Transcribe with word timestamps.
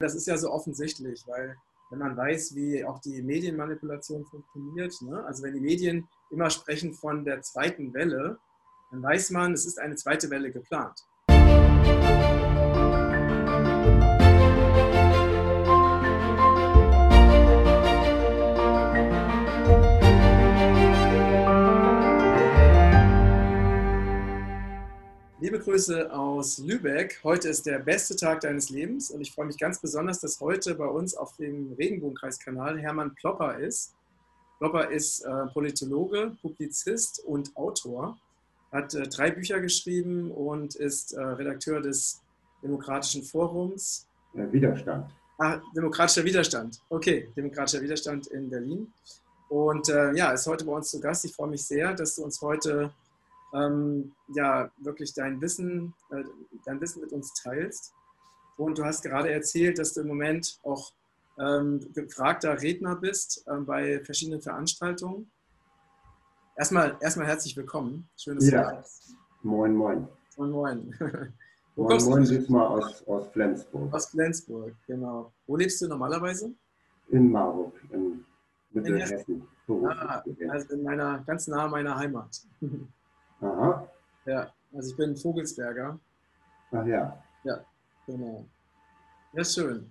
Das 0.00 0.14
ist 0.14 0.28
ja 0.28 0.38
so 0.38 0.52
offensichtlich, 0.52 1.24
weil 1.26 1.56
wenn 1.90 1.98
man 1.98 2.16
weiß, 2.16 2.54
wie 2.54 2.84
auch 2.84 3.00
die 3.00 3.20
Medienmanipulation 3.20 4.24
funktioniert, 4.26 4.94
ne? 5.02 5.24
also 5.24 5.42
wenn 5.42 5.54
die 5.54 5.60
Medien 5.60 6.08
immer 6.30 6.50
sprechen 6.50 6.94
von 6.94 7.24
der 7.24 7.40
zweiten 7.42 7.92
Welle, 7.94 8.38
dann 8.92 9.02
weiß 9.02 9.30
man, 9.30 9.54
es 9.54 9.66
ist 9.66 9.80
eine 9.80 9.96
zweite 9.96 10.30
Welle 10.30 10.52
geplant. 10.52 11.00
Liebe 25.40 25.60
Grüße 25.60 26.12
aus 26.12 26.58
Lübeck. 26.58 27.20
Heute 27.22 27.48
ist 27.48 27.64
der 27.64 27.78
beste 27.78 28.16
Tag 28.16 28.40
deines 28.40 28.70
Lebens 28.70 29.12
und 29.12 29.20
ich 29.20 29.30
freue 29.30 29.46
mich 29.46 29.56
ganz 29.56 29.80
besonders, 29.80 30.18
dass 30.18 30.40
heute 30.40 30.74
bei 30.74 30.86
uns 30.86 31.14
auf 31.14 31.36
dem 31.36 31.72
Regenbogenkreiskanal 31.74 32.76
Hermann 32.80 33.14
Plopper 33.14 33.56
ist. 33.56 33.94
Plopper 34.58 34.90
ist 34.90 35.20
äh, 35.20 35.46
Politologe, 35.52 36.36
Publizist 36.42 37.22
und 37.24 37.56
Autor, 37.56 38.18
hat 38.72 38.94
äh, 38.94 39.06
drei 39.06 39.30
Bücher 39.30 39.60
geschrieben 39.60 40.32
und 40.32 40.74
ist 40.74 41.12
äh, 41.12 41.20
Redakteur 41.20 41.80
des 41.80 42.20
Demokratischen 42.60 43.22
Forums. 43.22 44.08
Widerstand. 44.32 45.08
Ah, 45.38 45.60
Demokratischer 45.76 46.24
Widerstand. 46.24 46.80
Okay, 46.88 47.28
Demokratischer 47.36 47.80
Widerstand 47.80 48.26
in 48.26 48.50
Berlin. 48.50 48.92
Und 49.48 49.88
äh, 49.88 50.12
ja, 50.14 50.32
ist 50.32 50.48
heute 50.48 50.64
bei 50.64 50.72
uns 50.72 50.90
zu 50.90 50.98
Gast. 50.98 51.24
Ich 51.24 51.32
freue 51.32 51.50
mich 51.50 51.64
sehr, 51.64 51.94
dass 51.94 52.16
du 52.16 52.24
uns 52.24 52.42
heute 52.42 52.90
ähm, 53.54 54.12
ja 54.34 54.70
wirklich 54.78 55.14
dein 55.14 55.40
Wissen, 55.40 55.94
äh, 56.10 56.24
dein 56.64 56.80
Wissen 56.80 57.00
mit 57.00 57.12
uns 57.12 57.32
teilst. 57.34 57.94
Und 58.56 58.78
du 58.78 58.84
hast 58.84 59.02
gerade 59.02 59.30
erzählt, 59.30 59.78
dass 59.78 59.94
du 59.94 60.00
im 60.00 60.08
Moment 60.08 60.58
auch 60.64 60.92
ähm, 61.38 61.80
gefragter 61.94 62.60
Redner 62.60 62.96
bist 62.96 63.44
äh, 63.46 63.56
bei 63.60 64.00
verschiedenen 64.04 64.42
Veranstaltungen. 64.42 65.30
Erstmal, 66.56 66.96
erstmal 67.00 67.26
herzlich 67.28 67.56
willkommen. 67.56 68.08
Schön, 68.16 68.34
dass 68.34 68.50
ja. 68.50 68.62
du 68.62 68.70
da 68.70 68.80
bist. 68.80 69.16
Moin, 69.42 69.74
moin. 69.74 70.08
Moin, 70.36 70.50
moin. 70.50 70.94
Wo 71.76 71.84
moin, 71.84 72.04
moin, 72.04 72.24
diesmal 72.24 72.66
aus, 72.66 73.06
aus 73.06 73.28
Flensburg. 73.28 73.94
Aus 73.94 74.06
Flensburg, 74.06 74.74
genau. 74.88 75.32
Wo 75.46 75.56
lebst 75.56 75.80
du 75.80 75.86
normalerweise? 75.86 76.52
In 77.10 77.30
Marburg, 77.30 77.72
in 77.92 78.24
Mittelhessen. 78.72 79.46
Ah, 79.68 80.24
also 80.50 80.74
in 80.74 80.82
meiner, 80.82 81.22
ganz 81.24 81.46
nah 81.46 81.68
meiner 81.68 81.96
Heimat. 81.96 82.42
Aha. 83.40 83.88
Ja, 84.26 84.52
also 84.74 84.90
ich 84.90 84.96
bin 84.96 85.16
Vogelsberger. 85.16 85.98
Ach 86.72 86.86
ja. 86.86 87.22
Ja, 87.44 87.60
genau. 88.06 88.44
Ja, 89.32 89.44
schön. 89.44 89.90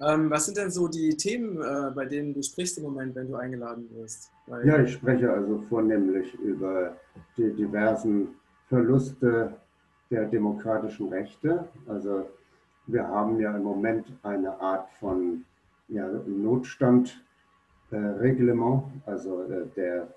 Ähm, 0.00 0.30
was 0.30 0.46
sind 0.46 0.58
denn 0.58 0.70
so 0.70 0.88
die 0.88 1.16
Themen, 1.16 1.62
äh, 1.62 1.90
bei 1.94 2.04
denen 2.04 2.34
du 2.34 2.42
sprichst 2.42 2.78
im 2.78 2.84
Moment, 2.84 3.14
wenn 3.14 3.28
du 3.28 3.36
eingeladen 3.36 3.88
wirst? 3.94 4.30
Weil 4.46 4.66
ja, 4.66 4.80
ich 4.80 4.92
spreche 4.92 5.32
also 5.32 5.58
vornehmlich 5.68 6.34
über 6.34 6.96
die 7.36 7.52
diversen 7.54 8.28
Verluste 8.68 9.54
der 10.10 10.26
demokratischen 10.26 11.08
Rechte. 11.08 11.66
Also 11.88 12.28
wir 12.86 13.08
haben 13.08 13.40
ja 13.40 13.56
im 13.56 13.62
Moment 13.62 14.06
eine 14.22 14.60
Art 14.60 14.90
von 15.00 15.44
ja, 15.88 16.06
Notstandreglement, 16.26 17.22
äh, 17.90 19.10
also 19.10 19.42
äh, 19.44 19.66
der 19.74 20.08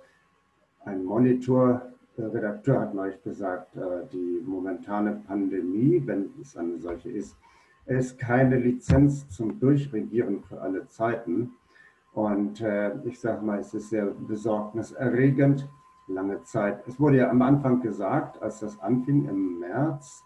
ein 0.85 1.03
Monitor 1.03 1.81
Redakteur 2.19 2.81
hat 2.81 2.93
neulich 2.93 3.21
gesagt, 3.23 3.75
äh, 3.75 4.05
die 4.11 4.41
momentane 4.45 5.21
Pandemie, 5.27 6.01
wenn 6.05 6.29
es 6.41 6.55
eine 6.57 6.77
solche 6.79 7.09
ist, 7.09 7.37
ist 7.85 8.19
keine 8.19 8.57
Lizenz 8.57 9.27
zum 9.29 9.59
Durchregieren 9.59 10.43
für 10.43 10.61
alle 10.61 10.87
Zeiten. 10.87 11.53
Und 12.13 12.61
äh, 12.61 12.95
ich 13.05 13.19
sage 13.19 13.43
mal, 13.43 13.59
es 13.59 13.73
ist 13.73 13.89
sehr 13.89 14.05
besorgniserregend, 14.05 15.67
lange 16.07 16.43
Zeit. 16.43 16.87
Es 16.87 16.99
wurde 16.99 17.17
ja 17.17 17.29
am 17.29 17.41
Anfang 17.41 17.81
gesagt, 17.81 18.41
als 18.41 18.59
das 18.59 18.79
anfing 18.79 19.27
im 19.27 19.59
März 19.59 20.23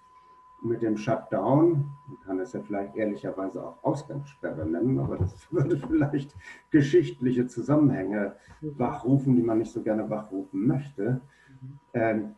mit 0.64 0.82
dem 0.82 0.98
Shutdown, 0.98 1.92
man 2.08 2.20
kann 2.26 2.40
es 2.40 2.54
ja 2.54 2.62
vielleicht 2.62 2.96
ehrlicherweise 2.96 3.62
auch 3.62 3.84
Ausgangssperre 3.84 4.66
nennen, 4.66 4.98
aber 5.00 5.18
das 5.18 5.36
würde 5.52 5.78
vielleicht 5.78 6.36
geschichtliche 6.72 7.48
Zusammenhänge 7.48 8.36
wachrufen, 8.62 9.36
die 9.36 9.44
man 9.44 9.60
nicht 9.60 9.74
so 9.74 9.82
gerne 9.82 10.10
wachrufen 10.10 10.66
möchte. 10.66 11.22
Ähm, 11.94 12.36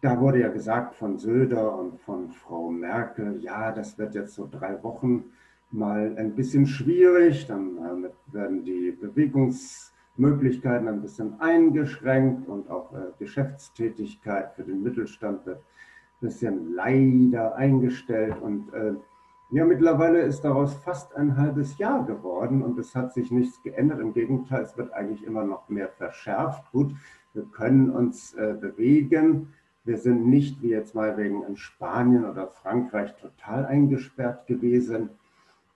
da 0.00 0.20
wurde 0.20 0.40
ja 0.40 0.48
gesagt 0.48 0.96
von 0.96 1.16
Söder 1.16 1.78
und 1.78 2.00
von 2.00 2.30
Frau 2.30 2.70
Merkel, 2.70 3.40
ja, 3.40 3.70
das 3.70 3.98
wird 3.98 4.14
jetzt 4.14 4.34
so 4.34 4.48
drei 4.50 4.82
Wochen 4.82 5.24
mal 5.70 6.14
ein 6.18 6.34
bisschen 6.34 6.66
schwierig, 6.66 7.46
dann 7.46 8.10
werden 8.26 8.64
die 8.64 8.90
Bewegungsmöglichkeiten 8.90 10.88
ein 10.88 11.00
bisschen 11.00 11.40
eingeschränkt 11.40 12.48
und 12.48 12.68
auch 12.68 12.92
äh, 12.92 13.12
Geschäftstätigkeit 13.18 14.52
für 14.54 14.64
den 14.64 14.82
Mittelstand 14.82 15.46
wird 15.46 15.58
ein 15.58 15.62
bisschen 16.20 16.74
leider 16.74 17.54
eingestellt 17.54 18.36
und 18.42 18.72
äh, 18.74 18.94
ja, 19.50 19.66
mittlerweile 19.66 20.20
ist 20.20 20.40
daraus 20.40 20.74
fast 20.74 21.14
ein 21.14 21.36
halbes 21.36 21.76
Jahr 21.76 22.06
geworden 22.06 22.62
und 22.62 22.78
es 22.78 22.94
hat 22.94 23.12
sich 23.12 23.30
nichts 23.30 23.62
geändert. 23.62 24.00
Im 24.00 24.14
Gegenteil, 24.14 24.62
es 24.62 24.78
wird 24.78 24.94
eigentlich 24.94 25.24
immer 25.24 25.44
noch 25.44 25.68
mehr 25.68 25.90
verschärft. 25.90 26.72
Gut, 26.72 26.94
wir 27.34 27.44
können 27.44 27.90
uns 27.90 28.34
äh, 28.34 28.54
bewegen. 28.58 29.54
Wir 29.84 29.98
sind 29.98 30.26
nicht 30.26 30.62
wie 30.62 30.68
jetzt 30.68 30.94
mal 30.94 31.16
wegen 31.16 31.42
in 31.44 31.56
Spanien 31.56 32.24
oder 32.24 32.46
Frankreich 32.46 33.14
total 33.16 33.66
eingesperrt 33.66 34.46
gewesen. 34.46 35.10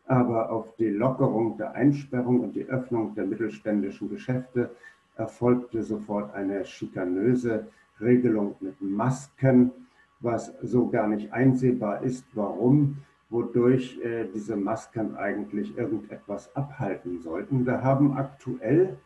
Aber 0.06 0.50
auf 0.50 0.76
die 0.76 0.90
Lockerung 0.90 1.56
der 1.56 1.72
Einsperrung 1.72 2.40
und 2.40 2.54
die 2.54 2.66
Öffnung 2.66 3.14
der 3.14 3.26
mittelständischen 3.26 4.08
Geschäfte 4.08 4.70
erfolgte 5.16 5.82
sofort 5.82 6.34
eine 6.34 6.64
schikanöse 6.64 7.66
Regelung 8.00 8.54
mit 8.60 8.80
Masken, 8.80 9.72
was 10.20 10.52
so 10.62 10.88
gar 10.88 11.08
nicht 11.08 11.32
einsehbar 11.32 12.02
ist, 12.02 12.24
warum, 12.34 12.98
wodurch 13.30 13.98
äh, 14.04 14.28
diese 14.32 14.56
Masken 14.56 15.16
eigentlich 15.16 15.76
irgendetwas 15.76 16.54
abhalten 16.54 17.20
sollten. 17.20 17.66
Wir 17.66 17.82
haben 17.82 18.16
aktuell 18.16 18.98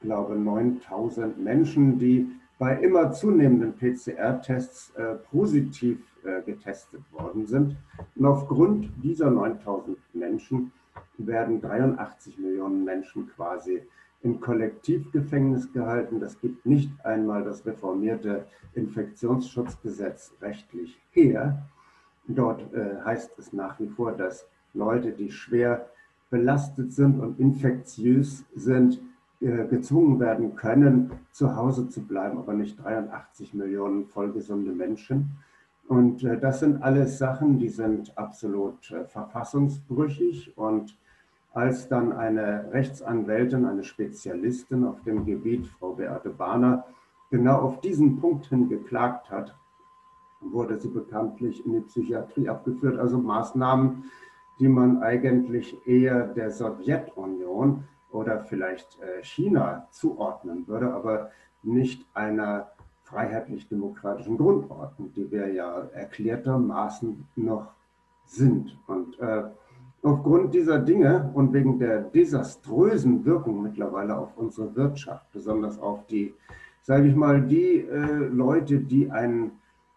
glaube 0.00 0.36
9000 0.36 1.38
Menschen, 1.38 1.98
die 1.98 2.28
bei 2.58 2.76
immer 2.78 3.12
zunehmenden 3.12 3.74
PCR-Tests 3.74 4.92
äh, 4.96 5.16
positiv 5.30 5.98
äh, 6.24 6.42
getestet 6.42 7.02
worden 7.12 7.46
sind. 7.46 7.76
Und 8.14 8.26
aufgrund 8.26 8.90
dieser 9.02 9.30
9000 9.30 9.98
Menschen 10.14 10.72
werden 11.18 11.60
83 11.60 12.38
Millionen 12.38 12.84
Menschen 12.84 13.28
quasi 13.28 13.82
im 14.22 14.40
Kollektivgefängnis 14.40 15.72
gehalten. 15.72 16.18
Das 16.18 16.40
gibt 16.40 16.64
nicht 16.64 16.90
einmal 17.04 17.44
das 17.44 17.66
reformierte 17.66 18.46
Infektionsschutzgesetz 18.74 20.32
rechtlich 20.40 20.98
her. 21.10 21.66
Dort 22.26 22.62
äh, 22.72 23.02
heißt 23.04 23.38
es 23.38 23.52
nach 23.52 23.78
wie 23.78 23.88
vor, 23.88 24.12
dass 24.12 24.46
Leute, 24.74 25.12
die 25.12 25.30
schwer 25.30 25.88
belastet 26.30 26.92
sind 26.92 27.20
und 27.20 27.38
infektiös 27.38 28.44
sind, 28.54 29.00
gezwungen 29.40 30.18
werden 30.18 30.56
können, 30.56 31.10
zu 31.30 31.56
Hause 31.56 31.88
zu 31.88 32.02
bleiben, 32.02 32.38
aber 32.38 32.54
nicht 32.54 32.82
83 32.82 33.54
Millionen 33.54 34.06
vollgesunde 34.06 34.72
Menschen. 34.72 35.36
Und 35.88 36.24
äh, 36.24 36.38
das 36.38 36.60
sind 36.60 36.82
alles 36.82 37.18
Sachen, 37.18 37.58
die 37.58 37.68
sind 37.68 38.16
absolut 38.18 38.90
äh, 38.90 39.04
verfassungsbrüchig. 39.04 40.56
Und 40.56 40.96
als 41.52 41.88
dann 41.88 42.12
eine 42.12 42.72
Rechtsanwältin, 42.72 43.64
eine 43.64 43.84
Spezialistin 43.84 44.84
auf 44.84 45.02
dem 45.02 45.24
Gebiet, 45.24 45.66
Frau 45.66 45.92
Beate 45.92 46.30
Bahner, 46.30 46.84
genau 47.30 47.60
auf 47.60 47.80
diesen 47.80 48.20
Punkt 48.20 48.46
hin 48.46 48.68
geklagt 48.68 49.30
hat, 49.30 49.54
wurde 50.40 50.78
sie 50.78 50.88
bekanntlich 50.88 51.64
in 51.64 51.72
die 51.72 51.80
Psychiatrie 51.80 52.48
abgeführt. 52.48 52.98
Also 52.98 53.18
Maßnahmen, 53.18 54.04
die 54.58 54.68
man 54.68 55.02
eigentlich 55.02 55.76
eher 55.86 56.26
der 56.28 56.50
Sowjetunion 56.50 57.84
oder 58.16 58.40
vielleicht 58.40 58.98
äh, 59.00 59.22
China 59.22 59.86
zuordnen 59.90 60.66
würde, 60.66 60.92
aber 60.92 61.30
nicht 61.62 62.06
einer 62.14 62.70
freiheitlich-demokratischen 63.04 64.36
Grundordnung, 64.36 65.12
die 65.14 65.30
wir 65.30 65.52
ja 65.52 65.88
erklärtermaßen 65.92 67.26
noch 67.36 67.68
sind. 68.24 68.76
Und 68.88 69.18
äh, 69.20 69.44
aufgrund 70.02 70.54
dieser 70.54 70.78
Dinge 70.78 71.30
und 71.34 71.52
wegen 71.52 71.78
der 71.78 72.00
desaströsen 72.00 73.24
Wirkung 73.24 73.62
mittlerweile 73.62 74.16
auf 74.16 74.36
unsere 74.36 74.74
Wirtschaft, 74.74 75.30
besonders 75.32 75.78
auf 75.78 76.06
die, 76.06 76.34
sage 76.82 77.08
ich 77.08 77.14
mal, 77.14 77.42
die 77.42 77.80
äh, 77.80 78.26
Leute, 78.26 78.80
die 78.80 79.10
ein, 79.10 79.52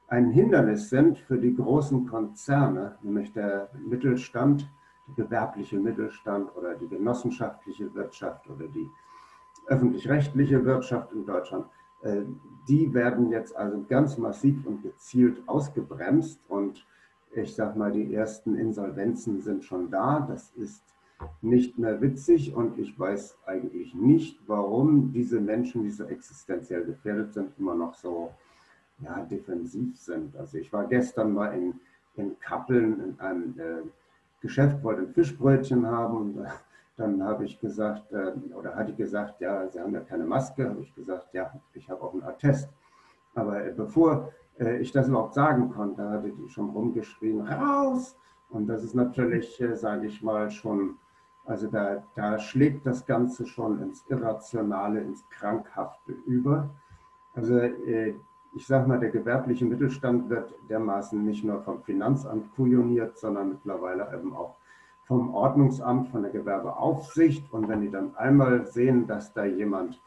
ein 0.07 0.29
Hindernis 0.29 0.89
sind 0.89 1.17
für 1.17 1.37
die 1.37 1.55
großen 1.55 2.05
Konzerne, 2.05 2.95
nämlich 3.01 3.31
der 3.33 3.69
Mittelstand, 3.87 4.69
gewerbliche 5.15 5.79
Mittelstand 5.79 6.55
oder 6.55 6.75
die 6.75 6.87
genossenschaftliche 6.87 7.93
Wirtschaft 7.93 8.49
oder 8.49 8.67
die 8.67 8.89
öffentlich-rechtliche 9.67 10.63
Wirtschaft 10.65 11.11
in 11.13 11.25
Deutschland, 11.25 11.65
äh, 12.01 12.21
die 12.67 12.93
werden 12.93 13.31
jetzt 13.31 13.55
also 13.55 13.83
ganz 13.87 14.17
massiv 14.17 14.65
und 14.65 14.83
gezielt 14.83 15.41
ausgebremst 15.47 16.39
und 16.47 16.85
ich 17.31 17.55
sag 17.55 17.75
mal, 17.75 17.91
die 17.91 18.13
ersten 18.13 18.55
Insolvenzen 18.55 19.39
sind 19.41 19.63
schon 19.63 19.91
da. 19.91 20.19
Das 20.27 20.51
ist 20.55 20.83
nicht 21.41 21.77
mehr 21.77 22.01
witzig 22.01 22.53
und 22.55 22.79
ich 22.79 22.97
weiß 22.97 23.37
eigentlich 23.45 23.93
nicht, 23.93 24.39
warum 24.47 25.11
diese 25.11 25.39
Menschen, 25.39 25.83
die 25.83 25.91
so 25.91 26.05
existenziell 26.05 26.85
gefährdet 26.85 27.33
sind, 27.33 27.51
immer 27.59 27.75
noch 27.75 27.93
so 27.93 28.31
ja, 29.01 29.21
defensiv 29.23 29.97
sind. 29.97 30.35
Also 30.37 30.57
ich 30.57 30.71
war 30.73 30.85
gestern 30.87 31.33
mal 31.33 31.53
in, 31.53 31.79
in 32.15 32.39
Kappeln 32.39 32.99
in 33.03 33.19
einem 33.19 33.59
äh, 33.59 33.81
Geschäft, 34.41 34.83
wollte 34.83 35.01
ein 35.01 35.13
Fischbrötchen 35.13 35.85
haben 35.85 36.17
und 36.17 36.37
äh, 36.45 36.49
dann 36.97 37.23
habe 37.23 37.45
ich 37.45 37.59
gesagt, 37.59 38.11
äh, 38.11 38.33
oder 38.53 38.75
hatte 38.75 38.91
ich 38.91 38.97
gesagt, 38.97 39.39
ja, 39.41 39.67
Sie 39.69 39.79
haben 39.79 39.93
ja 39.93 40.01
keine 40.01 40.25
Maske, 40.25 40.69
habe 40.69 40.81
ich 40.81 40.93
gesagt, 40.95 41.33
ja, 41.33 41.53
ich 41.73 41.89
habe 41.89 42.01
auch 42.01 42.13
einen 42.13 42.23
Attest. 42.23 42.69
Aber 43.35 43.65
äh, 43.65 43.71
bevor 43.71 44.31
ich 44.81 44.91
das 44.91 45.07
überhaupt 45.07 45.35
sagen 45.35 45.69
konnte, 45.69 46.09
hatte 46.09 46.33
die 46.33 46.49
schon 46.49 46.71
rumgeschrien, 46.71 47.39
raus! 47.39 48.17
Und 48.49 48.67
das 48.67 48.83
ist 48.83 48.93
natürlich, 48.93 49.63
sage 49.75 50.07
ich 50.07 50.21
mal, 50.21 50.51
schon 50.51 50.97
also 51.49 51.67
da, 51.67 52.03
da 52.13 52.37
schlägt 52.37 52.85
das 52.85 53.07
Ganze 53.07 53.47
schon 53.47 53.81
ins 53.81 54.05
Irrationale, 54.07 55.01
ins 55.01 55.27
Krankhafte 55.29 56.11
über. 56.27 56.69
Also 57.33 57.59
ich 58.53 58.65
sage 58.65 58.87
mal, 58.87 58.99
der 58.99 59.09
gewerbliche 59.09 59.65
Mittelstand 59.65 60.29
wird 60.29 60.53
dermaßen 60.69 61.23
nicht 61.23 61.43
nur 61.43 61.61
vom 61.61 61.81
Finanzamt 61.83 62.53
kujoniert, 62.55 63.17
sondern 63.17 63.49
mittlerweile 63.49 64.09
eben 64.13 64.35
auch 64.35 64.55
vom 65.05 65.33
Ordnungsamt, 65.33 66.09
von 66.09 66.23
der 66.23 66.31
Gewerbeaufsicht. 66.31 67.51
Und 67.53 67.67
wenn 67.67 67.81
die 67.81 67.89
dann 67.89 68.15
einmal 68.15 68.65
sehen, 68.67 69.07
dass 69.07 69.33
da 69.33 69.45
jemand 69.45 70.01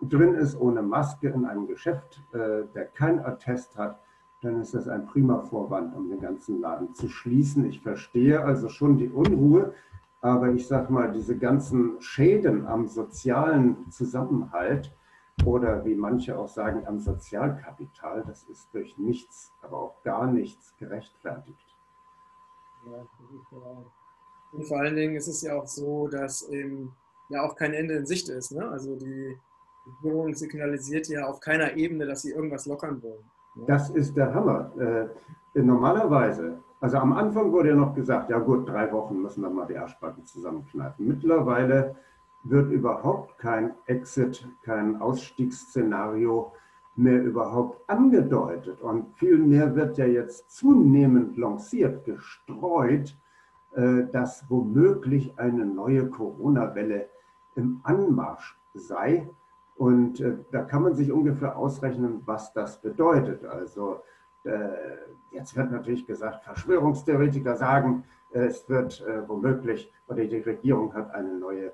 drin 0.00 0.34
ist 0.34 0.58
ohne 0.60 0.82
Maske 0.82 1.28
in 1.28 1.44
einem 1.44 1.66
Geschäft, 1.66 2.20
äh, 2.32 2.64
der 2.74 2.86
kein 2.94 3.24
Attest 3.24 3.76
hat, 3.76 4.00
dann 4.42 4.60
ist 4.60 4.74
das 4.74 4.88
ein 4.88 5.06
prima 5.06 5.40
Vorwand, 5.40 5.96
um 5.96 6.10
den 6.10 6.20
ganzen 6.20 6.60
Laden 6.60 6.94
zu 6.94 7.08
schließen. 7.08 7.64
Ich 7.64 7.80
verstehe 7.80 8.44
also 8.44 8.68
schon 8.68 8.98
die 8.98 9.08
Unruhe, 9.08 9.72
aber 10.20 10.50
ich 10.52 10.66
sage 10.66 10.92
mal, 10.92 11.10
diese 11.10 11.36
ganzen 11.36 12.00
Schäden 12.00 12.66
am 12.66 12.86
sozialen 12.86 13.90
Zusammenhalt 13.90 14.94
oder 15.44 15.84
wie 15.84 15.94
manche 15.94 16.38
auch 16.38 16.48
sagen, 16.48 16.86
am 16.86 16.98
Sozialkapital, 16.98 18.24
das 18.26 18.44
ist 18.44 18.68
durch 18.72 18.96
nichts, 18.98 19.52
aber 19.62 19.78
auch 19.78 20.02
gar 20.02 20.26
nichts 20.26 20.74
gerechtfertigt. 20.78 21.76
Ja, 22.86 23.06
Und 24.52 24.64
vor 24.66 24.78
allen 24.78 24.96
Dingen 24.96 25.16
ist 25.16 25.28
es 25.28 25.42
ja 25.42 25.56
auch 25.56 25.66
so, 25.66 26.08
dass 26.08 26.48
eben 26.48 26.92
ja 27.28 27.42
auch 27.42 27.56
kein 27.56 27.74
Ende 27.74 27.94
in 27.94 28.06
Sicht 28.06 28.28
ist. 28.28 28.52
Ne? 28.52 28.68
Also 28.68 28.96
die 28.96 29.36
Regierung 29.86 30.34
signalisiert 30.34 31.08
ja 31.08 31.26
auf 31.26 31.40
keiner 31.40 31.74
Ebene, 31.76 32.06
dass 32.06 32.22
sie 32.22 32.32
irgendwas 32.32 32.66
lockern 32.66 33.02
wollen. 33.02 33.24
Ne? 33.54 33.64
Das 33.66 33.90
ist 33.90 34.16
der 34.16 34.32
Hammer. 34.34 34.70
Äh, 34.78 35.60
normalerweise 35.60 36.58
also 36.84 36.98
am 36.98 37.14
Anfang 37.14 37.50
wurde 37.50 37.70
ja 37.70 37.74
noch 37.76 37.94
gesagt, 37.94 38.28
ja 38.28 38.38
gut, 38.38 38.68
drei 38.68 38.92
Wochen 38.92 39.22
müssen 39.22 39.40
wir 39.40 39.48
mal 39.48 39.66
die 39.66 39.78
Arschbacken 39.78 40.26
zusammenkneifen. 40.26 41.08
Mittlerweile 41.08 41.96
wird 42.44 42.70
überhaupt 42.70 43.38
kein 43.38 43.74
Exit, 43.86 44.46
kein 44.62 45.00
Ausstiegsszenario 45.00 46.52
mehr 46.96 47.22
überhaupt 47.22 47.88
angedeutet. 47.88 48.80
Und 48.80 49.06
vielmehr 49.16 49.74
wird 49.74 49.98
ja 49.98 50.06
jetzt 50.06 50.50
zunehmend 50.50 51.36
lanciert, 51.36 52.04
gestreut, 52.04 53.16
äh, 53.74 54.04
dass 54.12 54.44
womöglich 54.48 55.38
eine 55.38 55.66
neue 55.66 56.08
Corona-Welle 56.08 57.08
im 57.56 57.80
Anmarsch 57.82 58.56
sei. 58.74 59.28
Und 59.76 60.20
äh, 60.20 60.36
da 60.52 60.62
kann 60.62 60.82
man 60.82 60.94
sich 60.94 61.10
ungefähr 61.10 61.56
ausrechnen, 61.56 62.22
was 62.26 62.52
das 62.52 62.80
bedeutet. 62.80 63.44
Also 63.44 64.00
äh, 64.44 64.68
jetzt 65.32 65.56
wird 65.56 65.72
natürlich 65.72 66.06
gesagt, 66.06 66.44
Verschwörungstheoretiker 66.44 67.56
sagen, 67.56 68.04
es 68.36 68.68
wird 68.68 69.00
womöglich, 69.28 69.92
oder 70.08 70.24
die 70.24 70.38
Regierung 70.38 70.92
hat 70.92 71.14
eine 71.14 71.38
neue 71.38 71.70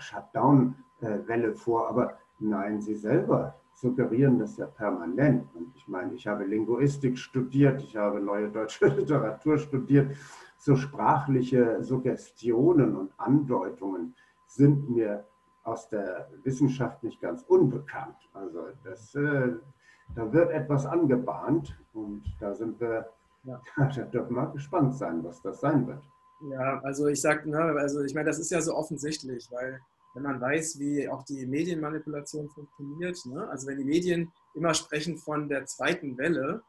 Shutdown-Welle 0.00 1.54
vor, 1.54 1.88
aber 1.88 2.18
nein, 2.38 2.80
sie 2.80 2.94
selber 2.94 3.54
suggerieren 3.74 4.38
das 4.38 4.56
ja 4.56 4.66
permanent. 4.66 5.48
Und 5.54 5.74
ich 5.74 5.88
meine, 5.88 6.14
ich 6.14 6.26
habe 6.26 6.44
Linguistik 6.44 7.18
studiert, 7.18 7.82
ich 7.82 7.96
habe 7.96 8.20
neue 8.20 8.48
deutsche 8.50 8.86
Literatur 8.98 9.58
studiert. 9.58 10.16
So 10.58 10.76
sprachliche 10.76 11.82
Suggestionen 11.82 12.96
und 12.96 13.12
Andeutungen 13.18 14.14
sind 14.46 14.88
mir 14.90 15.24
aus 15.64 15.88
der 15.88 16.28
Wissenschaft 16.44 17.02
nicht 17.02 17.20
ganz 17.20 17.42
unbekannt. 17.42 18.16
Also 18.32 18.68
das, 18.84 19.12
da 19.12 20.32
wird 20.32 20.50
etwas 20.50 20.86
angebahnt 20.86 21.76
und 21.94 22.22
da 22.40 22.54
sind 22.54 22.80
wir, 22.80 23.08
ja. 23.44 23.60
da 23.76 24.02
dürfen 24.04 24.36
wir 24.36 24.46
gespannt 24.48 24.94
sein, 24.94 25.24
was 25.24 25.40
das 25.42 25.60
sein 25.60 25.86
wird. 25.86 26.02
Ja, 26.50 26.80
also 26.82 27.06
ich 27.06 27.20
sage, 27.20 27.48
ne, 27.48 27.58
also 27.58 28.02
ich 28.02 28.14
meine, 28.14 28.26
das 28.26 28.38
ist 28.38 28.50
ja 28.50 28.60
so 28.60 28.74
offensichtlich, 28.74 29.48
weil 29.50 29.80
wenn 30.14 30.24
man 30.24 30.40
weiß, 30.40 30.78
wie 30.78 31.08
auch 31.08 31.22
die 31.24 31.46
Medienmanipulation 31.46 32.48
funktioniert, 32.48 33.18
ne, 33.26 33.48
also 33.48 33.66
wenn 33.66 33.78
die 33.78 33.84
Medien 33.84 34.32
immer 34.54 34.74
sprechen 34.74 35.16
von 35.16 35.48
der 35.48 35.64
zweiten 35.66 36.18
Welle, 36.18 36.62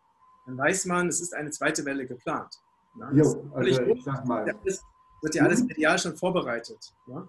dann 0.45 0.57
weiß 0.57 0.85
man, 0.85 1.07
es 1.07 1.21
ist 1.21 1.33
eine 1.33 1.51
zweite 1.51 1.85
Welle 1.85 2.05
geplant. 2.05 2.61
Ne? 2.95 3.09
Jo, 3.13 3.49
also 3.53 3.81
ich 3.81 4.03
sag 4.03 4.25
mal. 4.25 4.45
Das 4.63 4.83
wird 5.21 5.35
ja 5.35 5.43
alles 5.43 5.61
hm? 5.61 5.67
medial 5.67 5.97
schon 5.97 6.15
vorbereitet. 6.15 6.93
Ne? 7.07 7.27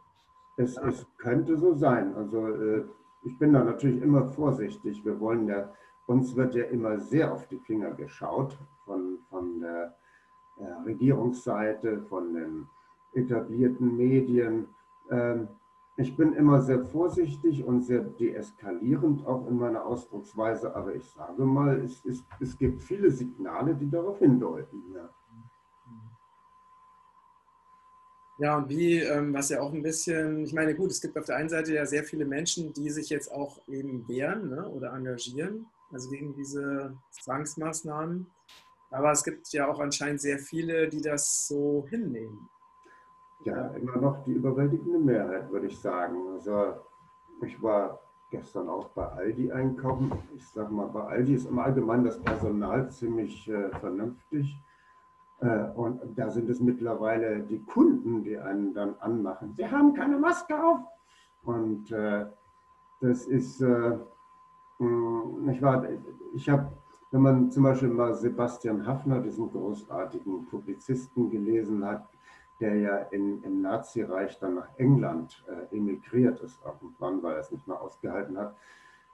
Es, 0.56 0.74
ja. 0.74 0.88
es, 0.88 1.06
könnte 1.18 1.56
so 1.56 1.74
sein. 1.74 2.14
Also 2.14 2.48
äh, 2.48 2.84
ich 3.24 3.38
bin 3.38 3.52
da 3.52 3.64
natürlich 3.64 4.02
immer 4.02 4.26
vorsichtig. 4.32 5.04
Wir 5.04 5.18
wollen 5.20 5.48
ja 5.48 5.72
uns 6.06 6.36
wird 6.36 6.54
ja 6.54 6.64
immer 6.64 6.98
sehr 7.00 7.32
auf 7.32 7.46
die 7.48 7.58
Finger 7.60 7.92
geschaut 7.92 8.58
von, 8.84 9.18
von 9.30 9.60
der 9.60 9.96
Regierungsseite, 10.84 12.02
von 12.02 12.34
den 12.34 12.66
etablierten 13.12 13.96
Medien. 13.96 14.66
Ähm, 15.10 15.48
ich 15.96 16.16
bin 16.16 16.32
immer 16.32 16.60
sehr 16.60 16.84
vorsichtig 16.84 17.64
und 17.64 17.82
sehr 17.82 18.00
deeskalierend 18.00 19.24
auch 19.26 19.46
in 19.46 19.56
meiner 19.56 19.86
Ausdrucksweise, 19.86 20.74
aber 20.74 20.94
ich 20.94 21.04
sage 21.04 21.44
mal, 21.44 21.80
es, 21.80 22.04
es, 22.04 22.24
es 22.40 22.58
gibt 22.58 22.82
viele 22.82 23.10
Signale, 23.10 23.74
die 23.74 23.88
darauf 23.88 24.18
hindeuten. 24.18 24.82
Ja. 24.94 25.08
Ja, 28.36 28.56
und 28.56 28.68
wie, 28.68 28.98
ähm, 28.98 29.32
was 29.32 29.50
ja 29.50 29.60
auch 29.60 29.72
ein 29.72 29.82
bisschen, 29.82 30.42
ich 30.42 30.52
meine, 30.52 30.74
gut, 30.74 30.90
es 30.90 31.00
gibt 31.00 31.16
auf 31.16 31.24
der 31.24 31.36
einen 31.36 31.48
Seite 31.48 31.72
ja 31.72 31.86
sehr 31.86 32.02
viele 32.02 32.24
Menschen, 32.24 32.72
die 32.72 32.90
sich 32.90 33.08
jetzt 33.08 33.30
auch 33.30 33.60
eben 33.68 34.08
wehren 34.08 34.48
ne, 34.48 34.68
oder 34.68 34.92
engagieren 34.92 35.68
also 35.94 36.10
gegen 36.10 36.34
diese 36.34 36.96
Zwangsmaßnahmen. 37.10 38.26
Aber 38.94 39.10
es 39.10 39.24
gibt 39.24 39.52
ja 39.52 39.68
auch 39.68 39.80
anscheinend 39.80 40.20
sehr 40.20 40.38
viele, 40.38 40.88
die 40.88 41.00
das 41.00 41.48
so 41.48 41.84
hinnehmen. 41.88 42.48
Ja, 43.40 43.68
immer 43.72 43.96
noch 43.96 44.22
die 44.24 44.32
überwältigende 44.32 44.98
Mehrheit, 44.98 45.50
würde 45.50 45.66
ich 45.66 45.78
sagen. 45.78 46.16
Also 46.32 46.74
ich 47.42 47.60
war 47.60 48.00
gestern 48.30 48.68
auch 48.68 48.88
bei 48.90 49.04
Aldi 49.06 49.50
einkaufen. 49.50 50.12
Ich 50.36 50.46
sage 50.48 50.72
mal, 50.72 50.86
bei 50.86 51.02
Aldi 51.02 51.34
ist 51.34 51.46
im 51.46 51.58
Allgemeinen 51.58 52.04
das 52.04 52.20
Personal 52.20 52.88
ziemlich 52.90 53.48
äh, 53.48 53.70
vernünftig. 53.80 54.56
Äh, 55.40 55.64
und 55.74 56.00
da 56.16 56.30
sind 56.30 56.48
es 56.48 56.60
mittlerweile 56.60 57.40
die 57.40 57.62
Kunden, 57.64 58.22
die 58.22 58.38
einen 58.38 58.74
dann 58.74 58.94
anmachen. 59.00 59.52
Sie 59.54 59.68
haben 59.68 59.92
keine 59.92 60.18
Maske 60.18 60.54
auf. 60.54 60.80
Und 61.42 61.90
äh, 61.90 62.26
das 63.00 63.26
ist, 63.26 63.60
äh, 63.60 63.98
hm, 64.78 65.48
ich 65.50 65.60
war, 65.60 65.84
ich 66.34 66.48
habe, 66.48 66.72
wenn 67.10 67.20
man 67.20 67.50
zum 67.50 67.62
Beispiel 67.62 67.88
mal 67.88 68.14
Sebastian 68.14 68.86
Hafner, 68.86 69.20
diesen 69.20 69.50
großartigen 69.50 70.46
Publizisten 70.46 71.30
gelesen 71.30 71.84
hat, 71.84 72.08
der 72.60 72.76
ja 72.76 72.96
in, 73.10 73.42
im 73.42 73.62
Nazireich 73.62 74.38
dann 74.38 74.56
nach 74.56 74.68
England 74.76 75.44
äh, 75.48 75.76
emigriert 75.76 76.40
ist, 76.40 76.60
irgendwann, 76.64 77.22
weil 77.22 77.34
er 77.34 77.40
es 77.40 77.50
nicht 77.50 77.66
mehr 77.66 77.80
ausgehalten 77.80 78.38
hat. 78.38 78.54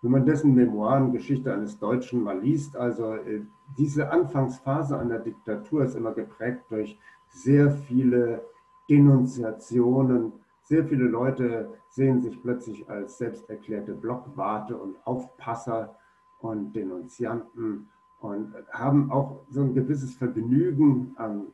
Wenn 0.03 0.13
man 0.13 0.25
dessen 0.25 0.55
Memoiren 0.55 1.13
Geschichte 1.13 1.53
eines 1.53 1.79
Deutschen 1.79 2.23
mal 2.23 2.39
liest, 2.39 2.77
also 2.77 3.15
äh, 3.15 3.43
diese 3.77 4.11
Anfangsphase 4.11 4.99
einer 4.99 5.19
Diktatur 5.19 5.85
ist 5.85 5.95
immer 5.95 6.13
geprägt 6.13 6.65
durch 6.71 6.99
sehr 7.29 7.71
viele 7.71 8.45
Denunziationen, 8.89 10.33
sehr 10.63 10.85
viele 10.85 11.05
Leute 11.05 11.71
sehen 11.89 12.23
sich 12.23 12.41
plötzlich 12.41 12.89
als 12.89 13.19
selbsterklärte 13.19 13.93
Blockwarte 13.93 14.77
und 14.77 14.97
Aufpasser 15.07 15.97
und 16.41 16.73
Denunzianten 16.73 17.89
und 18.21 18.55
haben 18.73 19.11
auch 19.11 19.41
so 19.49 19.63
ein 19.63 19.75
gewisses 19.75 20.15
Vergnügen, 20.15 21.15
ein 21.17 21.47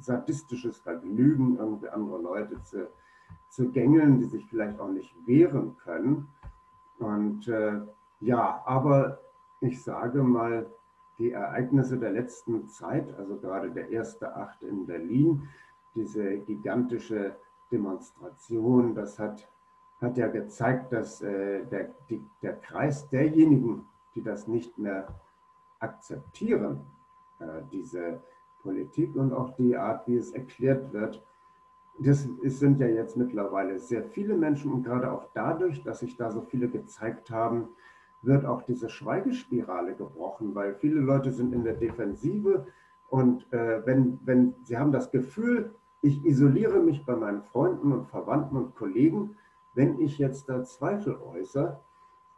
sadistisches 0.00 0.78
Vergnügen, 0.78 1.56
irgendwie 1.56 1.88
andere 1.88 2.20
Leute 2.20 2.62
zu, 2.64 2.88
zu 3.48 3.70
gängeln, 3.70 4.18
die 4.18 4.24
sich 4.24 4.44
vielleicht 4.46 4.80
auch 4.80 4.88
nicht 4.88 5.14
wehren 5.26 5.76
können. 5.78 6.28
Und 6.98 7.46
äh, 7.48 7.80
ja, 8.20 8.62
aber 8.64 9.20
ich 9.60 9.82
sage 9.82 10.22
mal, 10.22 10.66
die 11.18 11.30
Ereignisse 11.30 11.98
der 11.98 12.10
letzten 12.10 12.68
Zeit, 12.68 13.16
also 13.18 13.36
gerade 13.36 13.70
der 13.70 13.90
erste 13.90 14.34
Acht 14.34 14.62
in 14.62 14.86
Berlin, 14.86 15.48
diese 15.94 16.38
gigantische 16.38 17.36
Demonstration, 17.70 18.94
das 18.94 19.18
hat, 19.18 19.48
hat 20.00 20.16
ja 20.16 20.26
gezeigt, 20.26 20.92
dass 20.92 21.22
äh, 21.22 21.64
der, 21.66 21.90
die, 22.10 22.20
der 22.42 22.54
Kreis 22.54 23.08
derjenigen, 23.08 23.86
die 24.14 24.22
das 24.22 24.48
nicht 24.48 24.78
mehr 24.78 25.08
akzeptieren, 25.80 26.80
äh, 27.40 27.62
diese 27.72 28.20
Politik 28.62 29.14
und 29.16 29.32
auch 29.32 29.54
die 29.56 29.76
Art, 29.76 30.06
wie 30.08 30.16
es 30.16 30.32
erklärt 30.32 30.92
wird. 30.92 31.22
Das 31.98 32.26
sind 32.44 32.80
ja 32.80 32.88
jetzt 32.88 33.16
mittlerweile 33.16 33.78
sehr 33.78 34.02
viele 34.02 34.36
Menschen 34.36 34.72
und 34.72 34.82
gerade 34.82 35.12
auch 35.12 35.28
dadurch, 35.32 35.82
dass 35.84 36.00
sich 36.00 36.16
da 36.16 36.30
so 36.30 36.40
viele 36.40 36.68
gezeigt 36.68 37.30
haben, 37.30 37.68
wird 38.22 38.46
auch 38.46 38.62
diese 38.62 38.88
Schweigespirale 38.88 39.94
gebrochen, 39.94 40.54
weil 40.54 40.74
viele 40.74 41.00
Leute 41.00 41.30
sind 41.30 41.52
in 41.52 41.62
der 41.62 41.74
Defensive 41.74 42.66
und 43.10 43.52
äh, 43.52 43.86
wenn, 43.86 44.18
wenn 44.24 44.54
sie 44.64 44.76
haben 44.76 44.90
das 44.90 45.10
Gefühl, 45.10 45.74
ich 46.00 46.24
isoliere 46.24 46.80
mich 46.80 47.04
bei 47.04 47.16
meinen 47.16 47.42
Freunden 47.42 47.92
und 47.92 48.08
Verwandten 48.08 48.56
und 48.56 48.74
Kollegen, 48.74 49.36
wenn 49.74 50.00
ich 50.00 50.18
jetzt 50.18 50.48
da 50.48 50.62
Zweifel 50.64 51.16
äußere. 51.16 51.80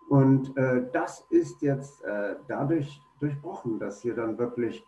Und 0.08 0.56
äh, 0.56 0.88
das 0.92 1.26
ist 1.30 1.62
jetzt 1.62 2.02
äh, 2.04 2.36
dadurch 2.46 3.02
durchbrochen, 3.18 3.78
dass 3.78 4.02
hier 4.02 4.14
dann 4.14 4.38
wirklich 4.38 4.86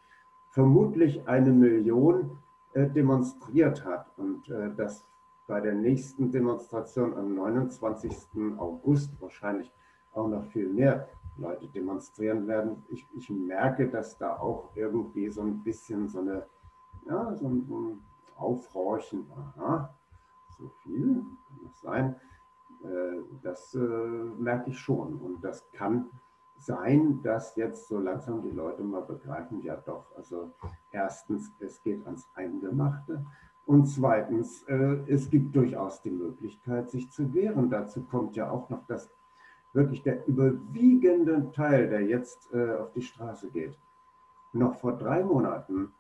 vermutlich 0.51 1.27
eine 1.27 1.51
Million 1.51 2.39
äh, 2.75 2.87
demonstriert 2.89 3.85
hat 3.85 4.07
und 4.17 4.49
äh, 4.49 4.75
dass 4.75 5.05
bei 5.47 5.61
der 5.61 5.75
nächsten 5.75 6.31
Demonstration 6.31 7.17
am 7.17 7.35
29. 7.35 8.13
August 8.59 9.21
wahrscheinlich 9.21 9.73
auch 10.13 10.29
noch 10.29 10.45
viel 10.45 10.69
mehr 10.69 11.09
Leute 11.39 11.67
demonstrieren 11.69 12.47
werden. 12.47 12.85
Ich, 12.89 13.07
ich 13.17 13.31
merke, 13.31 13.89
dass 13.89 14.19
da 14.19 14.37
auch 14.37 14.71
irgendwie 14.75 15.31
so 15.31 15.41
ein 15.43 15.63
bisschen 15.63 16.09
so 16.09 16.21
eine, 16.21 16.47
ja, 17.07 17.35
so 17.35 17.49
ein, 17.49 18.01
Aufhorchen, 18.37 19.27
aha, 19.35 19.93
so 20.57 20.69
viel 20.83 21.25
kann 21.49 21.59
das 21.65 21.81
sein, 21.81 22.17
das 23.43 23.75
äh, 23.75 23.79
merke 23.79 24.71
ich 24.71 24.79
schon. 24.79 25.15
Und 25.21 25.43
das 25.43 25.71
kann 25.73 26.11
sein, 26.59 27.21
dass 27.23 27.55
jetzt 27.57 27.89
so 27.89 27.99
langsam 27.99 28.43
die 28.43 28.51
Leute 28.51 28.83
mal 28.83 29.03
begreifen, 29.03 29.63
ja 29.63 29.77
doch, 29.77 30.07
also 30.17 30.53
erstens, 30.91 31.53
es 31.61 31.81
geht 31.83 32.05
ans 32.05 32.29
Eingemachte 32.35 33.25
und 33.65 33.87
zweitens, 33.87 34.65
äh, 34.65 34.99
es 35.07 35.31
gibt 35.31 35.55
durchaus 35.55 36.03
die 36.03 36.11
Möglichkeit, 36.11 36.91
sich 36.91 37.11
zu 37.11 37.33
wehren. 37.33 37.71
Dazu 37.71 38.03
kommt 38.03 38.35
ja 38.35 38.51
auch 38.51 38.69
noch, 38.71 38.85
dass 38.87 39.11
wirklich 39.73 40.03
der 40.03 40.27
überwiegende 40.27 41.53
Teil, 41.53 41.89
der 41.91 42.03
jetzt 42.03 42.53
auf 42.55 42.91
die 42.93 43.03
Straße 43.03 43.51
geht, 43.51 43.79
noch 44.55 44.75
vor 44.77 44.97
drei 44.97 45.23
Monaten 45.23 45.93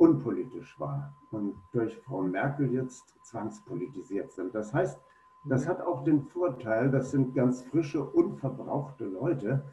unpolitisch 0.00 0.80
war 0.80 1.14
und 1.30 1.56
durch 1.72 1.98
Frau 1.98 2.22
Merkel 2.22 2.72
jetzt 2.72 3.14
zwangspolitisiert 3.22 4.32
sind. 4.32 4.54
Das 4.54 4.72
heißt, 4.72 4.98
das 5.44 5.66
hat 5.66 5.80
auch 5.80 6.04
den 6.04 6.22
Vorteil, 6.22 6.90
das 6.90 7.10
sind 7.10 7.34
ganz 7.34 7.62
frische, 7.62 8.04
unverbrauchte 8.04 9.04
Leute, 9.04 9.64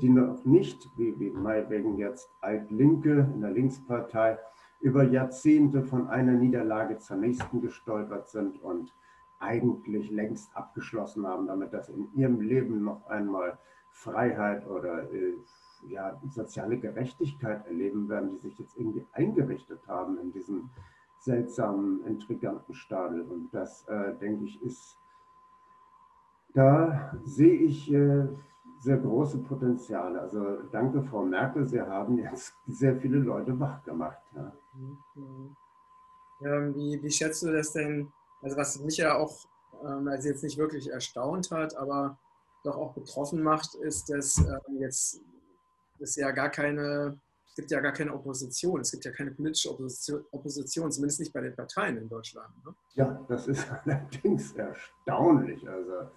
die 0.00 0.08
noch 0.08 0.44
nicht, 0.44 0.88
wie, 0.96 1.18
wie 1.18 1.30
meinetwegen 1.30 1.96
jetzt 1.96 2.30
Altlinke 2.40 3.28
in 3.34 3.40
der 3.40 3.50
Linkspartei, 3.50 4.38
über 4.80 5.04
Jahrzehnte 5.04 5.82
von 5.82 6.08
einer 6.08 6.32
Niederlage 6.32 6.98
zur 6.98 7.16
nächsten 7.16 7.60
gestolpert 7.60 8.28
sind 8.28 8.60
und 8.62 8.92
eigentlich 9.38 10.10
längst 10.10 10.56
abgeschlossen 10.56 11.26
haben, 11.26 11.46
damit 11.46 11.72
das 11.72 11.88
in 11.88 12.08
ihrem 12.14 12.40
Leben 12.40 12.82
noch 12.82 13.06
einmal 13.06 13.58
Freiheit 13.90 14.66
oder 14.66 15.10
äh, 15.12 15.34
ja, 15.88 16.20
soziale 16.30 16.78
Gerechtigkeit 16.78 17.66
erleben 17.66 18.08
werden, 18.08 18.30
die 18.30 18.38
sich 18.38 18.58
jetzt 18.58 18.76
irgendwie 18.76 19.04
eingerichtet 19.12 19.86
haben 19.86 20.18
in 20.18 20.32
diesem 20.32 20.70
seltsamen, 21.18 22.04
intriganten 22.06 22.74
Stadel. 22.74 23.22
Und 23.22 23.52
das, 23.52 23.86
äh, 23.88 24.14
denke 24.14 24.44
ich, 24.44 24.62
ist 24.62 24.96
da 26.54 27.12
sehe 27.24 27.54
ich 27.54 27.92
äh, 27.92 28.28
sehr 28.80 28.98
große 28.98 29.38
Potenziale. 29.38 30.20
Also 30.20 30.62
danke, 30.72 31.02
Frau 31.02 31.22
Merkel, 31.22 31.66
Sie 31.66 31.80
haben 31.80 32.18
jetzt 32.18 32.54
sehr 32.66 32.96
viele 32.96 33.18
Leute 33.18 33.58
wach 33.58 33.82
gemacht. 33.84 34.18
Ja. 34.34 34.52
Mhm. 34.74 35.56
Ähm, 36.44 36.74
wie, 36.74 37.00
wie 37.02 37.10
schätzt 37.10 37.42
du 37.42 37.52
das 37.52 37.72
denn? 37.72 38.12
Also 38.42 38.56
was 38.56 38.80
mich 38.80 38.96
ja 38.96 39.16
auch, 39.16 39.46
ähm, 39.84 40.08
also 40.08 40.28
jetzt 40.28 40.42
nicht 40.42 40.58
wirklich 40.58 40.90
erstaunt 40.90 41.50
hat, 41.52 41.76
aber 41.76 42.18
doch 42.64 42.76
auch 42.76 42.94
betroffen 42.94 43.42
macht, 43.42 43.74
ist, 43.76 44.10
dass 44.10 44.38
ähm, 44.38 44.80
jetzt 44.80 45.20
es 46.00 46.16
ja 46.16 46.32
gar 46.32 46.50
keine, 46.50 47.20
es 47.48 47.54
gibt 47.54 47.70
ja 47.70 47.80
gar 47.80 47.92
keine 47.92 48.12
Opposition, 48.12 48.80
es 48.80 48.90
gibt 48.90 49.04
ja 49.04 49.12
keine 49.12 49.30
politische 49.30 49.70
Opposition, 49.70 50.24
Opposition 50.32 50.90
zumindest 50.90 51.20
nicht 51.20 51.32
bei 51.32 51.40
den 51.40 51.54
Parteien 51.54 51.96
in 51.96 52.08
Deutschland. 52.08 52.48
Ne? 52.64 52.74
Ja, 52.94 53.24
das 53.28 53.46
ist 53.46 53.64
allerdings 53.84 54.52
erstaunlich. 54.52 55.68
Also 55.68 56.10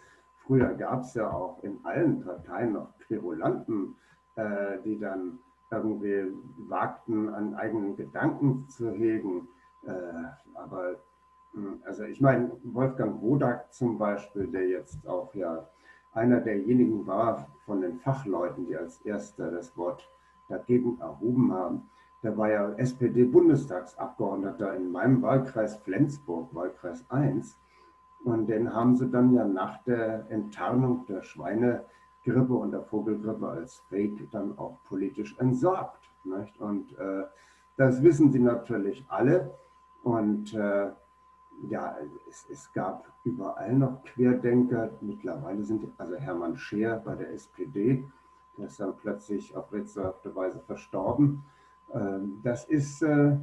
Früher 0.46 0.74
gab 0.76 1.02
es 1.02 1.16
ja 1.16 1.32
auch 1.32 1.64
in 1.64 1.80
allen 1.84 2.24
Parteien 2.24 2.74
noch 2.74 2.96
Querulanten, 3.00 3.96
äh, 4.36 4.78
die 4.84 5.00
dann 5.00 5.40
irgendwie 5.72 6.32
wagten, 6.70 7.30
an 7.30 7.56
eigenen 7.56 7.96
Gedanken 7.96 8.68
zu 8.70 8.92
hegen. 8.92 9.48
Äh, 9.86 9.92
aber 10.54 10.98
hm, 11.54 11.82
also 11.86 12.04
ich 12.04 12.22
meine, 12.22 12.52
Wolfgang 12.64 13.20
Wodak 13.22 13.74
zum 13.74 13.98
Beispiel, 13.98 14.48
der 14.48 14.68
jetzt 14.68 15.08
auch 15.08 15.34
ja 15.34 15.68
einer 16.14 16.40
derjenigen 16.40 17.08
war 17.08 17.48
von 17.66 17.82
den 17.82 18.00
Fachleuten, 18.00 18.68
die 18.68 18.78
als 18.78 19.02
erster 19.02 19.52
das 19.52 19.76
Wort 19.78 20.08
dagegen 20.48 21.00
erhoben 21.00 21.52
haben, 21.54 21.90
der 22.24 22.38
war 22.38 22.50
ja 22.50 22.72
SPD-Bundestagsabgeordneter 22.74 24.76
in 24.76 24.92
meinem 24.92 25.22
Wahlkreis 25.22 25.78
Flensburg, 25.78 26.54
Wahlkreis 26.54 27.06
1. 27.10 27.58
Und 28.26 28.48
den 28.48 28.74
haben 28.74 28.96
sie 28.96 29.08
dann 29.08 29.34
ja 29.34 29.46
nach 29.46 29.84
der 29.84 30.30
Enttarnung 30.32 31.06
der 31.06 31.22
Schweinegrippe 31.22 32.56
und 32.56 32.72
der 32.72 32.82
Vogelgrippe 32.82 33.48
als 33.48 33.78
Fake 33.88 34.32
dann 34.32 34.58
auch 34.58 34.80
politisch 34.90 35.38
entsorgt. 35.38 36.10
Nicht? 36.24 36.60
Und 36.60 36.98
äh, 36.98 37.26
das 37.78 38.02
wissen 38.02 38.32
sie 38.32 38.40
natürlich 38.40 39.06
alle. 39.10 39.52
Und 40.04 40.56
äh, 40.56 40.90
ja, 41.70 41.98
es, 42.28 42.48
es, 42.50 42.74
gab 42.74 43.06
überall 43.24 43.74
noch 43.74 44.04
Querdenker. 44.04 44.90
Mittlerweile 45.02 45.64
sind, 45.64 45.86
also 46.00 46.16
Hermann 46.16 46.58
Scheer 46.58 47.02
bei 47.06 47.14
der 47.14 47.32
SPD, 47.32 48.04
der 48.58 48.66
ist 48.66 48.80
dann 48.80 48.98
plötzlich 48.98 49.56
auf 49.56 49.72
rätselhafte 49.72 50.36
Weise 50.36 50.60
verstorben. 50.62 51.46
Ähm, 51.94 52.40
das 52.42 52.66
ist 52.66 53.04
äh, 53.04 53.38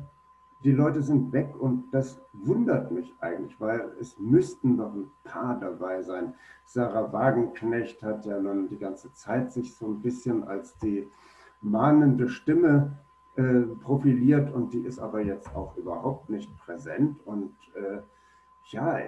die 0.64 0.73
Leute 0.73 1.02
sind 1.02 1.33
weg 1.33 1.54
und 1.59 1.92
das 1.92 2.21
wundert 2.33 2.92
mich 2.92 3.12
eigentlich, 3.21 3.61
weil 3.61 3.92
es 4.00 4.19
müssten 4.19 4.76
noch 4.76 4.95
ein 4.95 5.11
paar 5.25 5.59
dabei 5.59 6.02
sein. 6.02 6.35
Sarah 6.64 7.12
Wagenknecht 7.12 8.02
hat 8.02 8.25
ja 8.26 8.38
nun 8.38 8.69
die 8.69 8.78
ganze 8.78 9.12
Zeit 9.12 9.52
sich 9.52 9.75
so 9.75 9.87
ein 9.87 10.00
bisschen 10.00 10.45
als 10.45 10.76
die 10.78 11.09
mahnende 11.61 12.28
Stimme 12.28 12.99
äh, 13.37 13.62
profiliert 13.83 14.52
und 14.54 14.73
die 14.73 14.81
ist 14.81 14.99
aber 14.99 15.21
jetzt 15.21 15.54
auch 15.54 15.76
überhaupt 15.76 16.31
nicht 16.31 16.57
präsent. 16.59 17.19
Und 17.25 17.54
äh, 17.75 18.00
ja, 18.66 18.99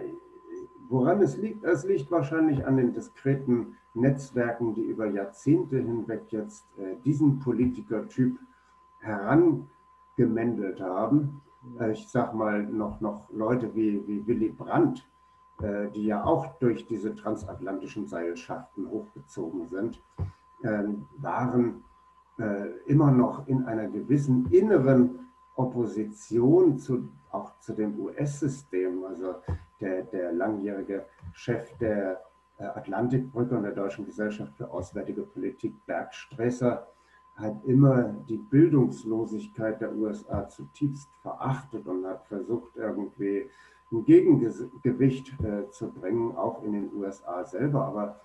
woran 0.88 1.20
es 1.22 1.36
liegt, 1.36 1.64
es 1.64 1.84
liegt 1.84 2.10
wahrscheinlich 2.10 2.66
an 2.66 2.76
den 2.76 2.92
diskreten 2.92 3.76
Netzwerken, 3.94 4.74
die 4.74 4.82
über 4.82 5.06
Jahrzehnte 5.06 5.76
hinweg 5.76 6.24
jetzt 6.30 6.66
äh, 6.78 6.96
diesen 7.04 7.38
Politikertyp 7.38 8.38
heran 8.98 9.68
gemändelt 10.16 10.80
haben. 10.80 11.42
Äh, 11.78 11.92
ich 11.92 12.08
sag 12.08 12.34
mal, 12.34 12.62
noch, 12.62 13.00
noch 13.00 13.28
Leute 13.30 13.74
wie, 13.74 14.06
wie 14.06 14.26
Willy 14.26 14.50
Brandt, 14.50 15.06
äh, 15.62 15.88
die 15.90 16.06
ja 16.06 16.24
auch 16.24 16.58
durch 16.58 16.86
diese 16.86 17.14
transatlantischen 17.14 18.06
Seilschaften 18.06 18.88
hochgezogen 18.88 19.66
sind, 19.68 20.02
ähm, 20.62 21.06
waren 21.18 21.84
äh, 22.38 22.70
immer 22.86 23.10
noch 23.10 23.46
in 23.46 23.64
einer 23.64 23.88
gewissen 23.88 24.50
inneren 24.50 25.28
Opposition 25.56 26.78
zu, 26.78 27.08
auch 27.30 27.58
zu 27.60 27.74
dem 27.74 27.98
US-System. 28.00 29.04
Also 29.04 29.36
der, 29.80 30.02
der 30.02 30.32
langjährige 30.32 31.06
Chef 31.32 31.76
der 31.78 32.20
Atlantikbrücke 32.58 33.56
und 33.56 33.64
der 33.64 33.72
Deutschen 33.72 34.06
Gesellschaft 34.06 34.56
für 34.56 34.70
Auswärtige 34.70 35.22
Politik, 35.22 35.74
Berg 35.86 36.14
Stresser, 36.14 36.86
hat 37.36 37.64
immer 37.64 38.14
die 38.28 38.36
Bildungslosigkeit 38.36 39.80
der 39.80 39.94
USA 39.94 40.48
zutiefst 40.48 41.08
verachtet 41.22 41.86
und 41.86 42.06
hat 42.06 42.24
versucht, 42.26 42.76
irgendwie 42.76 43.50
ein 43.92 44.04
Gegengewicht 44.04 45.34
äh, 45.40 45.68
zu 45.70 45.90
bringen, 45.90 46.36
auch 46.36 46.62
in 46.62 46.72
den 46.72 46.90
USA 46.94 47.44
selber. 47.44 47.86
Aber 47.86 48.20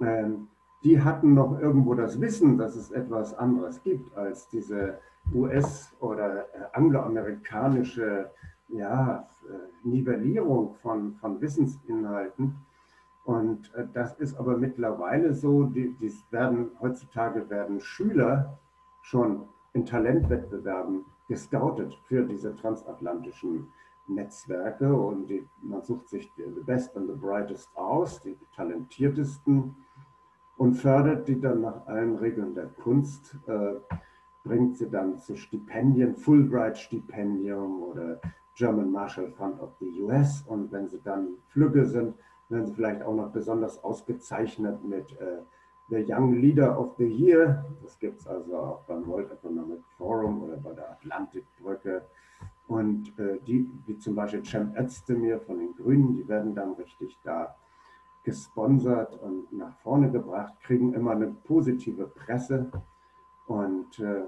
ähm, 0.00 0.48
die 0.82 1.02
hatten 1.02 1.34
noch 1.34 1.58
irgendwo 1.58 1.94
das 1.94 2.20
Wissen, 2.20 2.58
dass 2.58 2.76
es 2.76 2.90
etwas 2.90 3.34
anderes 3.34 3.82
gibt 3.82 4.16
als 4.16 4.48
diese 4.48 4.98
US- 5.32 5.92
oder 6.00 6.42
äh, 6.42 6.44
angloamerikanische 6.72 8.30
ja, 8.68 9.26
äh, 9.48 9.88
Nivellierung 9.88 10.74
von, 10.76 11.14
von 11.16 11.40
Wissensinhalten. 11.40 12.56
Und 13.24 13.74
äh, 13.74 13.86
das 13.92 14.14
ist 14.18 14.36
aber 14.38 14.56
mittlerweile 14.56 15.34
so, 15.34 15.64
die, 15.64 15.94
die 16.00 16.12
werden, 16.30 16.70
heutzutage 16.80 17.48
werden 17.50 17.80
Schüler 17.80 18.58
schon 19.02 19.48
in 19.72 19.84
Talentwettbewerben 19.86 21.04
gescoutet 21.28 21.94
für 22.06 22.22
diese 22.22 22.54
transatlantischen 22.56 23.68
Netzwerke 24.06 24.94
und 24.94 25.28
die, 25.28 25.46
man 25.62 25.82
sucht 25.82 26.08
sich 26.08 26.30
the 26.36 26.60
best 26.66 26.94
and 26.96 27.08
the 27.08 27.16
brightest 27.16 27.74
aus, 27.74 28.20
die 28.20 28.36
talentiertesten 28.54 29.74
und 30.58 30.74
fördert 30.74 31.26
die 31.26 31.40
dann 31.40 31.62
nach 31.62 31.86
allen 31.86 32.16
Regeln 32.16 32.54
der 32.54 32.66
Kunst 32.66 33.38
äh, 33.46 33.76
bringt 34.44 34.76
sie 34.76 34.88
dann 34.90 35.18
zu 35.18 35.36
Stipendien, 35.36 36.14
Fulbright-Stipendium 36.14 37.82
oder 37.82 38.20
German 38.54 38.92
Marshall 38.92 39.32
Fund 39.32 39.58
of 39.60 39.70
the 39.80 40.02
US. 40.02 40.44
Und 40.46 40.70
wenn 40.70 40.86
sie 40.86 41.00
dann 41.02 41.38
flügge 41.48 41.86
sind, 41.86 42.14
werden 42.48 42.66
sie 42.66 42.74
vielleicht 42.74 43.02
auch 43.02 43.14
noch 43.14 43.30
besonders 43.30 43.82
ausgezeichnet 43.82 44.84
mit 44.84 45.12
äh, 45.20 45.42
The 45.88 46.04
Young 46.06 46.34
Leader 46.34 46.78
of 46.78 46.94
the 46.96 47.06
Year. 47.06 47.64
Das 47.82 47.98
gibt 47.98 48.20
es 48.20 48.26
also 48.26 48.56
auch 48.56 48.80
beim 48.84 49.06
World 49.06 49.30
Economic 49.30 49.80
Forum 49.98 50.42
oder 50.42 50.56
bei 50.56 50.72
der 50.72 50.92
Atlantikbrücke. 50.92 52.02
Und 52.68 53.18
äh, 53.18 53.38
die, 53.46 53.70
wie 53.86 53.98
zum 53.98 54.14
Beispiel 54.14 54.42
Cem 54.44 54.74
Özdemir 54.76 55.40
von 55.40 55.58
den 55.58 55.74
Grünen, 55.74 56.14
die 56.14 56.26
werden 56.26 56.54
dann 56.54 56.72
richtig 56.72 57.18
da 57.22 57.54
gesponsert 58.24 59.20
und 59.20 59.52
nach 59.52 59.76
vorne 59.80 60.10
gebracht, 60.10 60.54
kriegen 60.62 60.94
immer 60.94 61.10
eine 61.10 61.26
positive 61.26 62.06
Presse. 62.06 62.70
Und 63.46 63.98
äh, 63.98 64.24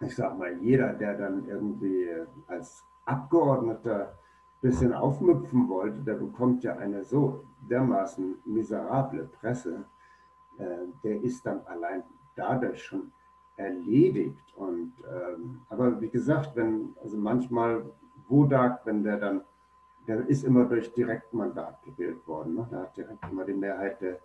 ich 0.00 0.14
sage 0.14 0.36
mal, 0.36 0.56
jeder, 0.58 0.92
der 0.92 1.18
dann 1.18 1.48
irgendwie 1.48 2.08
als 2.46 2.84
Abgeordneter 3.04 4.16
bisschen 4.62 4.94
aufmüpfen 4.94 5.68
wollte, 5.68 5.98
der 6.00 6.14
bekommt 6.14 6.62
ja 6.64 6.76
eine 6.76 7.04
so 7.04 7.44
dermaßen 7.68 8.36
miserable 8.44 9.24
Presse, 9.24 9.84
äh, 10.58 10.64
der 11.02 11.22
ist 11.22 11.44
dann 11.44 11.60
allein 11.66 12.04
dadurch 12.36 12.82
schon 12.82 13.12
erledigt. 13.56 14.54
Und, 14.56 14.92
ähm, 15.04 15.62
aber 15.68 16.00
wie 16.00 16.08
gesagt, 16.08 16.56
wenn, 16.56 16.94
also 17.02 17.18
manchmal 17.18 17.84
Wodak, 18.28 18.86
wenn 18.86 19.02
der 19.02 19.18
dann, 19.18 19.42
der 20.06 20.26
ist 20.28 20.44
immer 20.44 20.64
durch 20.64 20.92
Direktmandat 20.94 21.82
gewählt 21.82 22.26
worden, 22.26 22.54
ne? 22.54 22.68
der 22.70 22.80
hat 22.80 22.96
direkt 22.96 23.24
immer 23.30 23.44
die 23.44 23.52
Mehrheit 23.52 24.00
der 24.00 24.18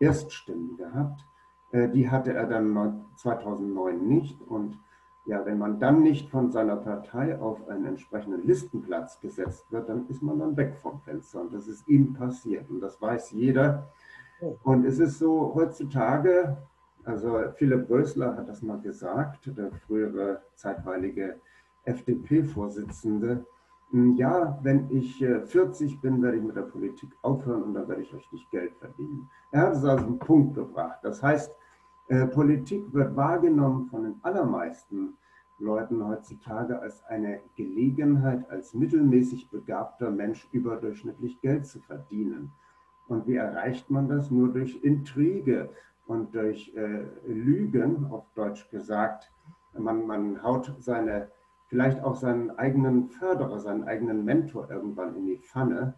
Erststimmen 0.00 0.76
gehabt. 0.76 1.24
Äh, 1.70 1.88
die 1.88 2.10
hatte 2.10 2.34
er 2.34 2.46
dann 2.46 3.06
2009 3.14 4.06
nicht. 4.06 4.40
Und 4.42 4.78
ja, 5.26 5.44
wenn 5.44 5.58
man 5.58 5.80
dann 5.80 6.02
nicht 6.02 6.30
von 6.30 6.52
seiner 6.52 6.76
Partei 6.76 7.38
auf 7.38 7.68
einen 7.68 7.84
entsprechenden 7.84 8.46
Listenplatz 8.46 9.20
gesetzt 9.20 9.70
wird, 9.70 9.88
dann 9.88 10.06
ist 10.08 10.22
man 10.22 10.38
dann 10.38 10.56
weg 10.56 10.76
vom 10.80 11.00
Fenster. 11.00 11.40
Und 11.40 11.52
das 11.52 11.66
ist 11.66 11.86
ihm 11.88 12.14
passiert. 12.14 12.70
Und 12.70 12.80
das 12.80 13.00
weiß 13.02 13.32
jeder. 13.32 13.88
Und 14.62 14.84
es 14.84 15.00
ist 15.00 15.18
so 15.18 15.52
heutzutage, 15.54 16.56
also 17.04 17.40
Philipp 17.56 17.90
Rösler 17.90 18.36
hat 18.36 18.48
das 18.48 18.62
mal 18.62 18.80
gesagt, 18.80 19.50
der 19.56 19.72
frühere 19.72 20.42
zeitweilige 20.54 21.40
FDP-Vorsitzende, 21.84 23.44
hm, 23.90 24.16
ja, 24.16 24.58
wenn 24.62 24.90
ich 24.90 25.18
40 25.18 25.92
äh, 25.92 25.96
bin, 25.96 26.22
werde 26.22 26.36
ich 26.36 26.42
mit 26.42 26.56
der 26.56 26.62
Politik 26.62 27.10
aufhören 27.22 27.62
und 27.62 27.74
dann 27.74 27.88
werde 27.88 28.02
ich 28.02 28.14
richtig 28.14 28.48
Geld 28.50 28.74
verdienen. 28.76 29.28
Er 29.52 29.62
hat 29.62 29.72
es 29.74 29.84
also 29.84 30.06
einen 30.06 30.18
Punkt 30.18 30.54
gebracht. 30.54 30.98
Das 31.02 31.22
heißt, 31.22 31.52
äh, 32.08 32.26
Politik 32.26 32.92
wird 32.92 33.16
wahrgenommen 33.16 33.86
von 33.86 34.04
den 34.04 34.14
allermeisten 34.22 35.16
Leuten 35.58 36.06
heutzutage 36.06 36.78
als 36.80 37.02
eine 37.06 37.40
Gelegenheit, 37.56 38.48
als 38.50 38.74
mittelmäßig 38.74 39.50
begabter 39.50 40.10
Mensch 40.10 40.46
überdurchschnittlich 40.52 41.40
Geld 41.40 41.66
zu 41.66 41.80
verdienen. 41.80 42.52
Und 43.08 43.26
wie 43.26 43.36
erreicht 43.36 43.90
man 43.90 44.08
das? 44.08 44.30
Nur 44.30 44.52
durch 44.52 44.82
Intrige 44.82 45.70
und 46.06 46.34
durch 46.34 46.72
äh, 46.76 47.06
Lügen, 47.26 48.06
auf 48.10 48.24
Deutsch 48.34 48.68
gesagt. 48.70 49.32
Man, 49.78 50.06
man 50.06 50.42
haut 50.42 50.74
seine, 50.78 51.30
vielleicht 51.68 52.02
auch 52.02 52.16
seinen 52.16 52.50
eigenen 52.50 53.08
Förderer, 53.08 53.58
seinen 53.58 53.84
eigenen 53.84 54.24
Mentor 54.24 54.70
irgendwann 54.70 55.16
in 55.16 55.26
die 55.26 55.38
Pfanne. 55.38 55.94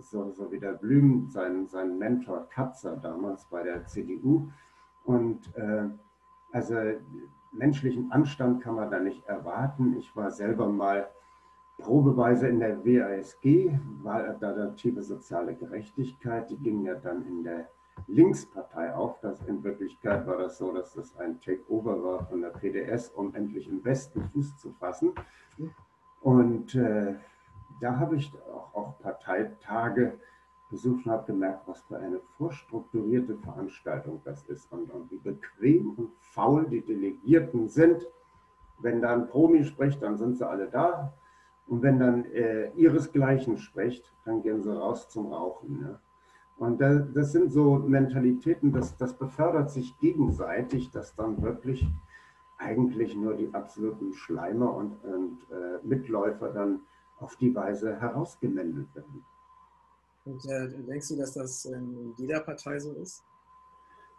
So, 0.00 0.30
so 0.32 0.50
wie 0.50 0.58
der 0.58 0.72
Blüm, 0.72 1.28
sein, 1.28 1.66
sein 1.66 1.98
Mentor 1.98 2.48
Katzer 2.48 2.96
damals 2.96 3.44
bei 3.46 3.62
der 3.62 3.86
CDU. 3.86 4.48
Und 5.04 5.54
äh, 5.56 5.88
also 6.52 6.74
menschlichen 7.52 8.10
Anstand 8.12 8.62
kann 8.62 8.76
man 8.76 8.90
da 8.90 8.98
nicht 8.98 9.24
erwarten. 9.26 9.96
Ich 9.98 10.14
war 10.16 10.30
selber 10.30 10.68
mal 10.68 11.08
probeweise 11.78 12.48
in 12.48 12.60
der 12.60 12.84
WASG, 12.84 13.78
Wahlalternative 14.02 15.02
Soziale 15.02 15.54
Gerechtigkeit. 15.54 16.50
Die 16.50 16.56
ging 16.56 16.84
ja 16.84 16.94
dann 16.94 17.26
in 17.26 17.42
der 17.42 17.68
Linkspartei 18.06 18.94
auf. 18.94 19.20
Das 19.20 19.42
in 19.42 19.62
Wirklichkeit 19.62 20.26
war 20.26 20.38
das 20.38 20.58
so, 20.58 20.72
dass 20.72 20.94
das 20.94 21.16
ein 21.18 21.40
Takeover 21.40 22.02
war 22.02 22.26
von 22.26 22.40
der 22.40 22.50
PDS, 22.50 23.10
um 23.10 23.34
endlich 23.34 23.68
im 23.68 23.84
Westen 23.84 24.22
Fuß 24.32 24.56
zu 24.58 24.70
fassen. 24.72 25.12
Und 26.20 26.74
äh, 26.74 27.14
da 27.80 27.98
habe 27.98 28.16
ich 28.16 28.32
auch, 28.52 28.74
auch 28.74 28.98
Parteitage 29.00 30.18
besucht 30.72 31.06
und 31.06 31.12
habe 31.12 31.26
gemerkt, 31.26 31.68
was 31.68 31.80
für 31.82 31.98
eine 31.98 32.18
vorstrukturierte 32.36 33.36
Veranstaltung 33.36 34.20
das 34.24 34.42
ist 34.48 34.72
und, 34.72 34.90
und 34.90 35.08
wie 35.10 35.18
bequem 35.18 35.90
und 35.96 36.10
faul 36.18 36.66
die 36.68 36.80
Delegierten 36.80 37.68
sind. 37.68 38.08
Wenn 38.80 39.00
da 39.00 39.12
ein 39.12 39.28
Promi 39.28 39.64
spricht, 39.64 40.02
dann 40.02 40.16
sind 40.16 40.38
sie 40.38 40.48
alle 40.48 40.66
da. 40.66 41.12
Und 41.68 41.82
wenn 41.82 42.00
dann 42.00 42.24
äh, 42.24 42.72
ihresgleichen 42.72 43.58
spricht, 43.58 44.12
dann 44.24 44.42
gehen 44.42 44.62
sie 44.62 44.74
raus 44.74 45.08
zum 45.08 45.32
Rauchen. 45.32 45.78
Ne? 45.78 46.00
Und 46.56 46.80
das, 46.80 47.02
das, 47.12 47.32
sind 47.32 47.52
so 47.52 47.76
Mentalitäten, 47.76 48.72
das, 48.72 48.96
das 48.96 49.14
befördert 49.14 49.70
sich 49.70 49.96
gegenseitig, 49.98 50.90
dass 50.90 51.14
dann 51.14 51.40
wirklich 51.42 51.86
eigentlich 52.58 53.14
nur 53.14 53.34
die 53.34 53.52
absoluten 53.52 54.14
Schleimer 54.14 54.74
und, 54.74 54.92
und 55.04 55.38
äh, 55.50 55.86
Mitläufer 55.86 56.48
dann 56.48 56.80
auf 57.18 57.36
die 57.36 57.54
Weise 57.54 58.00
herausgemeldet 58.00 58.94
werden. 58.94 59.24
Und 60.24 60.44
äh, 60.46 60.68
denkst 60.68 61.08
du, 61.08 61.16
dass 61.16 61.34
das 61.34 61.64
in 61.64 62.14
jeder 62.16 62.40
Partei 62.40 62.78
so 62.78 62.92
ist? 62.92 63.24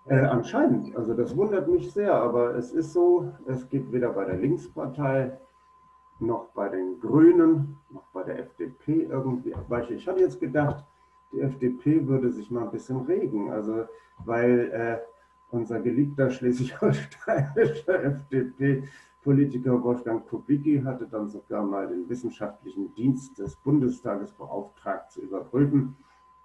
Äh, 0.06 0.20
anscheinend. 0.20 0.96
Also 0.98 1.14
das 1.14 1.36
wundert 1.36 1.68
mich 1.68 1.92
sehr, 1.94 2.14
aber 2.14 2.56
es 2.56 2.72
ist 2.72 2.92
so, 2.92 3.32
es 3.48 3.68
gibt 3.70 3.92
weder 3.94 4.10
bei 4.10 4.26
der 4.26 4.38
Linkspartei 4.38 5.38
noch 6.20 6.50
bei 6.50 6.70
den 6.70 7.00
Grünen, 7.00 7.78
noch 7.90 8.06
bei 8.14 8.24
der 8.24 8.40
FDP 8.40 9.04
irgendwie. 9.04 9.54
Ich 9.90 10.08
hatte 10.08 10.20
jetzt 10.20 10.40
gedacht, 10.40 10.84
die 11.32 11.40
FDP 11.42 12.06
würde 12.08 12.32
sich 12.32 12.52
mal 12.52 12.64
ein 12.64 12.72
bisschen 12.72 13.02
regen, 13.02 13.52
also 13.52 13.86
weil 14.20 14.72
äh, 14.72 15.00
unser 15.52 15.80
geliebter 15.80 16.30
schleswig-holsteinischer 16.30 18.04
FDP-Politiker 19.24 19.82
Wolfgang 19.82 20.28
Kubicki 20.28 20.84
hatte 20.84 21.08
dann 21.08 21.30
sogar 21.30 21.64
mal 21.64 21.88
den 21.88 22.10
wissenschaftlichen 22.10 22.94
Dienst 22.94 23.40
des 23.40 23.56
Bundestages 23.56 24.34
beauftragt 24.34 25.14
zu 25.14 25.22
überprüfen, 25.22 25.96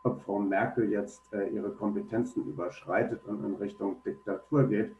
ob 0.04 0.22
Frau 0.22 0.38
Merkel 0.38 0.92
jetzt 0.92 1.32
äh, 1.32 1.48
ihre 1.48 1.72
Kompetenzen 1.72 2.46
überschreitet 2.46 3.26
und 3.26 3.44
in 3.44 3.56
Richtung 3.56 4.00
Diktatur 4.04 4.68
geht. 4.68 4.94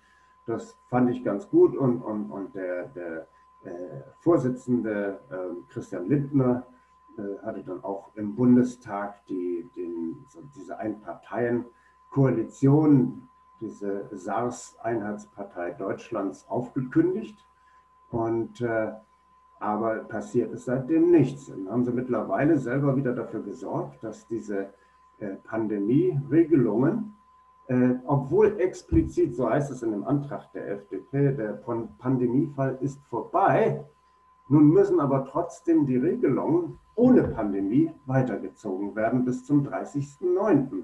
Das 0.47 0.77
fand 0.89 1.09
ich 1.11 1.23
ganz 1.23 1.49
gut 1.49 1.77
und, 1.77 2.03
und, 2.03 2.33
und 2.33 2.53
der, 2.55 2.89
der 2.89 3.29
äh, 3.63 4.01
Vorsitzende 4.19 5.21
ähm, 5.31 5.65
Christian 5.69 6.09
Lindner 6.09 6.67
äh, 7.17 7.39
hatte 7.45 7.63
dann 7.63 7.85
auch 7.85 8.11
im 8.17 8.35
Bundestag 8.35 9.25
die, 9.27 9.71
den, 9.77 10.27
diese 10.57 10.79
Einparteien-Koalition, 10.79 13.29
diese 13.61 14.09
SARS-Einheitspartei 14.11 15.71
Deutschlands 15.73 16.49
aufgekündigt. 16.49 17.45
Und, 18.11 18.61
äh, 18.61 18.93
aber 19.61 19.97
passiert 20.05 20.53
ist 20.53 20.67
seitdem 20.67 21.11
nichts. 21.11 21.47
Dann 21.47 21.69
haben 21.69 21.85
sie 21.85 21.93
mittlerweile 21.93 22.59
selber 22.59 22.97
wieder 22.97 23.15
dafür 23.15 23.43
gesorgt, 23.43 24.03
dass 24.03 24.27
diese 24.27 24.73
äh, 25.19 25.35
Pandemie-Regelungen 25.45 27.15
äh, 27.69 27.97
obwohl 28.07 28.59
explizit, 28.61 29.37
so 29.37 29.49
heißt 29.49 29.71
es 29.71 29.83
in 29.83 29.91
dem 29.91 30.05
Antrag 30.05 30.51
der 30.53 30.69
FDP, 30.71 31.33
der 31.33 31.61
Pandemiefall 31.99 32.79
ist 32.81 32.99
vorbei, 33.11 33.85
nun 34.49 34.71
müssen 34.71 35.01
aber 35.01 35.27
trotzdem 35.27 35.85
die 35.85 35.99
Regelungen 35.99 36.79
ohne 36.95 37.25
Pandemie 37.25 37.91
weitergezogen 38.07 38.97
werden 38.97 39.27
bis 39.27 39.45
zum 39.45 39.69
30.09. 39.69 40.83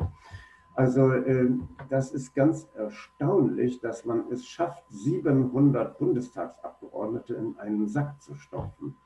Also 0.75 1.13
äh, 1.13 1.51
das 1.89 2.13
ist 2.13 2.35
ganz 2.35 2.69
erstaunlich, 2.75 3.81
dass 3.81 4.05
man 4.05 4.25
es 4.31 4.47
schafft, 4.47 4.85
700 4.89 5.99
Bundestagsabgeordnete 5.99 7.35
in 7.35 7.57
einen 7.59 7.87
Sack 7.87 8.21
zu 8.21 8.35
stopfen. 8.35 8.97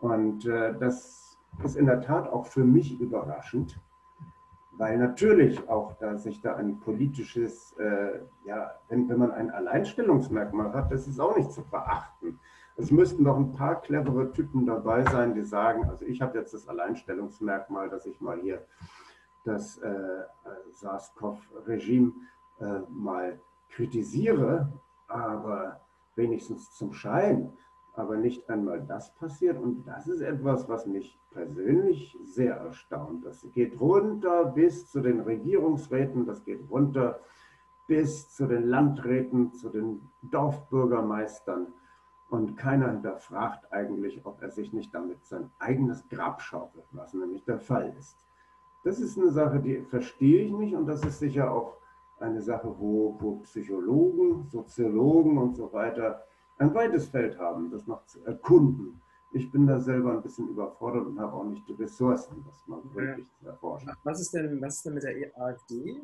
Und 0.00 0.44
äh, 0.46 0.74
das 0.78 1.38
ist 1.64 1.76
in 1.76 1.86
der 1.86 2.02
Tat 2.02 2.28
auch 2.28 2.46
für 2.46 2.64
mich 2.64 3.00
überraschend, 3.00 3.80
weil 4.72 4.98
natürlich 4.98 5.66
auch 5.70 5.94
da 5.94 6.18
sich 6.18 6.42
da 6.42 6.56
ein 6.56 6.80
politisches, 6.80 7.74
äh, 7.78 8.20
ja, 8.44 8.72
wenn, 8.88 9.08
wenn 9.08 9.18
man 9.18 9.30
ein 9.30 9.50
Alleinstellungsmerkmal 9.50 10.74
hat, 10.74 10.92
das 10.92 11.08
ist 11.08 11.18
auch 11.18 11.34
nicht 11.34 11.50
zu 11.50 11.62
verachten. 11.62 12.38
Es 12.76 12.90
müssten 12.90 13.24
doch 13.24 13.38
ein 13.38 13.52
paar 13.52 13.80
clevere 13.80 14.32
Typen 14.32 14.66
dabei 14.66 15.02
sein, 15.04 15.32
die 15.32 15.44
sagen, 15.44 15.88
also 15.88 16.04
ich 16.04 16.20
habe 16.20 16.36
jetzt 16.36 16.52
das 16.52 16.68
Alleinstellungsmerkmal, 16.68 17.88
dass 17.88 18.04
ich 18.04 18.20
mal 18.20 18.38
hier 18.42 18.66
das 19.46 19.78
äh, 19.78 20.22
SARS-CoV-Regime 20.70 22.12
äh, 22.60 22.80
mal 22.88 23.40
kritisiere, 23.70 24.72
aber 25.08 25.80
wenigstens 26.14 26.72
zum 26.72 26.92
Schein 26.92 27.52
aber 27.96 28.16
nicht 28.16 28.48
einmal 28.50 28.82
das 28.82 29.14
passiert. 29.14 29.58
Und 29.58 29.84
das 29.86 30.06
ist 30.06 30.20
etwas, 30.20 30.68
was 30.68 30.86
mich 30.86 31.18
persönlich 31.30 32.16
sehr 32.24 32.56
erstaunt. 32.56 33.24
Das 33.24 33.46
geht 33.54 33.80
runter 33.80 34.44
bis 34.44 34.90
zu 34.90 35.00
den 35.00 35.20
Regierungsräten, 35.20 36.26
das 36.26 36.44
geht 36.44 36.60
runter 36.70 37.20
bis 37.86 38.30
zu 38.30 38.46
den 38.46 38.68
Landräten, 38.68 39.52
zu 39.54 39.70
den 39.70 40.02
Dorfbürgermeistern. 40.22 41.68
Und 42.28 42.56
keiner 42.56 42.90
hinterfragt 42.90 43.72
eigentlich, 43.72 44.26
ob 44.26 44.42
er 44.42 44.50
sich 44.50 44.72
nicht 44.72 44.94
damit 44.94 45.24
sein 45.24 45.50
eigenes 45.58 46.08
Grab 46.08 46.42
schaufelt, 46.42 46.84
was 46.90 47.14
nämlich 47.14 47.44
der 47.44 47.60
Fall 47.60 47.94
ist. 47.98 48.25
Das 48.86 49.00
ist 49.00 49.18
eine 49.18 49.32
Sache, 49.32 49.58
die 49.58 49.80
verstehe 49.90 50.44
ich 50.44 50.52
nicht 50.52 50.76
und 50.76 50.86
das 50.86 51.04
ist 51.04 51.18
sicher 51.18 51.50
auch 51.50 51.74
eine 52.20 52.40
Sache, 52.40 52.72
wo, 52.78 53.16
wo 53.18 53.40
Psychologen, 53.40 54.46
Soziologen 54.48 55.36
und 55.38 55.56
so 55.56 55.72
weiter 55.72 56.22
ein 56.58 56.72
weites 56.72 57.08
Feld 57.08 57.36
haben, 57.36 57.68
das 57.68 57.84
noch 57.88 58.06
zu 58.06 58.24
erkunden. 58.24 59.02
Ich 59.32 59.50
bin 59.50 59.66
da 59.66 59.80
selber 59.80 60.12
ein 60.12 60.22
bisschen 60.22 60.48
überfordert 60.50 61.04
und 61.04 61.18
habe 61.18 61.32
auch 61.32 61.44
nicht 61.46 61.66
die 61.68 61.72
Ressourcen, 61.72 62.44
das 62.46 62.64
mal 62.68 62.80
wirklich 62.94 63.26
zu 63.32 63.46
erforschen. 63.46 63.90
Was 64.04 64.20
ist, 64.20 64.32
denn, 64.32 64.62
was 64.62 64.76
ist 64.76 64.86
denn 64.86 64.94
mit 64.94 65.02
der 65.02 65.36
AfD? 65.36 66.00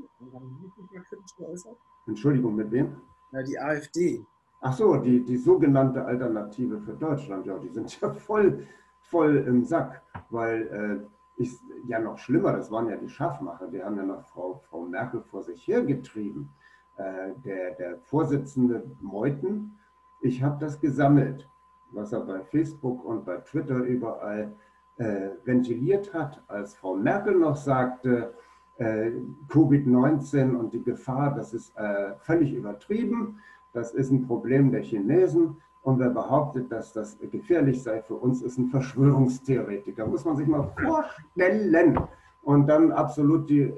Entschuldigung, 2.09 2.57
mit 2.57 2.73
wem? 2.73 2.97
Ja, 3.31 3.43
die 3.45 3.59
AfD. 3.61 4.27
Ach 4.61 4.73
so, 4.73 4.97
die, 4.97 5.25
die 5.25 5.37
sogenannte 5.37 6.05
Alternative 6.05 6.81
für 6.81 6.95
Deutschland, 6.95 7.47
ja, 7.47 7.57
die 7.59 7.69
sind 7.69 8.01
ja 8.01 8.13
voll, 8.13 8.67
voll 9.03 9.37
im 9.47 9.65
Sack, 9.65 10.03
weil 10.31 11.07
äh, 11.07 11.22
ich, 11.37 11.59
ja 11.87 11.99
noch 11.99 12.19
schlimmer, 12.19 12.53
das 12.53 12.71
waren 12.71 12.89
ja 12.89 12.97
die 12.97 13.09
Schaffmacher, 13.09 13.69
die 13.69 13.83
haben 13.83 13.97
ja 13.97 14.05
noch 14.05 14.25
Frau, 14.27 14.61
Frau 14.69 14.83
Merkel 14.83 15.23
vor 15.23 15.43
sich 15.43 15.67
hergetrieben. 15.67 16.51
Äh, 16.97 17.33
der, 17.45 17.75
der 17.75 17.99
Vorsitzende 17.99 18.85
Meuthen, 19.01 19.79
ich 20.21 20.43
habe 20.43 20.59
das 20.61 20.81
gesammelt, 20.81 21.49
was 21.91 22.13
er 22.13 22.21
bei 22.21 22.41
Facebook 22.41 23.05
und 23.05 23.25
bei 23.25 23.39
Twitter 23.39 23.77
überall 23.77 24.53
äh, 24.99 25.31
ventiliert 25.45 26.13
hat, 26.13 26.43
als 26.49 26.75
Frau 26.75 26.95
Merkel 26.95 27.35
noch 27.35 27.57
sagte, 27.57 28.35
äh, 28.77 29.11
Covid-19 29.49 30.55
und 30.55 30.73
die 30.73 30.83
Gefahr, 30.83 31.35
das 31.35 31.55
ist 31.55 31.77
äh, 31.77 32.15
völlig 32.19 32.53
übertrieben, 32.53 33.41
das 33.73 33.95
ist 33.95 34.11
ein 34.11 34.27
Problem 34.27 34.71
der 34.71 34.83
Chinesen. 34.83 35.57
Und 35.83 35.99
wer 35.99 36.11
behauptet, 36.11 36.71
dass 36.71 36.93
das 36.93 37.19
gefährlich 37.19 37.83
sei 37.83 38.03
für 38.03 38.15
uns, 38.15 38.41
ist 38.43 38.57
ein 38.59 38.69
Verschwörungstheoretiker. 38.69 40.07
Muss 40.07 40.25
man 40.25 40.37
sich 40.37 40.47
mal 40.47 40.71
vorstellen. 40.81 41.99
Und 42.43 42.67
dann 42.69 42.93
absolut 42.93 43.51
die 43.51 43.73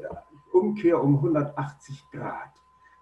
Umkehr 0.53 1.03
um 1.03 1.17
180 1.17 2.11
Grad. 2.12 2.51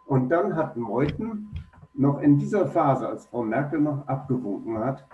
Und 0.07 0.29
dann 0.29 0.57
hat 0.57 0.77
Meuthen 0.77 1.51
noch 1.95 2.21
in 2.21 2.39
dieser 2.39 2.67
Phase, 2.67 3.09
als 3.09 3.27
Frau 3.27 3.43
Merkel 3.43 3.81
noch 3.81 4.07
abgewunken 4.07 4.79
hat, 4.79 5.07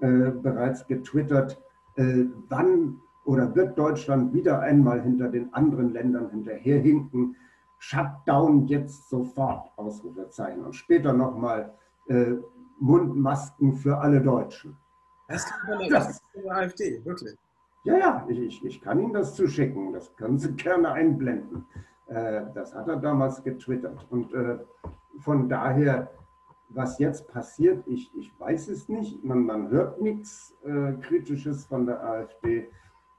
äh, 0.00 0.30
bereits 0.30 0.86
getwittert, 0.86 1.60
äh, 1.96 2.24
wann 2.48 3.00
oder 3.24 3.54
wird 3.54 3.78
Deutschland 3.78 4.32
wieder 4.32 4.60
einmal 4.60 5.02
hinter 5.02 5.28
den 5.28 5.52
anderen 5.54 5.92
Ländern 5.92 6.30
hinterherhinken? 6.30 7.36
Shutdown 7.78 8.66
jetzt 8.66 9.08
sofort, 9.08 9.70
Ausrufezeichen. 9.76 10.64
Und 10.64 10.74
später 10.74 11.12
nochmal 11.12 11.72
äh, 12.08 12.34
Mundmasken 12.80 13.74
für 13.74 13.98
alle 13.98 14.20
Deutschen. 14.20 14.76
Das 15.28 15.46
kann 15.46 15.78
man 15.78 15.88
das 15.88 16.20
von 16.32 16.42
der 16.42 16.56
AfD, 16.56 17.04
wirklich. 17.04 17.38
Ja, 17.84 17.96
ja, 17.96 18.26
ich, 18.28 18.64
ich 18.64 18.80
kann 18.80 18.98
Ihnen 18.98 19.12
das 19.12 19.34
zuschicken. 19.36 19.92
Das 19.92 20.14
können 20.16 20.38
Sie 20.38 20.52
gerne 20.56 20.92
einblenden. 20.92 21.66
Äh, 22.06 22.42
das 22.54 22.74
hat 22.74 22.88
er 22.88 22.96
damals 22.96 23.42
getwittert. 23.42 24.06
Und 24.10 24.34
äh, 24.34 24.58
von 25.20 25.48
daher, 25.48 26.10
was 26.68 26.98
jetzt 26.98 27.28
passiert, 27.28 27.86
ich, 27.86 28.10
ich 28.16 28.32
weiß 28.38 28.68
es 28.68 28.88
nicht. 28.88 29.22
Man, 29.24 29.44
man 29.44 29.70
hört 29.70 30.00
nichts 30.00 30.56
äh, 30.64 30.92
Kritisches 30.94 31.66
von 31.66 31.86
der 31.86 32.02
AfD. 32.04 32.68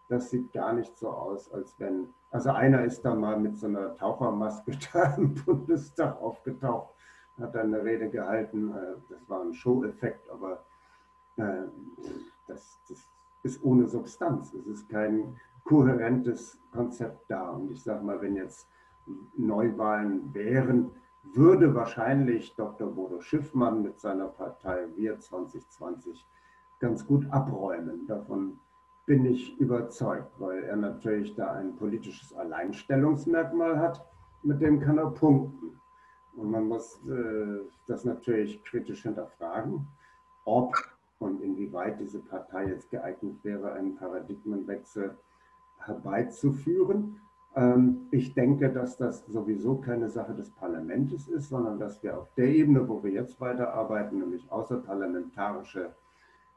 Das 0.09 0.29
sieht 0.29 0.51
gar 0.51 0.73
nicht 0.73 0.97
so 0.97 1.09
aus, 1.09 1.51
als 1.53 1.73
wenn. 1.79 2.09
Also 2.31 2.51
einer 2.51 2.83
ist 2.83 3.03
da 3.03 3.15
mal 3.15 3.39
mit 3.39 3.57
so 3.57 3.67
einer 3.67 3.95
Tauchermaske 3.95 4.71
da 4.93 5.15
im 5.15 5.33
Bundestag 5.33 6.21
aufgetaucht, 6.21 6.93
hat 7.39 7.55
dann 7.55 7.73
eine 7.73 7.83
Rede 7.83 8.09
gehalten. 8.09 8.71
Äh, 8.71 8.95
das 9.09 9.29
war 9.29 9.41
ein 9.41 9.53
Show-Effekt, 9.53 10.29
aber 10.29 10.63
äh, 11.37 11.63
das, 12.47 12.79
das 12.87 13.07
ist 13.43 13.63
ohne 13.63 13.87
Substanz. 13.87 14.53
Es 14.53 14.67
ist 14.67 14.89
kein 14.89 15.39
kohärentes 15.63 16.59
Konzept 16.71 17.29
da. 17.29 17.51
Und 17.51 17.71
ich 17.71 17.81
sage 17.81 18.03
mal, 18.03 18.21
wenn 18.21 18.35
jetzt 18.35 18.67
Neuwahlen 19.35 20.33
wären, 20.33 20.91
würde 21.23 21.75
wahrscheinlich 21.75 22.55
Dr. 22.55 22.89
Bodo 22.89 23.21
Schiffmann 23.21 23.81
mit 23.81 23.99
seiner 23.99 24.27
Partei 24.27 24.87
Wir 24.95 25.19
2020 25.19 26.25
ganz 26.79 27.05
gut 27.05 27.27
abräumen. 27.31 28.07
Davon 28.07 28.59
bin 29.05 29.25
ich 29.25 29.59
überzeugt, 29.59 30.39
weil 30.39 30.63
er 30.63 30.75
natürlich 30.75 31.35
da 31.35 31.53
ein 31.53 31.75
politisches 31.75 32.33
Alleinstellungsmerkmal 32.33 33.79
hat, 33.79 34.05
mit 34.43 34.61
dem 34.61 34.79
kann 34.79 34.97
er 34.97 35.11
punkten. 35.11 35.80
Und 36.35 36.51
man 36.51 36.67
muss 36.67 36.99
äh, 37.07 37.61
das 37.87 38.05
natürlich 38.05 38.63
kritisch 38.63 39.03
hinterfragen, 39.03 39.87
ob 40.45 40.73
und 41.19 41.41
inwieweit 41.41 41.99
diese 41.99 42.19
Partei 42.19 42.67
jetzt 42.67 42.89
geeignet 42.89 43.43
wäre, 43.43 43.73
einen 43.73 43.95
Paradigmenwechsel 43.95 45.17
herbeizuführen. 45.77 47.19
Ähm, 47.55 48.07
ich 48.11 48.33
denke, 48.33 48.71
dass 48.71 48.97
das 48.97 49.25
sowieso 49.27 49.75
keine 49.75 50.09
Sache 50.09 50.33
des 50.33 50.49
Parlaments 50.51 51.27
ist, 51.27 51.49
sondern 51.49 51.79
dass 51.79 52.01
wir 52.01 52.17
auf 52.17 52.33
der 52.35 52.47
Ebene, 52.47 52.87
wo 52.87 53.03
wir 53.03 53.11
jetzt 53.11 53.39
weiterarbeiten, 53.39 54.19
nämlich 54.19 54.51
außerparlamentarische 54.51 55.93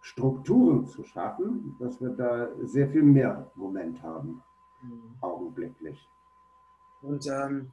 Strukturen 0.00 0.86
zu 0.86 1.02
schaffen, 1.02 1.76
dass 1.78 2.00
wir 2.00 2.10
da 2.10 2.48
sehr 2.62 2.88
viel 2.88 3.02
mehr 3.02 3.50
Moment 3.54 4.02
haben, 4.02 4.42
mhm. 4.82 5.14
augenblicklich. 5.20 6.08
Und 7.02 7.26
ähm, 7.26 7.70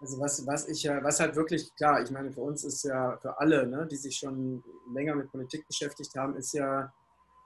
also 0.00 0.20
was, 0.20 0.46
was 0.46 0.68
ich 0.68 0.82
ja, 0.82 1.02
was 1.02 1.20
halt 1.20 1.36
wirklich 1.36 1.74
klar, 1.74 2.02
ich 2.02 2.10
meine, 2.10 2.30
für 2.32 2.42
uns 2.42 2.64
ist 2.64 2.84
ja, 2.84 3.16
für 3.16 3.38
alle, 3.38 3.66
ne, 3.66 3.86
die 3.90 3.96
sich 3.96 4.16
schon 4.16 4.62
länger 4.92 5.14
mit 5.14 5.30
Politik 5.30 5.66
beschäftigt 5.66 6.14
haben, 6.16 6.36
ist 6.36 6.52
ja 6.52 6.92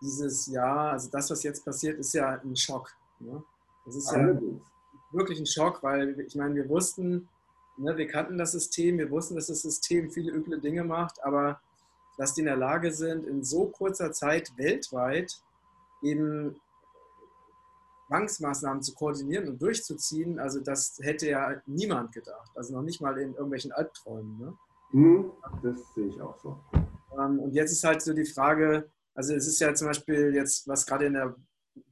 dieses 0.00 0.46
Jahr, 0.46 0.92
also 0.92 1.10
das, 1.10 1.30
was 1.30 1.42
jetzt 1.42 1.64
passiert, 1.64 1.98
ist 1.98 2.12
ja 2.14 2.40
ein 2.42 2.56
Schock. 2.56 2.90
Ne? 3.20 3.42
Das 3.84 3.94
ist 3.94 4.10
ja 4.10 4.38
wirklich 5.12 5.38
ein 5.38 5.46
Schock, 5.46 5.82
weil 5.82 6.18
ich 6.20 6.34
meine, 6.34 6.54
wir 6.54 6.68
wussten, 6.68 7.28
ne, 7.76 7.96
wir 7.96 8.06
kannten 8.06 8.38
das 8.38 8.52
System, 8.52 8.98
wir 8.98 9.10
wussten, 9.10 9.36
dass 9.36 9.46
das 9.46 9.62
System 9.62 10.10
viele 10.10 10.32
üble 10.32 10.60
Dinge 10.60 10.84
macht, 10.84 11.22
aber 11.22 11.60
dass 12.16 12.34
die 12.34 12.40
in 12.40 12.46
der 12.46 12.56
Lage 12.56 12.92
sind, 12.92 13.26
in 13.26 13.44
so 13.44 13.66
kurzer 13.66 14.12
Zeit 14.12 14.52
weltweit 14.56 15.42
eben 16.02 16.60
Zwangsmaßnahmen 18.10 18.82
zu 18.82 18.92
koordinieren 18.94 19.48
und 19.48 19.62
durchzuziehen, 19.62 20.40
also 20.40 20.60
das 20.60 20.98
hätte 21.00 21.28
ja 21.28 21.62
niemand 21.66 22.12
gedacht. 22.12 22.50
Also 22.56 22.74
noch 22.74 22.82
nicht 22.82 23.00
mal 23.00 23.16
in 23.18 23.34
irgendwelchen 23.34 23.70
Albträumen. 23.70 24.36
Ne? 24.38 24.58
Mhm, 24.92 25.32
das 25.62 25.78
sehe 25.94 26.08
ich 26.08 26.20
auch 26.20 26.36
so. 26.42 26.60
Ähm, 27.16 27.38
und 27.38 27.54
jetzt 27.54 27.70
ist 27.70 27.84
halt 27.84 28.02
so 28.02 28.12
die 28.12 28.24
Frage, 28.24 28.90
also 29.14 29.32
es 29.34 29.46
ist 29.46 29.60
ja 29.60 29.72
zum 29.74 29.86
Beispiel 29.86 30.34
jetzt, 30.34 30.66
was 30.66 30.84
gerade 30.86 31.06
in 31.06 31.14
der 31.14 31.36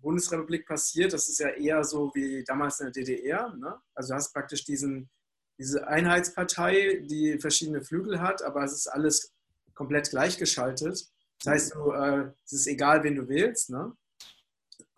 Bundesrepublik 0.01 0.67
passiert, 0.67 1.13
das 1.13 1.29
ist 1.29 1.39
ja 1.39 1.51
eher 1.51 1.85
so 1.85 2.11
wie 2.15 2.43
damals 2.45 2.81
in 2.81 2.87
der 2.87 2.93
DDR. 2.93 3.55
Ne? 3.55 3.81
Also 3.95 4.09
du 4.09 4.15
hast 4.17 4.33
praktisch 4.33 4.65
diesen, 4.65 5.09
diese 5.57 5.87
Einheitspartei, 5.87 7.05
die 7.09 7.39
verschiedene 7.39 7.83
Flügel 7.83 8.21
hat, 8.21 8.43
aber 8.43 8.65
es 8.65 8.73
ist 8.73 8.89
alles 8.89 9.33
komplett 9.75 10.11
gleichgeschaltet. 10.11 11.07
Das 11.45 11.53
heißt, 11.53 11.75
du, 11.77 11.93
äh, 11.93 12.33
es 12.45 12.53
ist 12.53 12.67
egal, 12.67 13.05
wen 13.05 13.15
du 13.15 13.29
wählst, 13.29 13.71
ne? 13.71 13.93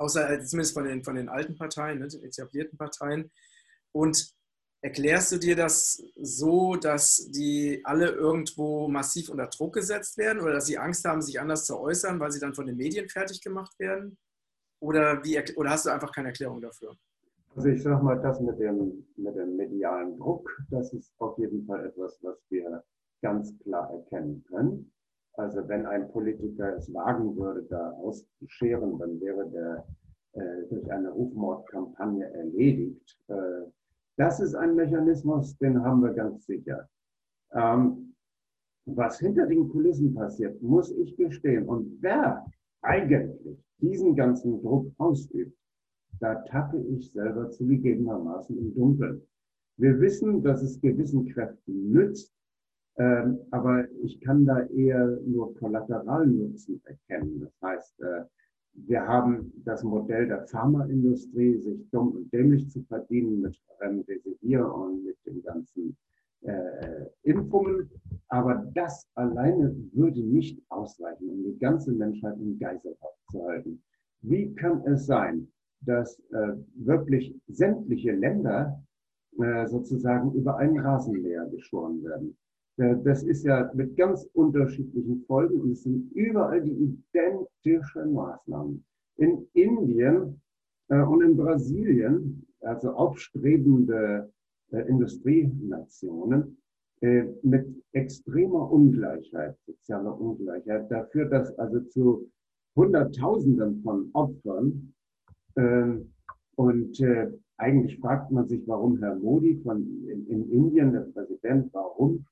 Außer 0.00 0.30
äh, 0.30 0.42
zumindest 0.42 0.74
von 0.74 0.84
den, 0.84 1.04
von 1.04 1.14
den 1.14 1.28
alten 1.28 1.56
Parteien, 1.56 1.98
ne? 1.98 2.08
den 2.08 2.24
etablierten 2.24 2.78
Parteien. 2.78 3.30
Und 3.92 4.34
erklärst 4.80 5.30
du 5.32 5.38
dir 5.38 5.56
das 5.56 6.02
so, 6.16 6.76
dass 6.76 7.28
die 7.30 7.82
alle 7.84 8.08
irgendwo 8.10 8.88
massiv 8.88 9.28
unter 9.28 9.46
Druck 9.46 9.74
gesetzt 9.74 10.16
werden 10.16 10.40
oder 10.40 10.54
dass 10.54 10.66
sie 10.66 10.78
Angst 10.78 11.04
haben, 11.04 11.20
sich 11.20 11.38
anders 11.38 11.66
zu 11.66 11.78
äußern, 11.78 12.18
weil 12.18 12.30
sie 12.30 12.40
dann 12.40 12.54
von 12.54 12.66
den 12.66 12.76
Medien 12.76 13.08
fertig 13.08 13.42
gemacht 13.42 13.78
werden? 13.78 14.16
Oder, 14.80 15.22
wie, 15.22 15.38
oder 15.56 15.70
hast 15.70 15.84
du 15.84 15.90
einfach 15.90 16.12
keine 16.12 16.28
Erklärung 16.28 16.62
dafür? 16.62 16.96
Also 17.54 17.68
ich 17.68 17.82
sage 17.82 18.02
mal, 18.02 18.18
das 18.20 18.40
mit 18.40 18.58
dem, 18.58 19.06
mit 19.16 19.36
dem 19.36 19.56
medialen 19.56 20.16
Druck, 20.16 20.50
das 20.70 20.92
ist 20.94 21.12
auf 21.18 21.36
jeden 21.38 21.66
Fall 21.66 21.84
etwas, 21.84 22.18
was 22.22 22.38
wir 22.48 22.82
ganz 23.20 23.52
klar 23.58 23.90
erkennen 23.90 24.42
können. 24.48 24.90
Also 25.35 25.66
wenn 25.69 25.87
ein 25.87 26.11
Politiker 26.11 26.77
es 26.77 26.93
wagen 26.93 27.37
würde, 27.37 27.62
da 27.64 27.90
auszuscheren, 27.93 28.99
dann 28.99 29.21
wäre 29.21 29.49
der 29.51 29.87
äh, 30.33 30.69
durch 30.69 30.90
eine 30.93 31.11
Rufmordkampagne 31.11 32.33
erledigt. 32.35 33.19
Äh, 33.29 33.66
das 34.16 34.40
ist 34.40 34.55
ein 34.55 34.75
Mechanismus, 34.75 35.57
den 35.59 35.83
haben 35.83 36.03
wir 36.03 36.12
ganz 36.12 36.47
sicher. 36.47 36.88
Ähm, 37.53 38.14
was 38.87 39.19
hinter 39.19 39.47
den 39.47 39.69
Kulissen 39.69 40.14
passiert, 40.14 40.61
muss 40.62 40.90
ich 40.90 41.16
gestehen. 41.16 41.69
Und 41.69 41.99
wer 42.01 42.45
eigentlich 42.83 43.59
diesen 43.79 44.14
ganzen 44.14 44.61
Druck 44.62 44.93
ausübt, 44.99 45.57
da 46.21 46.35
tappe 46.43 46.79
ich 46.79 47.12
selber 47.12 47.51
zugegebenermaßen 47.51 48.57
im 48.59 48.75
Dunkeln. 48.75 49.23
Wir 49.79 49.99
wissen, 50.01 50.43
dass 50.43 50.62
es 50.62 50.81
gewissen 50.81 51.27
Kräften 51.27 51.90
nützt, 51.90 52.33
ähm, 53.00 53.38
aber 53.50 53.90
ich 54.02 54.20
kann 54.20 54.44
da 54.44 54.60
eher 54.66 55.18
nur 55.24 55.54
Kollateralnutzen 55.56 56.82
erkennen. 56.84 57.40
Das 57.40 57.62
heißt, 57.62 58.00
äh, 58.02 58.24
wir 58.74 59.06
haben 59.06 59.50
das 59.64 59.82
Modell 59.82 60.28
der 60.28 60.46
Pharmaindustrie, 60.46 61.56
sich 61.56 61.88
dumm 61.90 62.10
und 62.10 62.30
dämlich 62.30 62.68
zu 62.68 62.82
verdienen 62.82 63.40
mit 63.40 63.58
Remdesivir 63.80 64.70
und 64.74 65.06
mit 65.06 65.16
den 65.24 65.42
ganzen 65.42 65.96
äh, 66.42 67.06
Impfungen. 67.22 67.90
Aber 68.28 68.66
das 68.74 69.08
alleine 69.14 69.74
würde 69.92 70.20
nicht 70.20 70.60
ausreichen, 70.68 71.30
um 71.30 71.42
die 71.42 71.58
ganze 71.58 71.92
Menschheit 71.92 72.36
in 72.38 72.58
Geiselhaft 72.58 73.18
zu. 73.30 73.78
Wie 74.20 74.54
kann 74.56 74.84
es 74.84 75.06
sein, 75.06 75.48
dass 75.80 76.20
äh, 76.32 76.52
wirklich 76.74 77.34
sämtliche 77.48 78.12
Länder 78.12 78.78
äh, 79.38 79.66
sozusagen 79.68 80.34
über 80.34 80.58
einen 80.58 80.78
Rasenmäher 80.78 81.46
geschoren 81.46 82.04
werden? 82.04 82.36
Äh, 82.76 82.96
das 83.04 83.22
ist 83.22 83.44
ja 83.44 83.70
mit 83.74 83.96
ganz 83.96 84.28
unterschiedlichen 84.35 85.24
Folgen 85.26 85.61
und 85.61 85.72
es 85.72 85.83
sind 85.83 86.11
überall 86.12 86.62
die 86.62 86.72
identischen 86.72 88.12
Maßnahmen. 88.12 88.85
In 89.16 89.46
Indien 89.52 90.40
äh, 90.88 91.02
und 91.02 91.22
in 91.22 91.37
Brasilien, 91.37 92.46
also 92.61 92.90
aufstrebende 92.90 94.30
äh, 94.72 94.80
Industrienationen, 94.88 96.56
mit 97.40 97.66
extremer 97.92 98.70
Ungleichheit, 98.70 99.56
sozialer 99.64 100.20
Ungleichheit, 100.20 100.90
dafür, 100.90 101.24
dass 101.30 101.59
also 101.59 101.80
zu 101.80 102.30
Hunderttausenden 102.76 103.80
von 103.83 104.11
Opfern 104.12 104.92
ähm, 105.56 106.12
und 106.56 107.02
eigentlich 107.56 107.98
fragt 108.00 108.30
man 108.30 108.46
sich, 108.48 108.61
warum 108.68 108.98
Herr 108.98 109.14
Modi 109.16 109.59
von 109.62 109.80
in, 110.06 110.26
in 110.26 110.50
Indien, 110.50 110.92
der 110.92 111.06
Präsident, 111.14 111.72
warum 111.72 112.26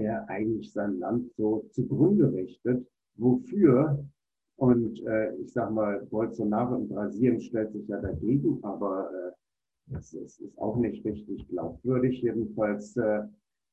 der 0.00 0.28
eigentlich 0.28 0.72
sein 0.72 0.98
Land 0.98 1.30
so 1.36 1.66
zugrunde 1.70 2.32
richtet. 2.32 2.86
Wofür? 3.16 4.02
Und 4.56 5.02
äh, 5.06 5.34
ich 5.36 5.52
sage 5.52 5.72
mal, 5.72 6.06
Bolsonaro 6.10 6.76
in 6.76 6.88
Brasilien 6.88 7.40
stellt 7.40 7.72
sich 7.72 7.86
ja 7.88 8.00
dagegen, 8.00 8.62
aber 8.62 9.10
äh, 9.10 9.32
das 9.86 10.12
ist, 10.12 10.40
ist, 10.40 10.58
auch 10.58 10.76
nicht 10.76 11.04
richtig 11.04 11.48
glaubwürdig. 11.48 12.22
Jedenfalls 12.22 12.96
äh, 12.96 13.22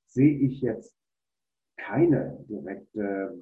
sehe 0.05 0.37
ich 0.39 0.61
jetzt 0.61 0.95
keine 1.77 2.37
direkte, 2.49 3.37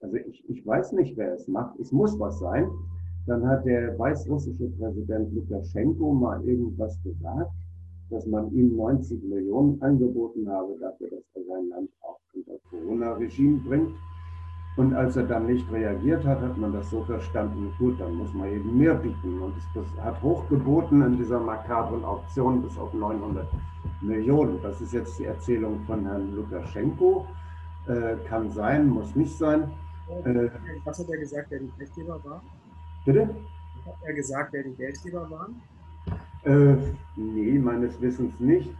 also 0.00 0.16
ich, 0.16 0.48
ich 0.48 0.66
weiß 0.66 0.92
nicht, 0.92 1.16
wer 1.16 1.34
es 1.34 1.46
macht. 1.48 1.78
Es 1.78 1.92
muss 1.92 2.18
was 2.18 2.38
sein. 2.38 2.68
Dann 3.26 3.46
hat 3.46 3.64
der 3.64 3.98
weißrussische 3.98 4.68
Präsident 4.78 5.32
Lukaschenko 5.34 6.14
mal 6.14 6.42
irgendwas 6.48 7.00
gesagt 7.02 7.50
dass 8.10 8.26
man 8.26 8.52
ihm 8.52 8.76
90 8.76 9.22
Millionen 9.24 9.80
angeboten 9.82 10.48
habe 10.48 10.76
dafür, 10.80 11.08
dass 11.10 11.24
er 11.34 11.42
sein 11.48 11.68
Land 11.70 11.90
auch 12.02 12.18
unter 12.34 12.52
Corona-Regime 12.70 13.58
bringt. 13.66 13.94
Und 14.76 14.92
als 14.94 15.16
er 15.16 15.22
dann 15.22 15.46
nicht 15.46 15.70
reagiert 15.72 16.24
hat, 16.26 16.40
hat 16.40 16.58
man 16.58 16.72
das 16.72 16.90
so 16.90 17.02
verstanden, 17.02 17.72
gut, 17.78 17.98
dann 17.98 18.14
muss 18.14 18.32
man 18.34 18.48
eben 18.52 18.76
mehr 18.76 18.94
bieten. 18.94 19.40
Und 19.40 19.54
es 19.56 20.02
hat 20.02 20.22
hochgeboten 20.22 21.02
in 21.02 21.16
dieser 21.16 21.40
makabren 21.40 22.04
Auktion 22.04 22.62
bis 22.62 22.76
auf 22.78 22.92
900 22.92 23.46
Millionen. 24.02 24.60
Das 24.62 24.80
ist 24.82 24.92
jetzt 24.92 25.18
die 25.18 25.24
Erzählung 25.24 25.80
von 25.86 26.04
Herrn 26.04 26.34
Lukaschenko. 26.34 27.26
Äh, 27.88 28.16
kann 28.28 28.50
sein, 28.50 28.88
muss 28.88 29.14
nicht 29.16 29.36
sein. 29.38 29.70
Äh, 30.24 30.50
Was 30.84 30.98
hat 30.98 31.08
er 31.08 31.18
gesagt, 31.18 31.46
wer 31.50 31.60
die 31.60 31.70
Geldgeber 31.78 32.20
war? 32.24 32.42
Bitte? 33.06 33.30
Was 33.86 33.94
hat 33.94 34.02
er 34.04 34.14
gesagt, 34.14 34.52
wer 34.52 34.62
die 34.62 34.74
Geldgeber 34.74 35.30
waren? 35.30 35.62
Äh, 36.46 36.76
nee, 37.16 37.58
meines 37.58 38.00
Wissens 38.00 38.38
nicht. 38.38 38.72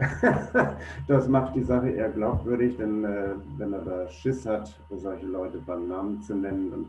das 1.09 1.27
macht 1.27 1.57
die 1.57 1.65
Sache 1.65 1.91
eher 1.91 2.11
glaubwürdig, 2.11 2.77
denn 2.77 3.05
äh, 3.05 3.35
wenn 3.59 3.73
er 3.73 3.83
da 3.83 4.09
Schiss 4.09 4.47
hat, 4.47 4.79
solche 4.89 5.27
Leute 5.27 5.59
beim 5.59 5.89
Namen 5.89 6.23
zu 6.23 6.37
nennen, 6.37 6.71
dann 6.71 6.87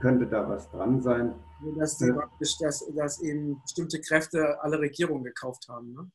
könnte 0.00 0.26
da 0.26 0.48
was 0.48 0.68
dran 0.70 1.00
sein. 1.00 1.34
Dass, 1.76 1.98
die, 1.98 2.08
äh, 2.08 2.14
dass, 2.40 2.84
dass 2.96 3.22
eben 3.22 3.62
bestimmte 3.62 4.00
Kräfte 4.00 4.60
alle 4.60 4.80
Regierungen 4.80 5.22
gekauft 5.22 5.68
haben, 5.68 5.92
ne? 5.92 6.10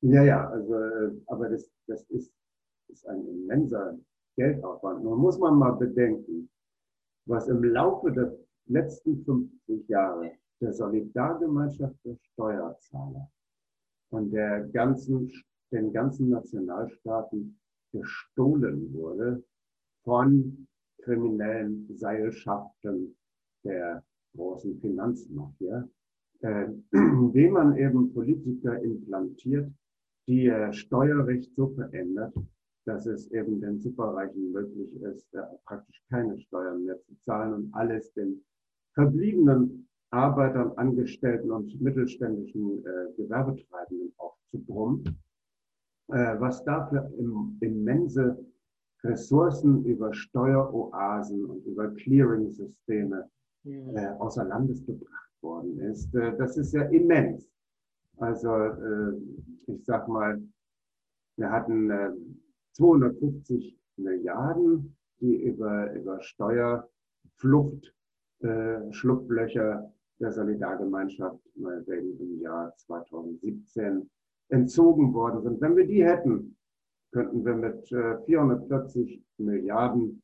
Ja, 0.00 0.24
ja, 0.24 0.48
also, 0.48 0.74
äh, 0.74 1.12
aber 1.28 1.48
das, 1.48 1.70
das 1.86 2.02
ist, 2.10 2.32
ist 2.88 3.06
ein 3.06 3.24
immenser 3.24 3.96
Geldaufwand. 4.36 5.04
Nun 5.04 5.20
muss 5.20 5.38
man 5.38 5.56
mal 5.56 5.76
bedenken, 5.76 6.50
was 7.26 7.46
im 7.46 7.62
Laufe 7.62 8.10
der 8.10 8.36
letzten 8.66 9.24
50 9.24 9.88
Jahre 9.88 10.32
der 10.60 10.72
Solidargemeinschaft 10.72 11.94
der 12.04 12.16
Steuerzahler 12.32 13.30
von 14.10 14.30
der 14.30 14.64
ganzen, 14.68 15.30
den 15.72 15.92
ganzen 15.92 16.30
Nationalstaaten 16.30 17.58
gestohlen 17.92 18.92
wurde 18.92 19.42
von 20.04 20.66
kriminellen 21.02 21.88
Seilschaften 21.96 23.16
der 23.64 24.02
großen 24.34 24.80
Finanzmafia, 24.80 25.88
äh, 26.40 26.66
indem 26.92 27.52
man 27.52 27.76
eben 27.76 28.12
Politiker 28.12 28.80
implantiert, 28.82 29.70
die 30.26 30.46
äh, 30.46 30.72
Steuerrecht 30.72 31.54
so 31.54 31.68
verändert, 31.68 32.34
dass 32.86 33.06
es 33.06 33.30
eben 33.30 33.60
den 33.60 33.80
Superreichen 33.80 34.52
möglich 34.52 34.94
ist, 35.02 35.32
äh, 35.34 35.42
praktisch 35.64 36.02
keine 36.10 36.38
Steuern 36.38 36.84
mehr 36.84 37.00
zu 37.02 37.14
zahlen 37.24 37.54
und 37.54 37.74
alles 37.74 38.12
den 38.14 38.44
verbliebenen 38.94 39.88
Arbeitern, 40.14 40.72
Angestellten 40.76 41.50
und 41.50 41.80
mittelständischen 41.80 42.84
äh, 42.86 43.12
Gewerbetreibenden 43.16 44.12
aufzubrummen, 44.16 45.04
äh, 46.08 46.36
was 46.38 46.64
dafür 46.64 47.12
im, 47.18 47.56
immense 47.60 48.38
Ressourcen 49.02 49.84
über 49.84 50.14
Steueroasen 50.14 51.44
und 51.44 51.66
über 51.66 51.90
Clearing-Systeme 51.94 53.28
mhm. 53.64 53.96
äh, 53.96 54.10
außer 54.18 54.44
Landes 54.44 54.86
gebracht 54.86 55.30
worden 55.42 55.80
ist. 55.80 56.14
Äh, 56.14 56.36
das 56.36 56.56
ist 56.56 56.72
ja 56.72 56.82
immens. 56.84 57.50
Also 58.18 58.54
äh, 58.54 59.12
ich 59.66 59.84
sag 59.84 60.06
mal, 60.06 60.40
wir 61.36 61.50
hatten 61.50 61.90
250 62.72 63.72
äh, 63.72 64.00
Milliarden, 64.00 64.96
die 65.20 65.42
über, 65.42 65.92
über 65.92 66.20
Steuerflucht, 66.22 67.92
Schlupflöcher 68.90 69.93
der 70.20 70.32
Solidargemeinschaft 70.32 71.40
meinetwegen 71.56 72.18
im 72.20 72.40
Jahr 72.40 72.74
2017 72.76 74.08
entzogen 74.48 75.12
worden 75.12 75.42
sind. 75.42 75.60
Wenn 75.60 75.76
wir 75.76 75.86
die 75.86 76.04
hätten, 76.04 76.56
könnten 77.12 77.44
wir 77.44 77.54
mit 77.54 77.88
440 78.26 79.16
äh, 79.16 79.42
Milliarden 79.42 80.22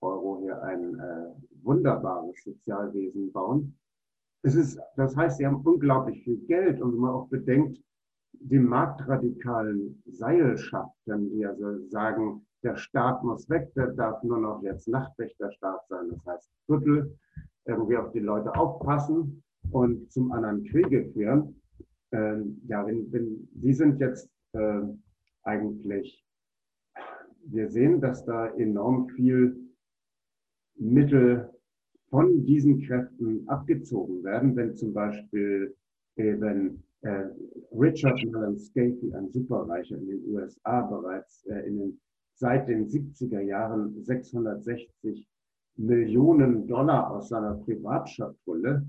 Euro 0.00 0.40
hier 0.42 0.62
ein 0.62 0.98
äh, 0.98 1.26
wunderbares 1.62 2.36
Sozialwesen 2.44 3.32
bauen. 3.32 3.76
Es 4.42 4.54
ist, 4.54 4.78
das 4.96 5.16
heißt, 5.16 5.38
sie 5.38 5.46
haben 5.46 5.62
unglaublich 5.62 6.22
viel 6.22 6.38
Geld 6.46 6.80
und 6.80 6.92
wenn 6.92 7.00
man 7.00 7.14
auch 7.14 7.28
bedenkt, 7.28 7.82
die 8.32 8.58
marktradikalen 8.58 10.02
Seilschaften, 10.06 11.30
die 11.30 11.46
also 11.46 11.86
sagen, 11.88 12.46
der 12.62 12.76
Staat 12.76 13.24
muss 13.24 13.48
weg, 13.48 13.72
der 13.74 13.88
darf 13.88 14.22
nur 14.22 14.38
noch 14.38 14.62
jetzt 14.62 14.88
Nachtwächterstaat 14.88 15.88
sein, 15.88 16.10
das 16.10 16.26
heißt 16.26 16.50
Viertel, 16.66 17.18
irgendwie 17.66 17.96
auf 17.96 18.12
die 18.12 18.20
Leute 18.20 18.54
aufpassen 18.54 19.42
und 19.70 20.10
zum 20.12 20.32
anderen 20.32 20.64
Kriege 20.64 21.10
führen. 21.12 21.60
Ähm, 22.12 22.60
ja, 22.68 22.86
wenn, 22.86 23.12
wenn, 23.12 23.48
die 23.52 23.74
sind 23.74 24.00
jetzt 24.00 24.30
äh, 24.52 24.80
eigentlich, 25.42 26.24
wir 27.46 27.68
sehen, 27.68 28.00
dass 28.00 28.24
da 28.24 28.48
enorm 28.54 29.08
viel 29.08 29.56
Mittel 30.76 31.50
von 32.10 32.44
diesen 32.44 32.80
Kräften 32.82 33.48
abgezogen 33.48 34.22
werden, 34.22 34.54
wenn 34.56 34.74
zum 34.74 34.92
Beispiel 34.92 35.74
eben 36.16 36.82
äh, 37.02 37.24
Richard 37.72 38.22
Mellon 38.24 38.58
Scafie, 38.58 39.12
ein 39.14 39.30
Superreicher 39.30 39.96
in 39.96 40.06
den 40.06 40.24
USA, 40.28 40.82
bereits 40.82 41.44
äh, 41.46 41.66
in 41.66 41.78
den, 41.78 42.00
seit 42.34 42.68
den 42.68 42.88
70er 42.88 43.40
Jahren 43.40 44.02
660 44.02 45.28
Millionen 45.76 46.66
Dollar 46.66 47.10
aus 47.10 47.28
seiner 47.28 47.54
Privatschatulle 47.54 48.86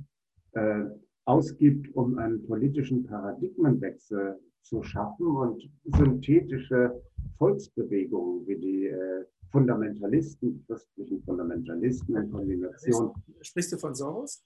äh, 0.54 0.86
ausgibt, 1.26 1.94
um 1.96 2.18
einen 2.18 2.46
politischen 2.46 3.04
Paradigmenwechsel 3.06 4.40
zu 4.62 4.84
schaffen 4.84 5.28
und 5.28 5.70
synthetische 5.86 7.02
Volksbewegungen 7.38 8.48
wie 8.48 8.58
die 8.58 8.88
äh, 8.88 9.26
Fundamentalisten, 9.52 10.66
christlichen 10.68 11.24
Fundamentalisten 11.24 12.16
in 12.16 12.32
Kombination. 12.32 13.14
Sprichst 13.42 13.74
du 13.74 13.78
von 13.78 13.96
Soros? 13.96 14.44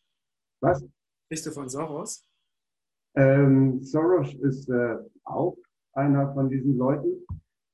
Was? 0.61 0.85
Sprichst 1.25 1.47
du 1.47 1.51
von 1.51 1.69
Soros? 1.69 2.27
Ähm, 3.15 3.81
Soros 3.81 4.33
ist 4.35 4.69
äh, 4.69 4.97
auch 5.23 5.57
einer 5.93 6.33
von 6.33 6.49
diesen 6.49 6.77
Leuten. 6.77 7.25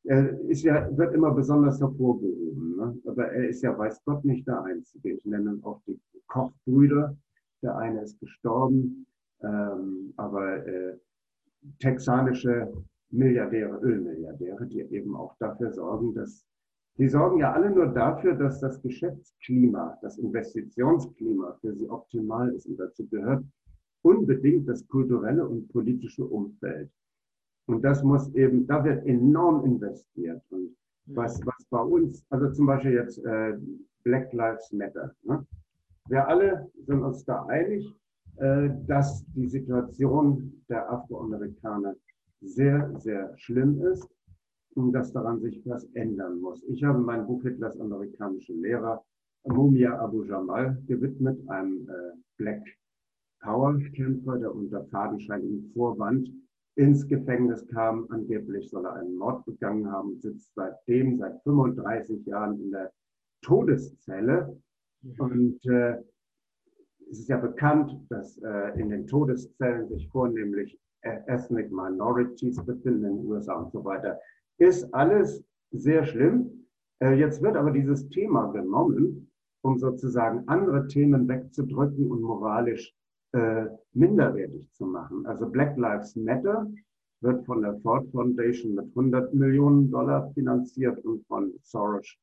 Er 0.08 0.40
ist 0.50 0.64
ja, 0.64 0.88
wird 0.98 1.14
immer 1.14 1.32
besonders 1.32 1.80
hervorgehoben. 1.82 2.78
Ne? 2.78 2.98
Aber 3.06 3.28
er 3.32 3.50
ist 3.50 3.62
ja, 3.62 3.78
weiß 3.78 4.04
Gott, 4.06 4.24
nicht 4.24 4.48
der 4.48 4.64
Einzige. 4.64 5.12
Ich 5.12 5.26
nenne 5.26 5.60
auch 5.64 5.82
die 5.86 6.00
Kochbrüder. 6.28 7.16
Der 7.62 7.76
eine 7.78 8.02
ist 8.04 8.20
gestorben, 8.20 9.06
ähm, 9.42 10.14
aber 10.16 10.66
äh, 10.66 10.98
texanische 11.80 12.72
Milliardäre, 13.10 13.80
Ölmilliardäre, 13.82 14.66
die 14.68 14.80
eben 14.80 15.16
auch 15.16 15.36
dafür 15.40 15.72
sorgen, 15.72 16.14
dass 16.14 16.46
Die 17.00 17.10
sorgen 17.10 17.40
ja 17.40 17.54
alle 17.54 17.70
nur 17.70 17.88
dafür, 17.88 18.34
dass 18.34 18.60
das 18.60 18.82
Geschäftsklima, 18.82 19.98
das 20.02 20.18
Investitionsklima 20.18 21.58
für 21.62 21.76
sie 21.76 21.90
optimal 21.90 22.50
ist. 22.56 22.66
Und 22.66 22.78
dazu 22.80 23.08
gehört 23.08 23.44
unbedingt 24.02 24.68
das 24.68 24.88
kulturelle 24.88 25.48
und 25.48 25.68
politische 25.70 26.26
Umfeld. 26.26 26.90
Und 27.68 27.84
das 27.84 28.04
muss 28.04 28.34
eben, 28.34 28.66
da 28.66 28.84
wird 28.84 29.06
enorm 29.06 29.64
investiert. 29.66 30.42
Und 30.50 30.76
was, 31.06 31.46
was 31.46 31.66
bei 31.70 31.82
uns, 31.82 32.26
also 32.30 32.52
zum 32.52 32.66
Beispiel 32.66 32.94
jetzt 32.94 33.24
äh, 33.26 33.58
Black 34.04 34.32
Lives 34.34 34.72
Matter. 34.72 35.14
Ne? 35.24 35.46
Wir 36.08 36.28
alle 36.28 36.70
sind 36.86 37.02
uns 37.02 37.26
da 37.26 37.46
einig, 37.46 37.94
äh, 38.38 38.70
dass 38.88 39.26
die 39.36 39.48
Situation 39.48 40.64
der 40.70 40.90
Afroamerikaner 40.92 41.96
sehr, 42.42 42.94
sehr 43.00 43.38
schlimm 43.38 43.82
ist 43.82 44.08
und 44.76 44.94
dass 44.94 45.12
daran 45.12 45.42
sich 45.42 45.62
was 45.66 45.84
ändern 45.94 46.40
muss. 46.40 46.64
Ich 46.70 46.84
habe 46.84 47.00
mein 47.00 47.26
Buch 47.26 47.42
Hitlers 47.44 47.80
amerikanische 47.80 48.54
Lehrer 48.54 49.04
Mumia 49.46 49.98
Abu 50.00 50.24
Jamal 50.24 50.78
gewidmet, 50.88 51.40
einem 51.50 51.88
äh, 51.90 52.18
Black 52.38 52.64
Power-Kämpfer, 53.42 54.38
der 54.38 54.54
unter 54.54 54.86
fadenscheinigem 54.86 55.72
Vorwand 55.74 56.30
ins 56.78 57.08
Gefängnis 57.08 57.68
kam. 57.68 58.08
Angeblich 58.10 58.70
soll 58.70 58.86
er 58.86 58.94
einen 58.94 59.16
Mord 59.16 59.46
begangen 59.46 59.92
haben, 59.92 60.20
sitzt 60.20 60.54
seitdem, 60.56 61.18
seit 61.18 61.42
35 61.44 62.26
Jahren 62.26 62.60
in 62.62 62.72
der 62.72 62.92
Todeszelle. 63.42 64.58
Mhm. 65.02 65.14
Und 65.20 65.66
äh, 65.66 65.98
es 67.10 67.20
ist 67.20 67.30
ja 67.30 67.38
bekannt, 67.38 67.92
dass 68.10 68.38
äh, 68.40 68.80
in 68.80 68.90
den 68.90 69.08
Todeszellen 69.08 69.88
sich 69.88 70.08
vornehmlich 70.10 70.80
Ethnic 71.02 71.72
Minorities 71.72 72.64
befinden 72.64 73.06
in 73.06 73.18
den 73.18 73.26
USA 73.28 73.56
und 73.56 73.72
so 73.72 73.84
weiter. 73.84 74.20
Ist 74.58 74.94
alles 74.94 75.44
sehr 75.72 76.06
schlimm. 76.06 76.68
Äh, 77.00 77.14
jetzt 77.14 77.42
wird 77.42 77.56
aber 77.56 77.72
dieses 77.72 78.08
Thema 78.10 78.52
genommen, 78.52 79.32
um 79.64 79.78
sozusagen 79.78 80.48
andere 80.48 80.88
Themen 80.88 81.28
wegzudrücken 81.28 82.12
und 82.12 82.22
moralisch 82.22 82.94
äh, 83.34 83.66
minderwertig 83.94 84.72
zu 84.74 84.86
machen. 84.86 85.26
Also 85.26 85.48
Black 85.50 85.78
Lives 85.78 86.16
Matter 86.16 86.68
wird 87.22 87.46
von 87.46 87.62
der 87.62 87.76
Ford 87.80 88.08
Foundation 88.12 88.76
mit 88.76 88.86
100 88.90 89.34
Millionen 89.34 89.90
Dollar 89.92 90.32
finanziert 90.34 91.04
und 91.04 91.26
von 91.28 91.54
Soros 91.62 92.16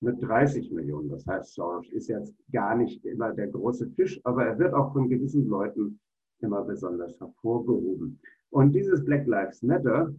mit 0.00 0.22
30 0.22 0.70
Millionen. 0.70 1.08
Das 1.10 1.26
heißt, 1.26 1.54
Soros 1.54 1.88
ist 1.90 2.08
jetzt 2.08 2.34
gar 2.52 2.76
nicht 2.76 3.04
immer 3.04 3.32
der 3.32 3.48
große 3.48 3.88
Fisch, 3.90 4.20
aber 4.24 4.46
er 4.46 4.58
wird 4.58 4.74
auch 4.74 4.92
von 4.92 5.08
gewissen 5.08 5.48
Leuten 5.48 5.98
immer 6.40 6.62
besonders 6.62 7.18
hervorgehoben. 7.18 8.20
Und 8.50 8.72
dieses 8.72 9.04
Black 9.04 9.26
Lives 9.26 9.62
Matter 9.62 10.14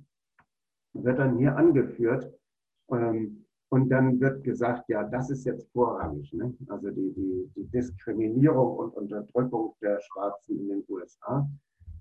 wird 0.93 1.19
dann 1.19 1.38
hier 1.38 1.56
angeführt. 1.56 2.32
Ähm, 2.91 3.45
und 3.69 3.89
dann 3.89 4.19
wird 4.19 4.43
gesagt, 4.43 4.88
ja, 4.88 5.03
das 5.03 5.30
ist 5.30 5.45
jetzt 5.45 5.69
vorrangig. 5.71 6.32
Ne? 6.34 6.53
Also 6.67 6.89
die, 6.89 7.13
die, 7.13 7.51
die 7.56 7.65
Diskriminierung 7.65 8.77
und 8.77 8.93
Unterdrückung 8.93 9.73
der 9.82 9.99
Schwarzen 10.01 10.60
in 10.60 10.69
den 10.69 10.84
USA. 10.88 11.47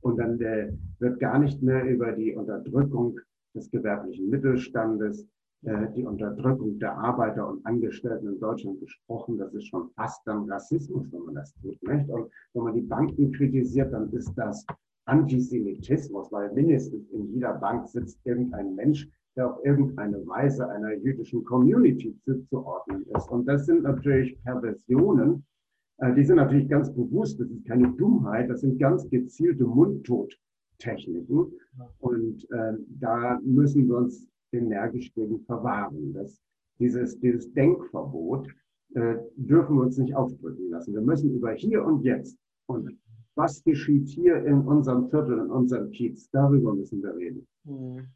Und 0.00 0.18
dann 0.18 0.38
der, 0.38 0.72
wird 1.00 1.18
gar 1.18 1.38
nicht 1.38 1.62
mehr 1.62 1.85
über 1.85 2.12
die 2.12 2.35
Unterdrückung 2.35 3.18
des 3.55 3.68
gewerblichen 3.70 4.31
Mittelstandes, 4.31 5.26
äh, 5.62 5.88
die 5.96 6.05
Unterdrückung 6.05 6.79
der 6.79 6.96
Arbeiter 6.96 7.48
und 7.48 7.66
Angestellten 7.66 8.29
in 8.29 8.38
Deutschland 8.38 8.79
gesprochen. 8.79 9.38
Das 9.38 9.52
ist 9.52 9.66
schon 9.66 9.90
fast 9.96 10.24
dann 10.26 10.48
Rassismus, 10.48 11.11
wenn 11.11 11.24
man 11.24 11.35
das 11.35 11.52
tut. 11.55 11.83
Nicht? 11.83 12.09
Und 12.09 12.31
wenn 12.52 12.62
man 12.62 12.74
die 12.74 12.83
Banken 12.83 13.33
kritisiert, 13.33 13.92
dann 13.92 14.12
ist 14.12 14.33
das 14.37 14.64
Antisemitismus, 15.07 16.31
weil 16.31 16.52
mindestens 16.52 17.09
in 17.11 17.33
jeder 17.33 17.55
Bank 17.55 17.88
sitzt 17.88 18.18
irgendein 18.24 18.74
Mensch, 18.76 19.09
der 19.37 19.53
auf 19.53 19.64
irgendeine 19.64 20.27
Weise 20.27 20.68
einer 20.68 20.94
jüdischen 20.94 21.44
Community 21.44 22.16
zuzuordnen 22.25 23.07
ist. 23.14 23.31
Und 23.31 23.46
das 23.46 23.66
sind 23.66 23.83
natürlich 23.83 24.42
Perversionen, 24.42 25.44
äh, 25.99 26.14
die 26.14 26.25
sind 26.25 26.37
natürlich 26.37 26.68
ganz 26.68 26.92
bewusst, 26.92 27.38
das 27.40 27.49
ist 27.51 27.66
keine 27.66 27.92
Dummheit, 27.92 28.51
das 28.51 28.61
sind 28.62 28.79
ganz 28.79 29.09
gezielte 29.11 29.64
Mundtottechniken. 29.64 31.53
Und 31.99 32.51
äh, 32.51 32.75
da 32.88 33.38
müssen 33.44 33.88
wir 33.88 33.99
uns 33.99 34.27
energisch 34.53 35.12
gegen 35.14 35.40
verwahren. 35.40 36.12
Das, 36.14 36.40
dieses, 36.79 37.18
dieses 37.20 37.53
Denkverbot 37.53 38.49
äh, 38.94 39.16
dürfen 39.37 39.77
wir 39.77 39.83
uns 39.83 39.99
nicht 39.99 40.14
aufdrücken 40.14 40.70
lassen. 40.70 40.94
Wir 40.94 41.03
müssen 41.03 41.35
über 41.35 41.53
hier 41.53 41.85
und 41.85 42.03
jetzt 42.03 42.38
und 42.66 42.99
was 43.35 43.62
geschieht 43.64 44.09
hier 44.09 44.44
in 44.46 44.62
unserem 44.62 45.11
Viertel, 45.11 45.38
in 45.38 45.51
unserem 45.51 45.90
Kiez, 45.90 46.31
darüber 46.31 46.75
müssen 46.75 47.03
wir 47.03 47.14
reden. 47.14 47.46
Mhm. 47.64 48.07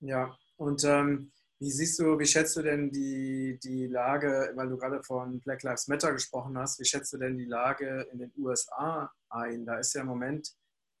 Ja, 0.00 0.30
und 0.58 0.84
ähm, 0.84 1.30
wie 1.60 1.70
siehst 1.70 1.98
du, 1.98 2.18
wie 2.18 2.26
schätzt 2.26 2.56
du 2.56 2.62
denn 2.62 2.90
die, 2.90 3.58
die 3.62 3.88
Lage, 3.88 4.52
weil 4.54 4.68
du 4.68 4.76
gerade 4.76 5.02
von 5.02 5.40
Black 5.40 5.62
Lives 5.64 5.88
Matter 5.88 6.12
gesprochen 6.12 6.56
hast, 6.56 6.78
wie 6.78 6.84
schätzt 6.84 7.12
du 7.12 7.18
denn 7.18 7.36
die 7.36 7.46
Lage 7.46 8.06
in 8.12 8.18
den 8.18 8.32
USA 8.36 9.10
ein? 9.28 9.66
Da 9.66 9.78
ist 9.78 9.94
ja 9.94 10.02
im 10.02 10.06
Moment 10.06 10.52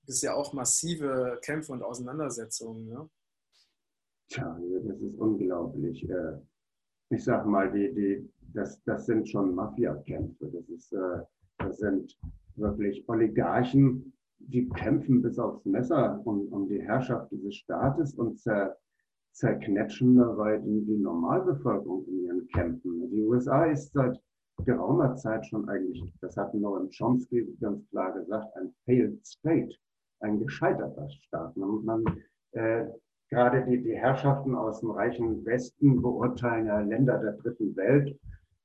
ist 0.06 0.22
ja 0.22 0.34
auch 0.34 0.52
massive 0.52 1.38
Kämpfe 1.42 1.72
und 1.72 1.82
Auseinandersetzungen. 1.82 2.88
Ne? 2.88 3.08
Tja, 4.30 4.58
das 4.84 5.00
ist 5.00 5.18
unglaublich. 5.18 6.08
Äh, 6.08 6.38
ich 7.10 7.24
sag 7.24 7.46
mal, 7.46 7.70
die, 7.70 7.94
die, 7.94 8.30
das, 8.54 8.82
das 8.84 9.06
sind 9.06 9.28
schon 9.28 9.54
Mafia-Kämpfe. 9.54 10.50
Das, 10.68 10.92
äh, 10.92 11.22
das 11.58 11.78
sind 11.78 12.18
wirklich 12.56 13.08
Oligarchen, 13.08 14.12
die 14.38 14.68
kämpfen 14.68 15.22
bis 15.22 15.38
aufs 15.38 15.64
Messer 15.64 16.20
um, 16.24 16.48
um 16.52 16.68
die 16.68 16.80
Herrschaft 16.80 17.30
dieses 17.30 17.56
Staates 17.56 18.14
und 18.14 18.38
zer, 18.38 18.76
zerknetschen 19.38 20.16
dabei 20.16 20.58
die, 20.58 20.84
die 20.84 20.98
Normalbevölkerung 20.98 22.04
in 22.08 22.24
ihren 22.24 22.48
Kämpfen. 22.48 23.08
Die 23.10 23.22
USA 23.22 23.66
ist 23.66 23.92
seit 23.92 24.20
geraumer 24.64 25.14
Zeit 25.14 25.46
schon 25.46 25.68
eigentlich, 25.68 26.12
das 26.20 26.36
hat 26.36 26.52
Noam 26.54 26.90
Chomsky 26.90 27.46
ganz 27.60 27.88
klar 27.90 28.12
gesagt, 28.12 28.48
ein 28.56 28.74
failed 28.84 29.24
state, 29.24 29.76
ein 30.20 30.40
gescheiterter 30.40 31.08
Staat. 31.08 31.56
Man, 31.56 31.84
man 31.84 32.04
äh, 32.52 32.86
gerade 33.30 33.64
die, 33.64 33.80
die 33.80 33.94
Herrschaften 33.94 34.56
aus 34.56 34.80
dem 34.80 34.90
reichen 34.90 35.44
Westen 35.44 36.02
beurteilen 36.02 36.66
ja 36.66 36.80
Länder 36.80 37.18
der 37.18 37.34
dritten 37.34 37.76
Welt 37.76 38.18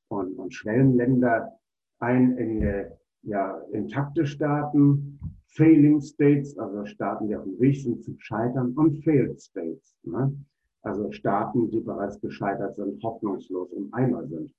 und, 0.08 0.34
und 0.40 0.56
Schwellenländer 0.56 1.52
ein 2.00 2.36
in 2.38 2.64
äh, 2.64 2.90
ja, 3.22 3.60
intakte 3.72 4.26
Staaten, 4.26 5.20
Failing 5.56 6.02
States, 6.02 6.58
also 6.58 6.84
Staaten, 6.86 7.28
die 7.28 7.36
auf 7.36 7.44
dem 7.44 7.60
Weg 7.60 7.80
sind 7.80 8.04
zu 8.04 8.16
scheitern, 8.18 8.74
und 8.74 9.04
Failed 9.04 9.40
States. 9.40 9.96
Ne? 10.02 10.36
Also 10.84 11.12
Staaten, 11.12 11.72
die 11.72 11.80
bereits 11.80 12.20
gescheitert 12.20 12.76
sind, 12.76 13.02
hoffnungslos 13.02 13.72
im 13.72 13.94
Eimer 13.94 14.28
sind. 14.28 14.54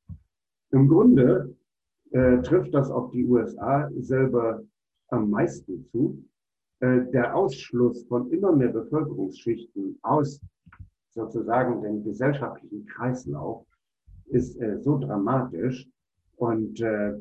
Im 0.71 0.89
Grunde 0.89 1.55
äh, 2.11 2.39
trifft 2.39 2.73
das 2.75 2.91
auf 2.91 3.11
die 3.11 3.27
USA 3.27 3.91
selber 4.01 4.63
am 5.09 5.31
meisten 5.31 5.85
zu. 5.85 6.25
Äh, 6.81 7.11
der 7.13 7.37
Ausschluss 7.37 8.05
von 8.05 8.31
immer 8.31 8.57
mehr 8.57 8.73
Bevölkerungsschichten 8.73 9.99
aus 10.03 10.41
sozusagen 11.11 11.83
dem 11.83 12.03
gesellschaftlichen 12.03 12.87
Kreislauf 12.87 13.67
ist 14.27 14.61
äh, 14.61 14.81
so 14.81 14.99
dramatisch. 14.99 15.87
Und 16.37 16.81
äh, 16.81 17.15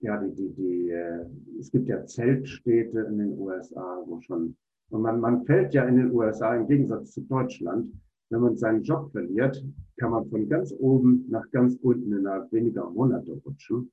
ja, 0.00 0.16
die, 0.22 0.34
die, 0.34 0.54
die, 0.54 0.90
äh, 0.90 1.26
es 1.58 1.70
gibt 1.70 1.88
ja 1.88 2.06
Zeltstädte 2.06 3.00
in 3.00 3.18
den 3.18 3.38
USA, 3.38 4.02
wo 4.06 4.20
schon, 4.20 4.56
und 4.90 5.02
man, 5.02 5.20
man 5.20 5.44
fällt 5.44 5.74
ja 5.74 5.84
in 5.84 5.96
den 5.96 6.12
USA 6.12 6.54
im 6.54 6.68
Gegensatz 6.68 7.12
zu 7.12 7.22
Deutschland 7.22 7.92
wenn 8.30 8.40
man 8.40 8.56
seinen 8.56 8.82
Job 8.82 9.10
verliert, 9.10 9.64
kann 9.98 10.10
man 10.10 10.28
von 10.28 10.48
ganz 10.48 10.74
oben 10.78 11.24
nach 11.28 11.50
ganz 11.50 11.76
unten 11.82 12.12
innerhalb 12.12 12.52
weniger 12.52 12.88
Monate 12.90 13.40
rutschen, 13.44 13.90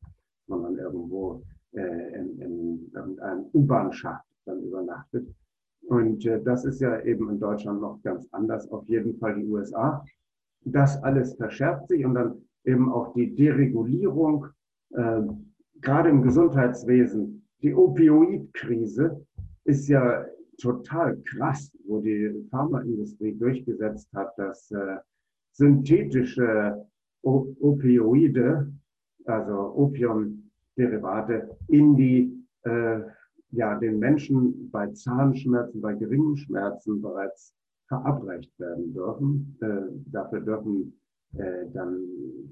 wenn 0.48 0.62
man 0.62 0.78
irgendwo 0.78 1.42
äh, 1.72 2.20
in, 2.20 2.40
in 2.40 2.92
irgendeinem 2.94 3.46
U-Bahn-Schacht 3.54 4.26
dann 4.46 4.62
übernachtet. 4.62 5.28
Und 5.88 6.26
äh, 6.26 6.42
das 6.44 6.66
ist 6.66 6.82
ja 6.82 7.02
eben 7.02 7.30
in 7.30 7.40
Deutschland 7.40 7.82
noch 7.82 8.02
ganz 8.04 8.28
anders, 8.32 8.70
auf 8.72 8.88
jeden 8.88 9.18
Fall 9.18 9.36
die 9.36 9.46
USA. 9.46 10.04
Das 10.62 11.02
alles 11.04 11.36
verschärft 11.36 11.88
sich 11.88 12.06
und 12.06 12.16
dann 12.16 12.42
eben 12.66 12.92
auch 12.92 13.14
die 13.14 13.34
Deregulierung, 13.36 14.48
äh, 14.92 15.22
gerade 15.82 16.10
im 16.10 16.22
Gesundheitswesen, 16.24 17.48
die 17.62 17.74
Opioidkrise 17.74 19.26
ist 19.64 19.88
ja 19.88 20.26
total 20.58 21.18
krass, 21.24 21.72
wo 21.88 22.02
die 22.02 22.48
Pharmaindustrie 22.50 23.34
durchgesetzt 23.34 24.10
hat, 24.14 24.38
dass 24.38 24.72
äh, 24.72 24.98
synthetische 25.52 26.86
Opioide, 27.24 28.72
also 29.26 29.74
Opiumderivate, 29.76 31.58
in 31.68 31.96
die, 31.96 32.48
äh, 32.64 33.00
ja, 33.52 33.80
den 33.80 34.00
Menschen 34.00 34.70
bei 34.70 34.88
Zahnschmerzen, 34.92 35.82
bei 35.82 35.94
geringen 35.96 36.38
Schmerzen 36.38 37.02
bereits 37.02 37.54
verabreicht 37.88 38.52
werden 38.60 38.94
dürfen. 38.94 39.58
Äh, 39.62 40.12
dafür 40.12 40.42
dürfen 40.42 41.00
äh, 41.38 41.66
dann 41.74 42.00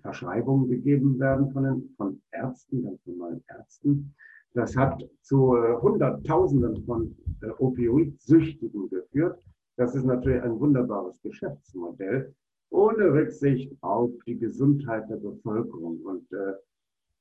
Verschreibungen 0.02 0.70
gegeben 0.70 1.20
werden 1.20 1.52
von, 1.52 1.64
den, 1.64 1.94
von 1.98 2.22
Ärzten, 2.32 2.84
ganz 2.84 3.06
normalen 3.06 3.44
Ärzten. 3.48 4.14
Das 4.54 4.76
hat 4.76 5.04
zu 5.22 5.56
äh, 5.56 5.76
Hunderttausenden 5.82 6.84
von 6.86 7.16
äh, 7.42 7.50
Opioidsüchtigen 7.58 8.90
geführt. 8.90 9.44
Das 9.78 9.96
ist 9.96 10.06
natürlich 10.06 10.44
ein 10.44 10.60
wunderbares 10.60 11.20
Geschäftsmodell. 11.22 12.34
ohne 12.70 13.14
Rücksicht 13.14 13.72
auf 13.82 14.12
die 14.26 14.38
Gesundheit 14.38 15.10
der 15.10 15.18
Bevölkerung. 15.18 16.00
Und 16.02 16.32
äh, 16.34 16.54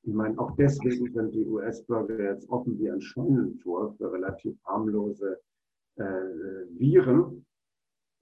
ich 0.02 0.14
meine, 0.14 0.38
auch 0.38 0.56
deswegen 0.56 1.12
sind 1.12 1.34
die 1.34 1.44
US-Bürger 1.44 2.18
jetzt 2.22 2.48
offen 2.48 2.78
wie 2.78 2.90
ein 2.90 3.00
Scheunentor 3.00 3.94
für 3.94 4.12
relativ 4.12 4.56
harmlose 4.64 5.38
äh, 5.96 6.04
Viren. 6.78 7.44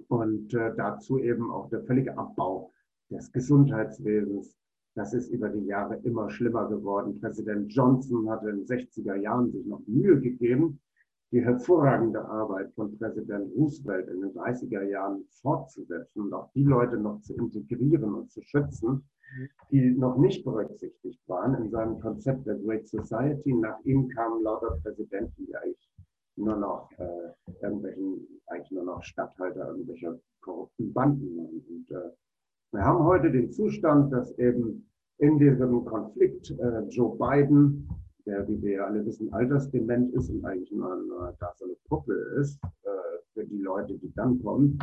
Und 0.08 0.54
äh, 0.54 0.74
dazu 0.76 1.18
eben 1.18 1.50
auch 1.50 1.68
der 1.68 1.82
völlige 1.84 2.16
Abbau 2.16 2.72
des 3.10 3.30
Gesundheitswesens. 3.32 4.56
Das 5.00 5.14
ist 5.14 5.30
über 5.30 5.48
die 5.48 5.64
Jahre 5.64 5.96
immer 6.02 6.28
schlimmer 6.28 6.68
geworden. 6.68 7.18
Präsident 7.20 7.72
Johnson 7.72 8.28
hatte 8.28 8.50
in 8.50 8.56
den 8.58 8.66
60er 8.66 9.14
Jahren 9.14 9.50
sich 9.50 9.64
noch 9.64 9.80
Mühe 9.86 10.20
gegeben, 10.20 10.78
die 11.32 11.42
hervorragende 11.42 12.22
Arbeit 12.22 12.70
von 12.74 12.98
Präsident 12.98 13.50
Roosevelt 13.56 14.08
in 14.08 14.20
den 14.20 14.34
30er 14.34 14.82
Jahren 14.82 15.24
fortzusetzen 15.40 16.20
und 16.20 16.34
auch 16.34 16.52
die 16.52 16.64
Leute 16.64 16.98
noch 16.98 17.18
zu 17.22 17.34
integrieren 17.34 18.12
und 18.12 18.30
zu 18.30 18.42
schützen, 18.42 19.08
die 19.70 19.90
noch 19.92 20.18
nicht 20.18 20.44
berücksichtigt 20.44 21.26
waren 21.26 21.54
in 21.54 21.70
seinem 21.70 21.98
Konzept 21.98 22.46
der 22.46 22.56
Great 22.56 22.86
Society. 22.86 23.54
Nach 23.54 23.80
ihm 23.84 24.06
kamen 24.08 24.42
lauter 24.42 24.76
Präsidenten, 24.82 25.46
die 25.46 25.56
eigentlich 25.56 25.90
nur 26.36 26.56
noch 26.56 26.90
äh, 26.98 27.54
irgendwelchen, 27.62 28.26
eigentlich 28.48 28.72
nur 28.72 28.84
noch 28.84 29.02
Statthalter 29.02 29.68
irgendwelcher 29.68 30.18
korrupten 30.42 30.92
Banden 30.92 31.38
waren. 31.38 31.64
Und 31.70 31.90
äh, 31.90 32.10
wir 32.72 32.84
haben 32.84 33.02
heute 33.02 33.32
den 33.32 33.50
Zustand, 33.50 34.12
dass 34.12 34.30
eben 34.38 34.89
in 35.20 35.38
diesem 35.38 35.84
Konflikt 35.84 36.50
äh, 36.50 36.80
Joe 36.88 37.16
Biden, 37.16 37.88
der, 38.26 38.46
wie 38.48 38.60
wir 38.62 38.72
ja 38.72 38.86
alle 38.86 39.04
wissen, 39.04 39.32
altersdement 39.32 40.12
ist 40.14 40.30
und 40.30 40.44
eigentlich 40.44 40.72
nur, 40.72 40.96
nur 40.96 41.36
da 41.40 41.52
so 41.56 41.64
eine 41.64 41.76
Puppe 41.88 42.12
ist 42.38 42.58
äh, 42.82 42.88
für 43.32 43.44
die 43.46 43.60
Leute, 43.60 43.98
die 43.98 44.12
dann 44.14 44.42
kommen, 44.42 44.78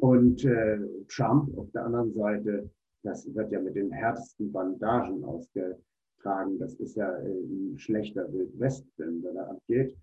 und 0.00 0.44
äh, 0.44 0.78
Trump 1.08 1.56
auf 1.58 1.70
der 1.72 1.86
anderen 1.86 2.12
Seite 2.12 2.70
das 3.02 3.32
wird 3.34 3.52
ja 3.52 3.60
mit 3.60 3.76
den 3.76 3.90
härtesten 3.90 4.50
Bandagen 4.52 5.24
ausgetragen. 5.24 6.58
Das 6.58 6.74
ist 6.74 6.96
ja 6.96 7.08
ein 7.16 7.78
schlechter 7.78 8.30
Wildwestfilm, 8.32 9.22
wenn 9.22 9.36
er 9.36 9.50
abgeht. 9.50 9.96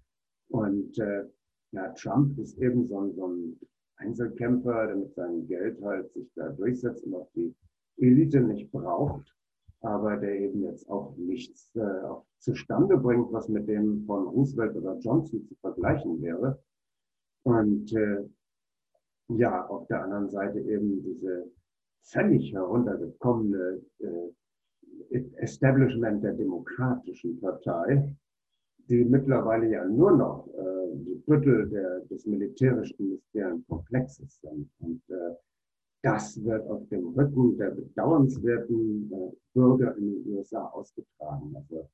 Und 0.49 0.97
äh, 0.99 1.25
ja, 1.71 1.89
Trump 1.89 2.37
ist 2.39 2.57
eben 2.57 2.85
so 2.85 2.99
ein, 2.99 3.13
so 3.13 3.27
ein 3.27 3.59
Einzelkämpfer, 3.97 4.87
der 4.87 4.95
mit 4.95 5.13
seinem 5.13 5.47
Geld 5.47 5.81
halt 5.81 6.11
sich 6.13 6.31
da 6.35 6.49
durchsetzt 6.49 7.03
und 7.03 7.15
auch 7.15 7.29
die 7.35 7.53
Elite 7.97 8.41
nicht 8.41 8.71
braucht, 8.71 9.35
aber 9.85 10.17
der 10.17 10.39
eben 10.39 10.63
jetzt 10.63 10.89
auch 10.89 11.15
nichts 11.15 11.75
äh, 11.75 12.01
auch 12.03 12.25
zustande 12.39 12.97
bringt, 12.97 13.31
was 13.31 13.47
mit 13.49 13.67
dem 13.67 14.03
von 14.05 14.27
Roosevelt 14.27 14.75
oder 14.75 14.97
Johnson 14.97 15.45
zu 15.45 15.55
vergleichen 15.55 16.21
wäre. 16.21 16.59
Und 17.43 17.93
äh, 17.93 18.25
ja, 19.29 19.65
auf 19.67 19.87
der 19.87 20.03
anderen 20.03 20.29
Seite 20.29 20.59
eben 20.59 21.03
diese 21.03 21.51
völlig 22.01 22.51
heruntergekommene 22.53 23.81
äh, 23.99 25.19
Establishment 25.37 26.23
der 26.23 26.33
Demokratischen 26.33 27.39
Partei, 27.39 28.15
die 28.89 29.03
mittlerweile 29.05 29.69
ja 29.69 29.85
nur 29.85 30.11
noch 30.11 30.47
äh, 30.47 30.95
die 30.95 31.21
Büttel 31.27 31.69
der, 31.69 31.99
des 32.01 32.25
militärisch-industriellen 32.25 33.65
Komplexes 33.67 34.39
sind. 34.41 34.69
Und 34.79 35.01
äh, 35.09 35.35
das 36.05 36.41
wird 36.43 36.69
auf 36.69 36.87
dem 36.89 37.07
Rücken 37.15 37.57
der 37.57 37.71
bedauernswerten 37.71 39.11
äh, 39.11 39.31
Bürger 39.55 39.97
in 39.97 40.23
den 40.23 40.35
USA 40.35 40.67
ausgetragen. 40.67 41.55
Also 41.55 41.89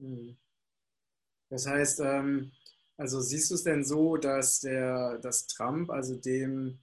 Hm. 0.00 0.36
Das 1.50 1.66
heißt, 1.66 2.00
ähm, 2.00 2.52
also 2.96 3.20
siehst 3.20 3.50
du 3.50 3.54
es 3.54 3.64
denn 3.64 3.84
so, 3.84 4.16
dass 4.16 4.60
der, 4.60 5.18
dass 5.18 5.46
Trump, 5.46 5.90
also 5.90 6.16
dem 6.16 6.78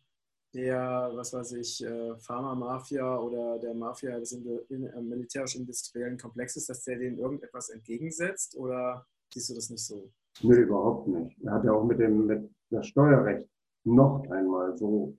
der, 0.54 1.12
was 1.14 1.34
weiß 1.34 1.54
ich, 1.54 1.84
äh, 1.86 2.16
Pharma-Mafia 2.18 3.20
oder 3.20 3.60
der 3.60 3.74
Mafia 3.74 4.18
des 4.20 4.34
äh, 4.34 5.02
militärisch-industriellen 5.02 6.18
Komplexes, 6.18 6.66
dass 6.66 6.84
der 6.84 6.98
denen 6.98 7.20
irgendetwas 7.20 7.70
entgegensetzt 7.70 8.58
oder 8.58 9.06
siehst 9.32 9.50
du 9.50 9.56
das 9.56 9.70
nicht 9.70 9.86
so? 9.86 10.12
Nee, 10.42 10.62
überhaupt 10.62 11.08
nicht. 11.08 11.38
Er 11.44 11.54
hat 11.54 11.64
ja 11.64 11.74
auch 11.74 11.84
mit 11.84 12.00
dem 12.00 12.26
mit 12.26 12.50
das 12.70 12.88
Steuerrecht 12.88 13.48
noch 13.84 14.28
einmal 14.30 14.76
so 14.78 15.16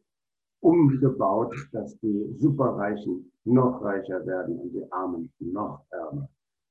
umgebaut, 0.60 1.54
dass 1.72 1.98
die 1.98 2.34
Superreichen 2.38 3.32
noch 3.44 3.82
reicher 3.82 4.24
werden 4.26 4.58
und 4.58 4.72
die 4.72 4.92
Armen 4.92 5.32
noch 5.38 5.84
ärmer. 5.90 6.28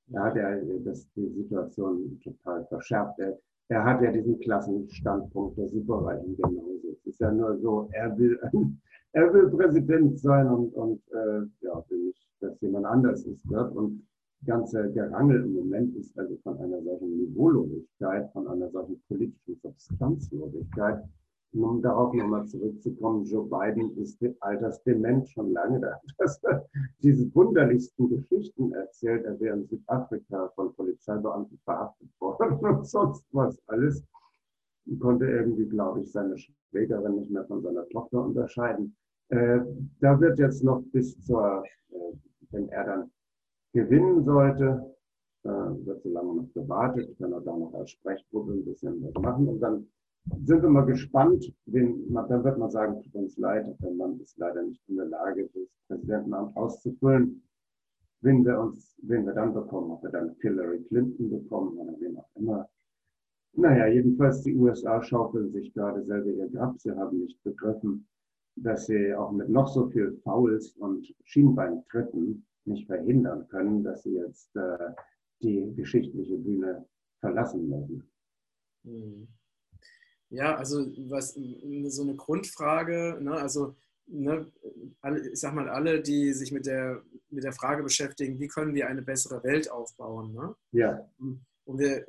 Da 0.07 0.23
hat 0.23 0.37
er 0.37 0.61
das, 0.85 1.07
die 1.15 1.29
Situation 1.29 2.19
total 2.23 2.65
verschärft. 2.67 3.19
Er, 3.19 3.37
er 3.69 3.83
hat 3.83 4.01
ja 4.01 4.11
diesen 4.11 4.39
Klassenstandpunkt 4.39 5.57
der 5.57 5.67
Superreichen 5.67 6.37
genauso. 6.37 6.89
Es 6.93 7.05
ist 7.05 7.19
ja 7.19 7.31
nur 7.31 7.57
so, 7.59 7.89
er 7.91 8.17
will, 8.17 8.39
er 9.11 9.33
will 9.33 9.49
Präsident 9.49 10.19
sein 10.19 10.47
und, 10.47 10.73
und 10.73 11.01
äh, 11.11 11.41
ja, 11.61 11.83
will 11.89 12.05
nicht, 12.05 12.29
dass 12.39 12.59
jemand 12.61 12.85
anders 12.85 13.25
ist 13.25 13.49
wird. 13.49 13.75
Und 13.75 14.07
ganze 14.45 14.91
Gerangel 14.93 15.43
im 15.43 15.53
Moment 15.53 15.95
ist 15.95 16.17
also 16.17 16.37
von 16.43 16.57
einer 16.59 16.81
solchen 16.81 17.17
Niveaulosigkeit, 17.17 18.31
von 18.31 18.47
einer 18.47 18.69
solchen 18.69 19.01
politischen 19.07 19.59
Substanzlosigkeit, 19.61 21.03
um 21.53 21.81
darauf 21.81 22.13
nochmal 22.13 22.45
zurückzukommen, 22.45 23.25
Joe 23.25 23.47
Biden 23.47 23.97
ist 23.97 24.19
altersdement 24.41 25.27
schon 25.29 25.51
lange 25.53 25.79
da. 25.79 25.99
Dass 26.17 26.43
er 26.43 26.65
diese 27.01 27.33
wunderlichsten 27.33 28.09
Geschichten 28.09 28.73
erzählt, 28.73 29.25
er 29.25 29.39
wäre 29.39 29.57
in 29.57 29.67
Südafrika 29.67 30.49
von 30.55 30.73
Polizeibeamten 30.75 31.57
verhaftet 31.63 32.09
worden 32.19 32.57
und 32.65 32.87
sonst 32.87 33.25
was 33.31 33.57
alles. 33.67 34.03
Und 34.85 34.99
konnte 34.99 35.25
irgendwie, 35.25 35.65
glaube 35.65 36.01
ich, 36.01 36.11
seine 36.11 36.37
Schwägerin 36.37 37.15
nicht 37.15 37.31
mehr 37.31 37.45
von 37.45 37.61
seiner 37.61 37.87
Tochter 37.89 38.23
unterscheiden. 38.23 38.95
Äh, 39.29 39.59
da 39.99 40.19
wird 40.19 40.39
jetzt 40.39 40.63
noch 40.63 40.81
bis 40.93 41.19
zur, 41.25 41.63
äh, 41.89 41.95
wenn 42.51 42.69
er 42.69 42.85
dann 42.85 43.11
gewinnen 43.73 44.23
sollte, 44.23 44.95
äh, 45.43 45.49
wird 45.49 46.01
so 46.01 46.09
lange 46.09 46.35
noch 46.35 46.53
gewartet, 46.53 47.17
kann 47.17 47.33
er 47.33 47.41
da 47.41 47.55
noch 47.55 47.73
als 47.73 47.91
Sprechgruppe 47.91 48.53
ein 48.53 48.65
bisschen 48.65 49.03
was 49.03 49.21
machen 49.21 49.47
und 49.49 49.59
dann 49.59 49.87
sind 50.45 50.61
wir 50.61 50.69
mal 50.69 50.85
gespannt. 50.85 51.53
Wen, 51.65 52.13
dann 52.13 52.43
wird 52.43 52.57
man 52.57 52.69
sagen, 52.69 53.01
tut 53.01 53.15
uns 53.15 53.37
leid, 53.37 53.67
der 53.81 53.91
Mann 53.91 54.19
ist 54.19 54.37
leider 54.37 54.63
nicht 54.63 54.81
in 54.87 54.97
der 54.97 55.05
Lage, 55.05 55.49
das 55.53 55.69
Präsidentenamt 55.87 56.55
auszufüllen. 56.55 57.43
Wen 58.21 58.45
wir 58.45 58.59
uns, 58.59 58.95
wen 59.03 59.25
wir 59.25 59.33
dann 59.33 59.53
bekommen, 59.53 59.91
ob 59.91 60.03
wir 60.03 60.09
dann 60.09 60.35
Hillary 60.39 60.83
Clinton 60.85 61.29
bekommen 61.29 61.77
oder 61.77 61.93
wen 61.99 62.17
auch 62.17 62.29
immer. 62.35 62.67
Naja, 63.53 63.87
jedenfalls 63.87 64.41
die 64.43 64.55
USA 64.55 65.01
schaukeln 65.01 65.51
sich 65.51 65.73
gerade 65.73 66.03
selber 66.03 66.29
ihr 66.29 66.49
Grab. 66.49 66.79
Sie 66.79 66.91
haben 66.91 67.19
nicht 67.19 67.41
begriffen, 67.43 68.07
dass 68.55 68.87
sie 68.87 69.13
auch 69.13 69.31
mit 69.31 69.49
noch 69.49 69.67
so 69.67 69.87
viel 69.89 70.19
Fouls 70.23 70.71
und 70.77 71.13
Schienbeintritten 71.23 72.45
nicht 72.65 72.87
verhindern 72.87 73.47
können, 73.49 73.83
dass 73.83 74.03
sie 74.03 74.15
jetzt 74.15 74.55
äh, 74.55 74.91
die 75.41 75.73
geschichtliche 75.75 76.37
Bühne 76.37 76.85
verlassen 77.19 77.69
müssen. 77.69 78.09
Mhm. 78.83 79.27
Ja, 80.29 80.55
also 80.55 80.85
was 81.09 81.33
so 81.33 82.01
eine 82.03 82.15
Grundfrage, 82.15 83.17
ne, 83.21 83.31
also 83.33 83.75
ne, 84.07 84.51
alle, 85.01 85.29
ich 85.29 85.39
sag 85.39 85.53
mal, 85.53 85.69
alle, 85.69 86.01
die 86.01 86.33
sich 86.33 86.51
mit 86.51 86.65
der, 86.65 87.01
mit 87.29 87.43
der 87.43 87.53
Frage 87.53 87.83
beschäftigen, 87.83 88.39
wie 88.39 88.47
können 88.47 88.73
wir 88.73 88.87
eine 88.87 89.01
bessere 89.01 89.43
Welt 89.43 89.69
aufbauen. 89.69 90.33
Ne? 90.33 90.55
Ja. 90.71 91.09
Und 91.19 91.79
wir, 91.79 92.05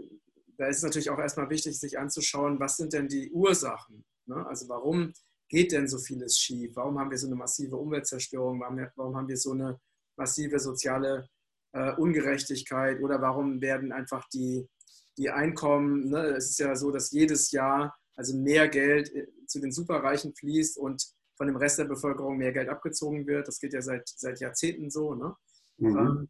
da 0.56 0.66
ist 0.66 0.78
es 0.78 0.82
natürlich 0.82 1.10
auch 1.10 1.18
erstmal 1.18 1.50
wichtig, 1.50 1.78
sich 1.78 1.98
anzuschauen, 1.98 2.58
was 2.60 2.76
sind 2.76 2.92
denn 2.92 3.08
die 3.08 3.30
Ursachen? 3.30 4.04
Ne? 4.26 4.46
Also 4.46 4.68
warum 4.68 5.12
geht 5.48 5.72
denn 5.72 5.88
so 5.88 5.98
vieles 5.98 6.38
schief? 6.38 6.76
Warum 6.76 6.98
haben 6.98 7.10
wir 7.10 7.18
so 7.18 7.26
eine 7.26 7.36
massive 7.36 7.76
Umweltzerstörung? 7.76 8.60
Warum, 8.60 8.86
warum 8.96 9.16
haben 9.16 9.28
wir 9.28 9.36
so 9.36 9.52
eine 9.52 9.80
massive 10.16 10.58
soziale 10.58 11.28
äh, 11.72 11.94
Ungerechtigkeit? 11.94 13.00
Oder 13.00 13.20
warum 13.20 13.60
werden 13.60 13.92
einfach 13.92 14.28
die, 14.28 14.68
die 15.16 15.30
Einkommen, 15.30 16.10
ne? 16.10 16.36
es 16.36 16.50
ist 16.50 16.58
ja 16.60 16.76
so, 16.76 16.90
dass 16.90 17.10
jedes 17.10 17.50
Jahr 17.50 17.97
also 18.18 18.36
mehr 18.36 18.68
Geld 18.68 19.14
äh, 19.14 19.28
zu 19.46 19.60
den 19.60 19.72
Superreichen 19.72 20.34
fließt 20.34 20.76
und 20.76 21.06
von 21.36 21.46
dem 21.46 21.56
Rest 21.56 21.78
der 21.78 21.84
Bevölkerung 21.84 22.36
mehr 22.36 22.52
Geld 22.52 22.68
abgezogen 22.68 23.26
wird. 23.26 23.46
Das 23.46 23.60
geht 23.60 23.72
ja 23.72 23.80
seit, 23.80 24.08
seit 24.08 24.40
Jahrzehnten 24.40 24.90
so. 24.90 25.14
Ne? 25.14 25.36
Mhm. 25.76 25.96
Ähm, 25.96 26.28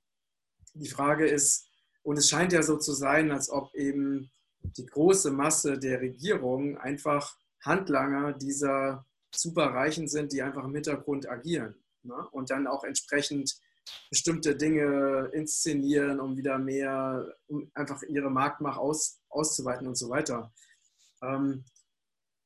die 0.74 0.88
Frage 0.88 1.26
ist, 1.26 1.66
und 2.02 2.18
es 2.18 2.28
scheint 2.28 2.52
ja 2.52 2.62
so 2.62 2.76
zu 2.76 2.92
sein, 2.92 3.32
als 3.32 3.48
ob 3.48 3.74
eben 3.74 4.30
die 4.60 4.86
große 4.86 5.30
Masse 5.30 5.78
der 5.78 6.00
Regierung 6.00 6.76
einfach 6.76 7.36
Handlanger 7.64 8.34
dieser 8.34 9.06
Superreichen 9.34 10.08
sind, 10.08 10.32
die 10.32 10.42
einfach 10.42 10.64
im 10.64 10.74
Hintergrund 10.74 11.28
agieren 11.28 11.74
ne? 12.02 12.28
und 12.32 12.50
dann 12.50 12.66
auch 12.66 12.84
entsprechend 12.84 13.58
bestimmte 14.10 14.54
Dinge 14.56 15.30
inszenieren, 15.32 16.20
um 16.20 16.36
wieder 16.36 16.58
mehr, 16.58 17.34
um 17.46 17.70
einfach 17.72 18.02
ihre 18.02 18.30
Marktmacht 18.30 18.78
aus, 18.78 19.20
auszuweiten 19.30 19.86
und 19.86 19.96
so 19.96 20.10
weiter. 20.10 20.52
Ähm, 21.22 21.64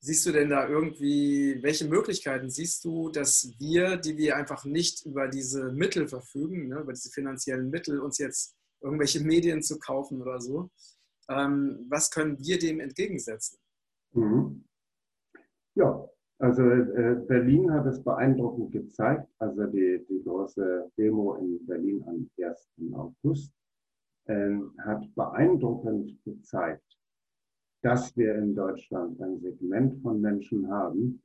siehst 0.03 0.27
du 0.27 0.33
denn 0.33 0.51
da 0.51 0.69
irgendwie, 0.69 1.63
welche 1.63 1.87
Möglichkeiten 1.89 2.51
siehst 2.51 2.85
du, 2.85 3.09
dass 3.09 3.55
wir, 3.59 3.97
die 3.97 4.17
wir 4.17 4.37
einfach 4.37 4.65
nicht 4.65 5.07
über 5.07 5.29
diese 5.29 5.71
Mittel 5.73 6.09
verfügen, 6.09 6.69
ne, 6.69 6.81
über 6.81 6.93
diese 6.93 7.11
finanziellen 7.11 7.71
Mittel, 7.71 8.01
uns 8.01 8.19
jetzt 8.19 8.57
irgendwelche 8.81 9.23
Medien 9.23 9.63
zu 9.63 9.79
kaufen 9.79 10.21
oder 10.21 10.41
so, 10.41 10.71
ähm, 11.29 11.87
was 11.89 12.11
können 12.11 12.37
wir 12.41 12.59
dem 12.59 12.81
entgegensetzen? 12.81 13.59
Mhm. 14.13 14.65
Ja, 15.77 16.09
also 16.39 16.63
äh, 16.63 17.25
Berlin 17.29 17.73
hat 17.73 17.87
es 17.87 18.03
beeindruckend 18.03 18.73
gezeigt, 18.73 19.29
also 19.39 19.67
die, 19.67 20.05
die 20.09 20.23
große 20.25 20.91
Demo 20.99 21.37
in 21.37 21.65
Berlin 21.65 22.03
am 22.09 22.29
1. 22.45 22.73
August 22.93 23.53
äh, 24.25 24.59
hat 24.79 25.15
beeindruckend 25.15 26.19
gezeigt, 26.25 26.99
dass 27.83 28.17
wir 28.17 28.37
in 28.37 28.55
Deutschland 28.55 29.21
ein 29.21 29.41
Segment 29.41 30.01
von 30.03 30.21
Menschen 30.21 30.71
haben, 30.71 31.21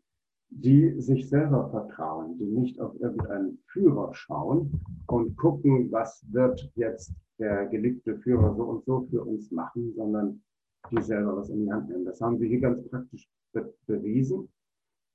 die 0.49 0.99
sich 0.99 1.30
selber 1.30 1.70
vertrauen, 1.70 2.38
die 2.38 2.45
nicht 2.45 2.80
auf 2.80 2.99
irgendeinen 2.99 3.60
Führer 3.68 4.14
schauen 4.14 4.82
und 5.08 5.38
gucken, 5.38 5.91
was 5.91 6.26
wird 6.32 6.70
jetzt 6.76 7.14
der 7.38 7.68
geliebte 7.68 8.18
Führer 8.18 8.55
so 8.55 8.64
und 8.64 8.86
so 8.86 9.08
für 9.10 9.24
uns 9.24 9.51
machen, 9.51 9.93
sondern 9.95 10.41
die 10.89 11.01
selber 11.01 11.38
was 11.38 11.49
in 11.49 11.66
die 11.66 11.72
Hand 11.72 11.89
nehmen. 11.89 12.05
Das 12.05 12.22
haben 12.22 12.39
wir 12.39 12.47
hier 12.47 12.62
ganz 12.62 12.82
praktisch 12.89 13.30
be 13.53 13.74
bewiesen. 13.86 14.49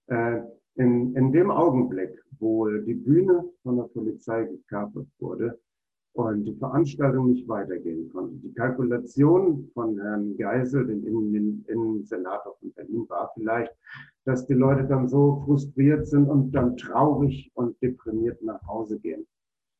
Äh, 0.06 0.42
in, 0.74 1.14
in 1.16 1.32
dem 1.32 1.50
Augenblick, 1.50 2.22
wo 2.38 2.68
die 2.68 2.94
Bühne 2.94 3.44
von 3.62 3.76
der 3.76 3.84
Polizei 3.84 4.44
gekapert 4.44 5.06
wurde 5.18 5.58
und 6.14 6.44
die 6.44 6.54
Veranstaltung 6.54 7.30
nicht 7.30 7.48
weitergehen 7.48 8.10
konnte, 8.10 8.36
die 8.36 8.52
Kalkulation 8.52 9.70
von 9.72 9.98
Herrn 9.98 10.36
Geisel, 10.36 10.86
dem 10.86 11.06
Innensenator 11.66 12.54
von 12.60 12.72
Berlin, 12.72 13.06
war 13.08 13.30
vielleicht, 13.34 13.72
dass 14.24 14.46
die 14.46 14.54
Leute 14.54 14.84
dann 14.84 15.08
so 15.08 15.42
frustriert 15.44 16.06
sind 16.06 16.28
und 16.28 16.52
dann 16.52 16.76
traurig 16.76 17.50
und 17.54 17.80
deprimiert 17.82 18.42
nach 18.42 18.60
Hause 18.66 18.98
gehen. 18.98 19.26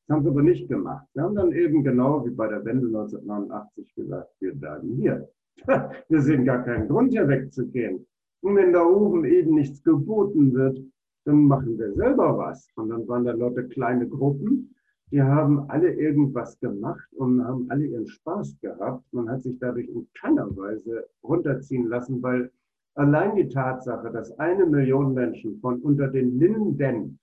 Das 0.06 0.16
haben 0.16 0.24
sie 0.24 0.30
aber 0.30 0.42
nicht 0.42 0.68
gemacht. 0.68 1.06
Sie 1.14 1.20
haben 1.20 1.34
dann 1.34 1.52
eben 1.52 1.84
genau 1.84 2.24
wie 2.26 2.30
bei 2.30 2.48
der 2.48 2.64
Wende 2.64 2.86
1989 2.86 3.94
gesagt, 3.94 4.30
wir 4.40 4.54
bleiben 4.54 4.96
hier. 4.96 5.28
Wir 6.08 6.22
sehen 6.22 6.46
gar 6.46 6.64
keinen 6.64 6.88
Grund, 6.88 7.12
hier 7.12 7.28
wegzugehen. 7.28 8.06
Und 8.40 8.56
wenn 8.56 8.72
da 8.72 8.84
oben 8.84 9.26
eben 9.26 9.54
nichts 9.54 9.82
geboten 9.82 10.54
wird, 10.54 10.80
dann 11.24 11.44
machen 11.44 11.78
wir 11.78 11.92
selber 11.92 12.36
was. 12.38 12.68
Und 12.74 12.88
dann 12.88 13.06
waren 13.06 13.24
da 13.24 13.32
Leute 13.32 13.68
kleine 13.68 14.08
Gruppen, 14.08 14.74
die 15.12 15.22
haben 15.22 15.68
alle 15.70 15.92
irgendwas 15.92 16.58
gemacht 16.58 17.06
und 17.12 17.44
haben 17.44 17.70
alle 17.70 17.84
ihren 17.84 18.08
Spaß 18.08 18.58
gehabt. 18.60 19.04
Man 19.12 19.28
hat 19.28 19.42
sich 19.42 19.58
dadurch 19.58 19.86
in 19.88 20.08
keiner 20.14 20.48
Weise 20.56 21.06
runterziehen 21.22 21.86
lassen, 21.88 22.22
weil 22.22 22.50
allein 22.94 23.36
die 23.36 23.48
Tatsache, 23.48 24.10
dass 24.10 24.36
eine 24.38 24.66
Million 24.66 25.14
Menschen 25.14 25.60
von 25.60 25.80
unter 25.82 26.08
den 26.08 26.38
Linden 26.38 27.18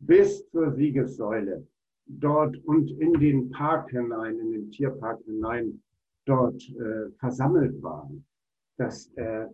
bis 0.00 0.48
zur 0.50 0.72
Siegessäule 0.72 1.66
dort 2.06 2.56
und 2.64 2.90
in 3.00 3.12
den 3.14 3.50
Park 3.50 3.90
hinein, 3.90 4.38
in 4.38 4.52
den 4.52 4.70
Tierpark 4.70 5.20
hinein, 5.24 5.80
dort 6.26 6.60
äh, 6.70 7.10
versammelt 7.18 7.80
waren, 7.82 8.24
das 8.76 9.10
äh, 9.16 9.46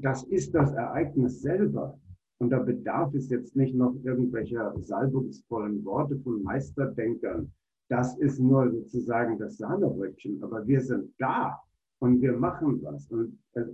das 0.00 0.22
ist 0.24 0.54
das 0.54 0.72
Ereignis 0.72 1.42
selber. 1.42 1.98
Und 2.40 2.50
da 2.50 2.60
bedarf 2.60 3.14
es 3.14 3.28
jetzt 3.30 3.56
nicht 3.56 3.74
noch 3.74 3.94
irgendwelcher 4.04 4.72
salbungsvollen 4.80 5.84
Worte 5.84 6.18
von 6.20 6.42
Meisterdenkern. 6.42 7.52
Das 7.88 8.16
ist 8.18 8.38
nur 8.38 8.70
sozusagen 8.70 9.38
das 9.38 9.56
Sahnehäubchen. 9.56 10.42
Aber 10.42 10.66
wir 10.66 10.80
sind 10.80 11.12
da 11.18 11.58
und 12.00 12.20
wir 12.20 12.32
machen 12.34 12.80
was. 12.82 13.08
Und 13.08 13.38
äh, 13.54 13.64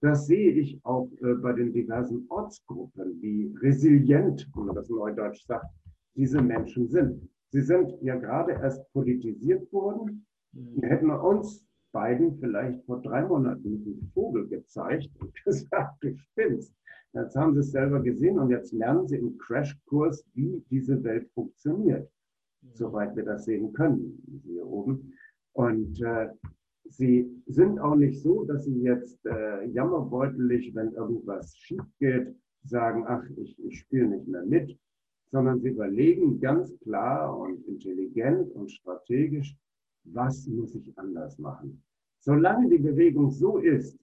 das 0.00 0.26
sehe 0.26 0.52
ich 0.52 0.80
auch 0.84 1.10
äh, 1.22 1.34
bei 1.34 1.52
den 1.52 1.72
diversen 1.72 2.26
Ortsgruppen, 2.28 3.20
wie 3.20 3.54
resilient, 3.60 4.48
wenn 4.54 4.66
man 4.66 4.76
das 4.76 4.88
neudeutsch 4.88 5.44
sagt, 5.46 5.66
diese 6.14 6.40
Menschen 6.40 6.88
sind. 6.88 7.28
Sie 7.50 7.60
sind 7.60 7.94
ja 8.02 8.16
gerade 8.16 8.52
erst 8.52 8.90
politisiert 8.92 9.70
worden. 9.72 10.26
Wir 10.52 10.88
mhm. 10.88 10.90
hätten 10.90 11.10
uns 11.10 11.66
beiden 11.92 12.38
vielleicht 12.38 12.84
vor 12.84 13.00
drei 13.00 13.24
Monaten 13.24 13.70
mit 13.70 13.86
einem 13.86 14.10
Vogel 14.12 14.46
gezeigt 14.48 15.10
und 15.18 15.32
gesagt, 15.44 16.02
du 16.02 16.14
spinnst. 16.16 16.74
Jetzt 17.16 17.34
haben 17.34 17.54
sie 17.54 17.60
es 17.60 17.70
selber 17.70 18.00
gesehen 18.00 18.38
und 18.38 18.50
jetzt 18.50 18.72
lernen 18.72 19.08
sie 19.08 19.16
im 19.16 19.38
Crashkurs, 19.38 20.26
wie 20.34 20.62
diese 20.70 21.02
Welt 21.02 21.30
funktioniert, 21.32 22.10
soweit 22.74 23.16
wir 23.16 23.24
das 23.24 23.46
sehen 23.46 23.72
können, 23.72 24.42
hier 24.44 24.66
oben. 24.66 25.14
Und 25.54 25.98
äh, 26.02 26.28
sie 26.84 27.26
sind 27.46 27.78
auch 27.78 27.94
nicht 27.94 28.20
so, 28.20 28.44
dass 28.44 28.66
sie 28.66 28.82
jetzt 28.82 29.24
äh, 29.24 29.64
jammerbeutelig, 29.64 30.74
wenn 30.74 30.92
irgendwas 30.92 31.56
schief 31.56 31.84
geht, 31.98 32.34
sagen, 32.64 33.04
ach, 33.06 33.24
ich, 33.38 33.58
ich 33.64 33.78
spiele 33.78 34.08
nicht 34.08 34.28
mehr 34.28 34.44
mit, 34.44 34.78
sondern 35.30 35.58
sie 35.60 35.70
überlegen 35.70 36.38
ganz 36.38 36.78
klar 36.80 37.34
und 37.38 37.66
intelligent 37.66 38.52
und 38.52 38.70
strategisch, 38.70 39.56
was 40.04 40.46
muss 40.48 40.74
ich 40.74 40.92
anders 40.98 41.38
machen. 41.38 41.82
Solange 42.20 42.68
die 42.68 42.78
Bewegung 42.78 43.30
so 43.30 43.56
ist, 43.56 43.98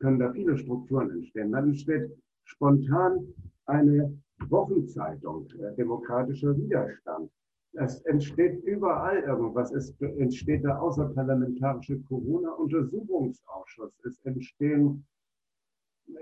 können 0.00 0.18
da 0.18 0.32
viele 0.32 0.58
Strukturen 0.58 1.10
entstehen. 1.10 1.52
Dann 1.52 1.68
entsteht 1.68 2.10
spontan 2.46 3.34
eine 3.66 4.16
Wochenzeitung, 4.48 5.48
äh, 5.58 5.74
demokratischer 5.76 6.56
Widerstand. 6.56 7.30
Es 7.72 8.00
entsteht 8.02 8.62
überall 8.64 9.18
irgendwas. 9.20 9.70
Es 9.72 9.94
entsteht 10.00 10.64
der 10.64 10.80
außerparlamentarische 10.80 12.00
Corona-Untersuchungsausschuss. 12.02 13.92
Es 14.04 14.18
entstehen, 14.24 15.06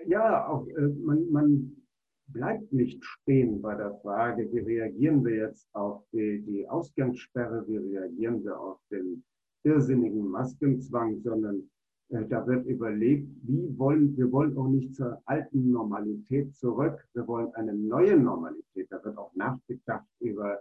ja, 0.07 0.49
auch, 0.49 0.67
äh, 0.67 0.89
man, 1.05 1.31
man 1.31 1.77
bleibt 2.29 2.73
nicht 2.73 3.05
stehen 3.05 3.61
bei 3.61 3.75
der 3.75 3.95
Frage, 3.97 4.51
wie 4.53 4.61
reagieren 4.61 5.25
wir 5.25 5.37
jetzt 5.37 5.69
auf 5.75 6.03
die, 6.13 6.43
die 6.43 6.69
Ausgangssperre, 6.69 7.65
wie 7.69 7.77
reagieren 7.77 8.43
wir 8.45 8.59
auf 8.59 8.81
den 8.91 9.23
irrsinnigen 9.65 10.27
Maskenzwang, 10.29 11.21
sondern 11.21 11.71
da 12.09 12.47
wird 12.47 12.67
überlegt, 12.67 13.29
wie 13.43 13.77
wollen, 13.79 14.17
wir 14.17 14.31
wollen 14.31 14.57
auch 14.57 14.69
nicht 14.69 14.95
zur 14.95 15.21
alten 15.25 15.71
Normalität 15.71 16.55
zurück, 16.55 17.07
wir 17.15 17.27
wollen 17.27 17.53
eine 17.55 17.75
neue 17.75 18.17
Normalität. 18.17 18.87
Da 18.91 19.03
wird 19.05 19.17
auch 19.17 19.35
nachgedacht 19.35 20.07
über 20.21 20.59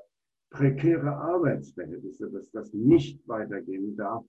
prekäre 0.50 1.16
Arbeitsverhältnisse, 1.16 2.30
dass 2.32 2.50
das 2.52 2.74
nicht 2.74 3.28
weitergehen 3.28 3.96
darf. 3.96 4.24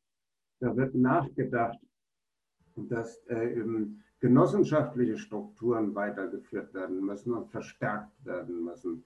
Da 0.61 0.77
wird 0.77 0.95
nachgedacht, 0.95 1.79
dass 2.77 3.19
äh, 3.27 3.63
genossenschaftliche 4.21 5.17
Strukturen 5.17 5.95
weitergeführt 5.95 6.75
werden 6.75 7.05
müssen 7.05 7.33
und 7.35 7.51
verstärkt 7.51 8.13
werden 8.25 8.65
müssen 8.65 9.05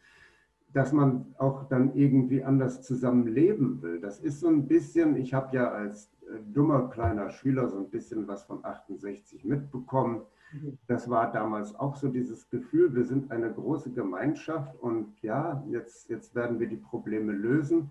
dass 0.73 0.93
man 0.93 1.35
auch 1.39 1.69
dann 1.69 1.95
irgendwie 1.95 2.45
anders 2.45 2.83
zusammenleben 2.83 3.81
will. 3.83 4.01
Das 4.01 4.21
ist 4.21 4.41
so 4.41 4.49
ein 4.49 4.67
bisschen, 4.67 5.17
ich 5.17 5.33
habe 5.33 5.57
ja 5.57 5.71
als 5.71 6.11
äh, 6.18 6.18
dummer 6.53 6.89
kleiner 6.89 7.31
Schüler 7.31 7.69
so 7.69 7.79
ein 7.79 7.91
bisschen 7.91 8.27
was 8.29 8.45
von 8.45 8.65
68 8.65 9.45
mitbekommen. 9.45 10.23
Mhm. 10.53 10.79
Das 10.87 11.09
war 11.09 11.31
damals 11.33 11.75
auch 11.75 11.97
so 11.97 12.09
dieses 12.09 12.49
Gefühl, 12.51 12.95
wir 12.95 13.05
sind 13.05 13.31
eine 13.31 13.53
große 13.53 13.93
Gemeinschaft 13.93 14.75
und 14.81 15.21
ja, 15.23 15.63
jetzt, 15.69 16.09
jetzt 16.09 16.35
werden 16.35 16.59
wir 16.59 16.69
die 16.69 16.77
Probleme 16.77 17.33
lösen. 17.33 17.91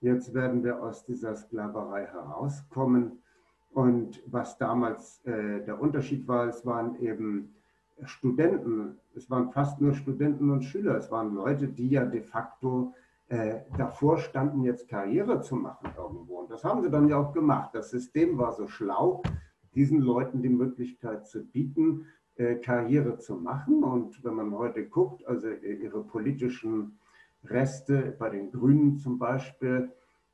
Jetzt 0.00 0.34
werden 0.34 0.62
wir 0.64 0.82
aus 0.82 1.04
dieser 1.04 1.34
Sklaverei 1.34 2.06
herauskommen. 2.06 3.22
Und 3.72 4.22
was 4.26 4.58
damals 4.58 5.24
äh, 5.24 5.64
der 5.64 5.80
Unterschied 5.80 6.28
war, 6.28 6.46
es 6.46 6.64
waren 6.66 7.00
eben 7.00 7.54
Studenten, 8.04 8.98
es 9.14 9.30
waren 9.30 9.50
fast 9.50 9.80
nur 9.80 9.94
Studenten 9.94 10.50
und 10.50 10.62
Schüler, 10.62 10.96
es 10.96 11.10
waren 11.10 11.34
Leute, 11.34 11.68
die 11.68 11.88
ja 11.88 12.04
de 12.04 12.22
facto 12.22 12.92
äh, 13.28 13.60
davor 13.78 14.18
standen, 14.18 14.64
jetzt 14.64 14.88
Karriere 14.88 15.40
zu 15.40 15.56
machen 15.56 15.90
irgendwo. 15.96 16.40
Und 16.40 16.50
das 16.50 16.62
haben 16.62 16.82
sie 16.82 16.90
dann 16.90 17.08
ja 17.08 17.16
auch 17.16 17.32
gemacht. 17.32 17.70
Das 17.72 17.90
System 17.90 18.36
war 18.36 18.52
so 18.52 18.66
schlau, 18.66 19.22
diesen 19.74 20.00
Leuten 20.00 20.42
die 20.42 20.50
Möglichkeit 20.50 21.26
zu 21.26 21.42
bieten, 21.42 22.06
äh, 22.36 22.56
Karriere 22.56 23.18
zu 23.18 23.36
machen. 23.36 23.82
Und 23.82 24.22
wenn 24.24 24.34
man 24.34 24.54
heute 24.54 24.86
guckt, 24.86 25.26
also 25.26 25.48
äh, 25.48 25.72
ihre 25.72 26.04
politischen 26.04 26.98
Reste 27.44 28.14
bei 28.18 28.28
den 28.28 28.50
Grünen 28.50 28.98
zum 28.98 29.18
Beispiel, 29.18 29.90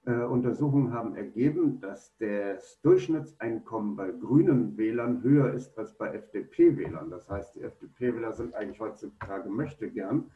Untersuchungen 0.07 0.95
haben 0.95 1.15
ergeben, 1.15 1.79
dass 1.79 2.17
das 2.17 2.81
Durchschnittseinkommen 2.81 3.97
bei 3.97 4.11
grünen 4.11 4.79
Wählern 4.79 5.23
höher 5.23 5.53
ist 5.53 5.77
als 5.79 5.93
bei 5.93 6.15
FDP-Wählern. 6.15 7.11
Das 7.11 7.29
heißt, 7.29 7.57
die 7.57 7.61
FDP-Wähler 7.61 8.33
sind 8.33 8.55
eigentlich 8.55 8.81
heutzutage 8.81 9.51
möchte 9.51 9.91
gern. 9.91 10.31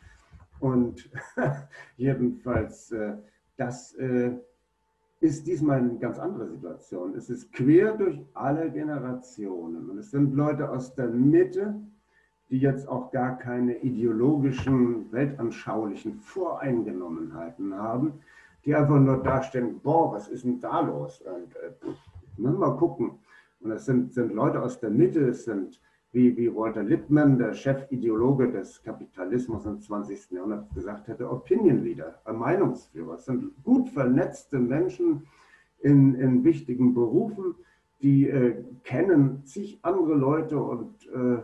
Und 0.60 1.10
jedenfalls, 1.96 2.90
äh, 2.92 3.16
das 3.56 3.94
äh, 3.94 4.32
ist 5.20 5.46
diesmal 5.46 5.78
eine 5.78 5.98
ganz 5.98 6.18
andere 6.18 6.48
Situation. 6.48 7.14
Es 7.14 7.30
ist 7.30 7.52
quer 7.52 7.94
durch 7.96 8.20
alle 8.34 8.70
Generationen. 8.70 9.88
Und 9.88 9.98
es 9.98 10.10
sind 10.10 10.34
Leute 10.34 10.70
aus 10.70 10.94
der 10.94 11.08
Mitte, 11.08 11.74
die 12.50 12.58
jetzt 12.58 12.88
auch 12.88 13.10
gar 13.10 13.38
keine 13.38 13.78
ideologischen, 13.78 15.10
weltanschaulichen 15.12 16.14
Voreingenommenheiten 16.16 17.74
haben, 17.74 18.20
die 18.64 18.74
einfach 18.74 19.00
nur 19.00 19.22
dastehen, 19.22 19.80
boah, 19.80 20.12
was 20.12 20.28
ist 20.28 20.44
denn 20.44 20.60
da 20.60 20.80
los? 20.80 21.22
Und 21.22 21.56
äh, 21.56 22.52
mal 22.52 22.76
gucken. 22.76 23.18
Und 23.60 23.70
es 23.70 23.86
sind, 23.86 24.12
sind 24.12 24.34
Leute 24.34 24.62
aus 24.62 24.78
der 24.78 24.90
Mitte, 24.90 25.28
es 25.28 25.44
sind 25.44 25.80
wie, 26.14 26.36
wie 26.36 26.54
Walter 26.54 26.84
Lippmann, 26.84 27.38
der 27.38 27.54
Chefideologe 27.54 28.50
des 28.50 28.80
Kapitalismus 28.84 29.66
im 29.66 29.80
20. 29.80 30.30
Jahrhundert, 30.30 30.72
gesagt 30.72 31.08
hätte, 31.08 31.28
Opinion 31.28 31.82
Leader, 31.82 32.20
Meinungsführer. 32.32 33.14
Es 33.14 33.24
sind 33.24 33.52
gut 33.64 33.88
vernetzte 33.90 34.60
Menschen 34.60 35.26
in, 35.80 36.14
in 36.14 36.44
wichtigen 36.44 36.94
Berufen, 36.94 37.56
die 38.00 38.28
äh, 38.28 38.54
kennen 38.84 39.44
zig 39.44 39.80
andere 39.82 40.14
Leute 40.14 40.58
und 40.58 40.94
äh, 41.08 41.42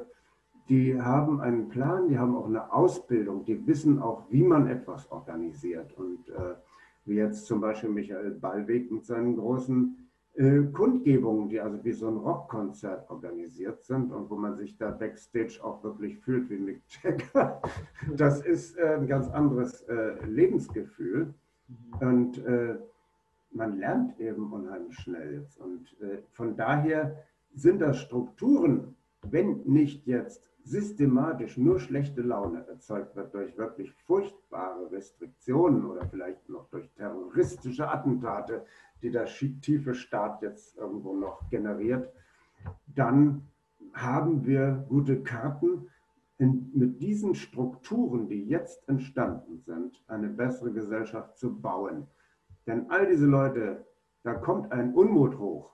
die 0.68 1.01
haben 1.01 1.41
einen 1.41 1.68
Plan, 1.68 2.09
die 2.09 2.16
haben 2.16 2.37
auch 2.37 2.47
eine 2.47 2.73
Ausbildung, 2.73 3.45
die 3.45 3.66
wissen 3.66 3.99
auch, 3.99 4.23
wie 4.31 4.45
man 4.45 4.68
etwas 4.68 5.11
organisiert. 5.11 5.93
Und 5.99 6.29
äh, 6.29 6.55
wie 7.07 7.16
jetzt 7.16 7.47
zum 7.47 7.61
Beispiel 7.61 7.91
Michael 7.91 8.31
Ballweg 8.31 8.93
mit 8.93 9.05
seinen 9.05 9.37
großen 9.37 9.97
äh, 10.35 10.62
Kundgebungen, 10.72 11.49
die 11.49 11.61
also 11.61 11.83
wie 11.85 11.93
so 11.93 12.09
ein 12.09 12.16
Rockkonzert 12.16 13.11
organisiert 13.11 13.83
sind 13.85 14.12
und 14.12 14.31
wo 14.31 14.37
man 14.37 14.57
sich 14.57 14.76
da 14.76 14.91
backstage 14.91 15.59
auch 15.62 15.83
wirklich 15.83 16.18
fühlt 16.18 16.49
wie 16.51 16.59
Mick 16.59 16.83
Jagger. 17.03 17.61
Das 18.16 18.41
ist 18.41 18.76
äh, 18.78 18.95
ein 18.95 19.07
ganz 19.07 19.28
anderes 19.28 19.83
äh, 19.83 20.24
Lebensgefühl. 20.26 21.35
Mhm. 21.68 22.09
Und 22.09 22.45
man 23.53 23.78
lernt 23.78 24.20
eben 24.20 24.53
unheimlich 24.53 24.97
schnell 24.97 25.41
jetzt. 25.41 25.61
Und 25.61 25.97
von 26.31 26.55
daher 26.55 27.16
sind 27.53 27.81
das 27.81 27.99
Strukturen, 27.99 28.95
wenn 29.22 29.62
nicht 29.64 30.07
jetzt 30.07 30.51
systematisch 30.64 31.57
nur 31.57 31.81
schlechte 31.81 32.22
Laune 32.22 32.66
erzeugt 32.68 33.16
wird 33.16 33.35
durch 33.35 33.57
wirklich 33.57 33.93
furchtbare 33.93 34.91
Restriktionen 34.93 35.85
oder 35.85 36.07
vielleicht 36.07 36.49
noch 36.49 36.68
durch 36.68 36.89
terroristische 36.93 37.89
Attentate, 37.89 38.64
die 39.03 39.11
der 39.11 39.26
tiefe 39.26 39.94
Staat 39.94 40.42
jetzt 40.42 40.76
irgendwo 40.76 41.14
noch 41.14 41.48
generiert, 41.51 42.12
dann 42.86 43.42
haben 43.92 44.44
wir 44.46 44.84
gute 44.88 45.22
Karten, 45.22 45.86
in, 46.38 46.70
mit 46.72 47.01
diesen 47.03 47.34
Strukturen, 47.34 48.28
die 48.28 48.46
jetzt 48.46 48.88
entstanden 48.88 49.59
sind, 49.59 50.03
eine 50.09 50.28
bessere 50.28 50.72
Gesellschaft 50.72 51.36
zu 51.36 51.61
bauen. 51.61 52.07
Denn 52.66 52.90
all 52.90 53.07
diese 53.07 53.26
Leute, 53.26 53.84
da 54.22 54.34
kommt 54.34 54.72
ein 54.72 54.94
Unmut 54.94 55.38
hoch. 55.38 55.70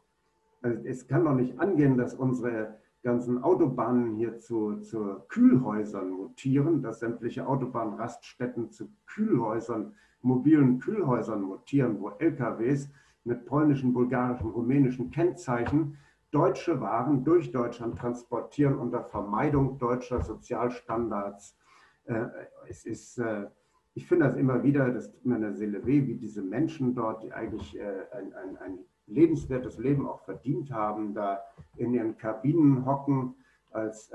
Also 0.62 0.82
es 0.84 1.06
kann 1.06 1.24
doch 1.24 1.34
nicht 1.34 1.60
angehen, 1.60 1.96
dass 1.96 2.14
unsere 2.14 2.78
ganzen 3.04 3.44
Autobahnen 3.44 4.16
hier 4.16 4.40
zu, 4.40 4.80
zu 4.80 5.20
Kühlhäusern 5.28 6.10
mutieren, 6.10 6.82
dass 6.82 6.98
sämtliche 6.98 7.46
Autobahnraststätten 7.46 8.72
zu 8.72 8.88
Kühlhäusern, 9.06 9.94
mobilen 10.22 10.80
Kühlhäusern 10.80 11.42
mutieren, 11.42 12.00
wo 12.00 12.10
LKWs 12.18 12.90
mit 13.26 13.44
polnischen, 13.44 13.92
bulgarischen, 13.92 14.50
rumänischen 14.50 15.10
Kennzeichen 15.10 15.98
deutsche 16.30 16.80
Waren 16.80 17.24
durch 17.24 17.50
Deutschland 17.50 17.98
transportieren 17.98 18.78
unter 18.78 19.02
Vermeidung 19.04 19.78
deutscher 19.78 20.22
Sozialstandards. 20.22 21.56
Äh, 22.04 22.26
es 22.68 22.84
ist, 22.84 23.18
äh, 23.18 23.46
ich 23.94 24.06
finde 24.06 24.26
das 24.26 24.36
immer 24.36 24.62
wieder, 24.62 24.90
das 24.90 25.10
tut 25.10 25.24
mir 25.24 25.36
in 25.36 25.42
der 25.42 25.54
Seele 25.54 25.86
weh, 25.86 26.06
wie 26.06 26.16
diese 26.16 26.42
Menschen 26.42 26.94
dort, 26.94 27.22
die 27.22 27.32
eigentlich 27.32 27.78
äh, 27.78 28.04
ein, 28.12 28.34
ein, 28.34 28.56
ein 28.58 28.78
lebenswertes 29.06 29.78
Leben 29.78 30.06
auch 30.06 30.20
verdient 30.20 30.70
haben, 30.70 31.14
da 31.14 31.40
in 31.76 31.94
ihren 31.94 32.16
Kabinen 32.16 32.84
hocken 32.84 33.36
als 33.70 34.10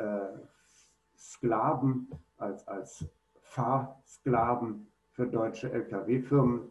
Sklaven, 1.16 2.08
als, 2.38 2.68
als 2.68 3.06
Fahrsklaven 3.42 4.88
für 5.12 5.28
deutsche 5.28 5.72
Lkw-Firmen. 5.72 6.70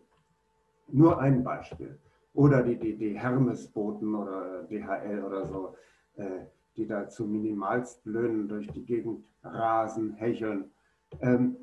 Nur 0.89 1.19
ein 1.19 1.43
Beispiel. 1.43 1.99
Oder 2.33 2.63
die, 2.63 2.79
die, 2.79 2.97
die 2.97 3.19
Hermes-Boten 3.19 4.15
oder 4.15 4.63
DHL 4.65 5.25
oder 5.25 5.47
so, 5.47 5.75
äh, 6.15 6.47
die 6.77 6.87
da 6.87 7.09
zu 7.09 7.27
Minimalstlöhnen 7.27 8.49
durch 8.49 8.69
die 8.69 8.85
Gegend 8.85 9.25
rasen, 9.43 10.15
hecheln. 10.15 10.71
Ähm, 11.21 11.57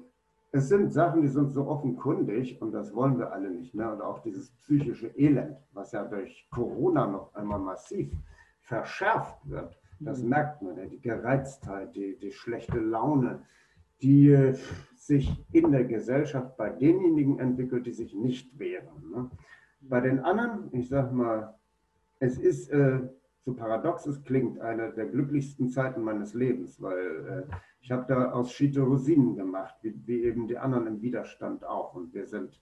es 0.52 0.70
sind 0.70 0.92
Sachen, 0.92 1.22
die 1.22 1.28
sind 1.28 1.52
so 1.52 1.68
offenkundig 1.68 2.62
und 2.62 2.72
das 2.72 2.94
wollen 2.94 3.18
wir 3.18 3.32
alle 3.32 3.50
nicht 3.50 3.74
mehr. 3.74 3.92
Und 3.92 4.02
auch 4.02 4.20
dieses 4.20 4.52
psychische 4.52 5.08
Elend, 5.18 5.58
was 5.74 5.92
ja 5.92 6.04
durch 6.04 6.48
Corona 6.52 7.08
noch 7.08 7.34
einmal 7.36 7.60
massiv 7.60 8.12
verschärft 8.62 9.38
wird, 9.50 9.78
das 10.00 10.22
mhm. 10.22 10.30
merkt 10.30 10.62
man. 10.62 10.90
Die 10.90 11.02
Gereiztheit, 11.02 11.96
die, 11.96 12.18
die 12.18 12.32
schlechte 12.32 12.80
Laune, 12.80 13.44
die 14.02 14.30
äh, 14.30 14.56
sich 14.96 15.46
in 15.52 15.72
der 15.72 15.86
Gesellschaft 15.86 16.56
bei 16.58 16.70
denjenigen 16.70 17.40
entwickelt, 17.40 17.86
die 17.86 17.94
sich 17.94 18.14
nicht 18.14 18.58
wehren. 18.60 19.10
Ne? 19.12 19.30
Bei 19.82 20.02
den 20.02 20.20
anderen, 20.20 20.70
ich 20.74 20.90
sag 20.90 21.12
mal, 21.12 21.56
es 22.20 22.38
ist 22.38 22.70
äh, 22.70 23.00
so 23.48 23.54
paradox 23.54 24.06
es 24.06 24.22
klingt, 24.24 24.60
eine 24.60 24.92
der 24.92 25.06
glücklichsten 25.06 25.70
Zeiten 25.70 26.02
meines 26.02 26.34
Lebens, 26.34 26.82
weil 26.82 27.48
äh, 27.50 27.56
ich 27.80 27.92
habe 27.92 28.06
da 28.06 28.32
aus 28.32 28.52
Schiete 28.52 28.82
Rosinen 28.82 29.38
gemacht, 29.38 29.76
wie, 29.82 29.96
wie, 30.06 30.24
eben 30.24 30.48
die 30.48 30.58
anderen 30.58 30.88
im 30.88 31.02
Widerstand 31.02 31.64
auch. 31.64 31.94
Und 31.96 32.14
wir 32.14 32.26
sind 32.26 32.62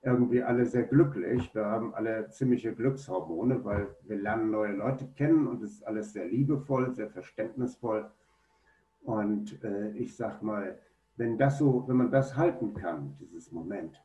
irgendwie 0.00 0.42
alle 0.42 0.64
sehr 0.64 0.84
glücklich. 0.84 1.54
Wir 1.54 1.66
haben 1.66 1.94
alle 1.94 2.30
ziemliche 2.30 2.74
Glückshormone, 2.74 3.62
weil 3.62 3.94
wir 4.04 4.16
lernen 4.16 4.50
neue 4.50 4.72
Leute 4.72 5.06
kennen 5.16 5.46
und 5.46 5.62
es 5.62 5.72
ist 5.72 5.82
alles 5.82 6.14
sehr 6.14 6.26
liebevoll, 6.26 6.94
sehr 6.94 7.10
verständnisvoll. 7.10 8.10
Und 9.02 9.62
äh, 9.62 9.90
ich 9.90 10.16
sag 10.16 10.42
mal, 10.42 10.78
wenn 11.16 11.36
das 11.36 11.58
so, 11.58 11.86
wenn 11.86 11.96
man 11.96 12.10
das 12.10 12.38
halten 12.38 12.72
kann, 12.72 13.16
dieses 13.20 13.52
Moment, 13.52 14.02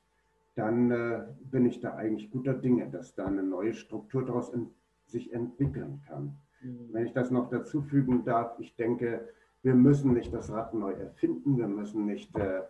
dann 0.57 0.91
äh, 0.91 1.23
bin 1.51 1.65
ich 1.65 1.79
da 1.79 1.95
eigentlich 1.95 2.31
guter 2.31 2.53
Dinge, 2.53 2.89
dass 2.89 3.13
da 3.13 3.25
eine 3.25 3.43
neue 3.43 3.73
Struktur 3.73 4.25
daraus 4.25 4.49
in, 4.49 4.71
sich 5.05 5.31
entwickeln 5.31 6.01
kann. 6.07 6.37
Mhm. 6.61 6.89
Wenn 6.91 7.05
ich 7.05 7.13
das 7.13 7.29
noch 7.29 7.49
dazu 7.49 7.81
fügen 7.81 8.25
darf, 8.25 8.59
ich 8.59 8.75
denke, 8.75 9.29
wir 9.61 9.75
müssen 9.75 10.13
nicht 10.13 10.33
das 10.33 10.51
Rad 10.51 10.73
neu 10.73 10.93
erfinden, 10.93 11.57
wir 11.57 11.67
müssen 11.67 12.05
nicht 12.05 12.35
äh, 12.35 12.61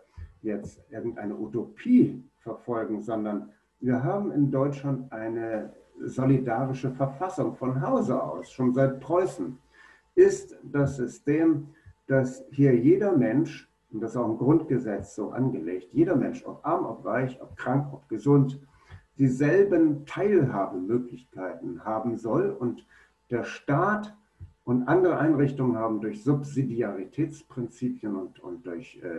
jetzt 0.42 0.82
irgendeine 0.90 1.36
Utopie 1.36 2.22
verfolgen, 2.40 3.00
sondern 3.00 3.50
wir 3.80 4.02
haben 4.02 4.32
in 4.32 4.50
Deutschland 4.50 5.10
eine 5.10 5.72
solidarische 6.04 6.90
Verfassung 6.90 7.54
von 7.56 7.80
Hause 7.80 8.22
aus, 8.22 8.50
schon 8.50 8.74
seit 8.74 9.00
Preußen, 9.00 9.58
ist 10.14 10.58
das 10.62 10.96
System, 10.96 11.68
dass 12.06 12.44
hier 12.50 12.74
jeder 12.76 13.16
Mensch, 13.16 13.70
und 13.90 14.00
das 14.00 14.12
ist 14.12 14.16
auch 14.16 14.28
im 14.28 14.38
Grundgesetz 14.38 15.14
so 15.14 15.30
angelegt, 15.30 15.92
jeder 15.92 16.16
Mensch, 16.16 16.44
ob 16.46 16.64
arm, 16.66 16.84
ob 16.84 17.04
reich, 17.04 17.40
ob 17.40 17.56
krank, 17.56 17.88
ob 17.92 18.08
gesund, 18.08 18.60
dieselben 19.18 20.04
Teilhabemöglichkeiten 20.06 21.84
haben 21.84 22.16
soll 22.16 22.50
und 22.50 22.86
der 23.30 23.44
Staat 23.44 24.16
und 24.64 24.86
andere 24.86 25.18
Einrichtungen 25.18 25.76
haben 25.76 26.00
durch 26.00 26.22
Subsidiaritätsprinzipien 26.22 28.14
und, 28.14 28.38
und 28.40 28.66
durch 28.66 29.00
äh, 29.02 29.18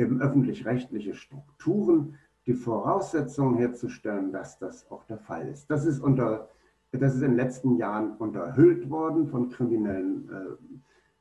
eben 0.00 0.20
öffentlich-rechtliche 0.20 1.14
Strukturen 1.14 2.16
die 2.46 2.54
Voraussetzungen 2.54 3.58
herzustellen, 3.58 4.32
dass 4.32 4.58
das 4.58 4.90
auch 4.90 5.04
der 5.04 5.18
Fall 5.18 5.48
ist. 5.48 5.70
Das 5.70 5.84
ist, 5.84 6.00
unter, 6.00 6.48
das 6.92 7.14
ist 7.14 7.20
in 7.20 7.32
den 7.32 7.36
letzten 7.36 7.76
Jahren 7.76 8.16
unterhüllt 8.16 8.88
worden 8.88 9.28
von 9.28 9.50
kriminellen, 9.50 10.30
äh, 10.30 10.67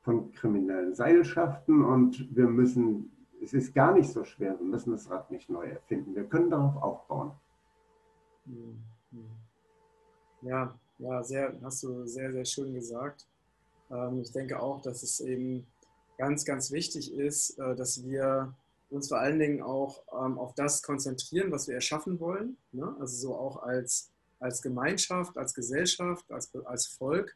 von 0.07 0.31
kriminellen 0.31 0.95
Seilschaften 0.95 1.83
und 1.83 2.33
wir 2.33 2.47
müssen, 2.47 3.11
es 3.43 3.51
ist 3.51 3.75
gar 3.75 3.93
nicht 3.93 4.09
so 4.09 4.23
schwer, 4.23 4.57
wir 4.57 4.65
müssen 4.65 4.91
das 4.91 5.09
Rad 5.09 5.29
nicht 5.29 5.49
neu 5.49 5.65
erfinden. 5.65 6.15
Wir 6.15 6.23
können 6.23 6.49
darauf 6.49 6.81
aufbauen. 6.81 7.31
Hm, 8.45 8.77
hm. 9.11 10.49
Ja, 10.49 10.73
ja, 10.99 11.21
sehr, 11.23 11.53
hast 11.61 11.83
du 11.83 12.05
sehr, 12.05 12.31
sehr 12.31 12.45
schön 12.45 12.73
gesagt. 12.73 13.27
Ähm, 13.91 14.21
ich 14.21 14.31
denke 14.31 14.61
auch, 14.61 14.81
dass 14.81 15.03
es 15.03 15.19
eben 15.19 15.67
ganz, 16.17 16.45
ganz 16.45 16.71
wichtig 16.71 17.13
ist, 17.13 17.59
äh, 17.59 17.75
dass 17.75 18.01
wir 18.05 18.53
uns 18.89 19.09
vor 19.09 19.19
allen 19.19 19.39
Dingen 19.39 19.61
auch 19.61 20.03
ähm, 20.13 20.37
auf 20.37 20.55
das 20.55 20.83
konzentrieren, 20.83 21.51
was 21.51 21.67
wir 21.67 21.75
erschaffen 21.75 22.21
wollen. 22.21 22.55
Ne? 22.71 22.95
Also 23.01 23.27
so 23.27 23.35
auch 23.35 23.61
als, 23.61 24.09
als 24.39 24.61
Gemeinschaft, 24.61 25.37
als 25.37 25.53
Gesellschaft, 25.53 26.31
als, 26.31 26.55
als 26.63 26.87
Volk, 26.87 27.35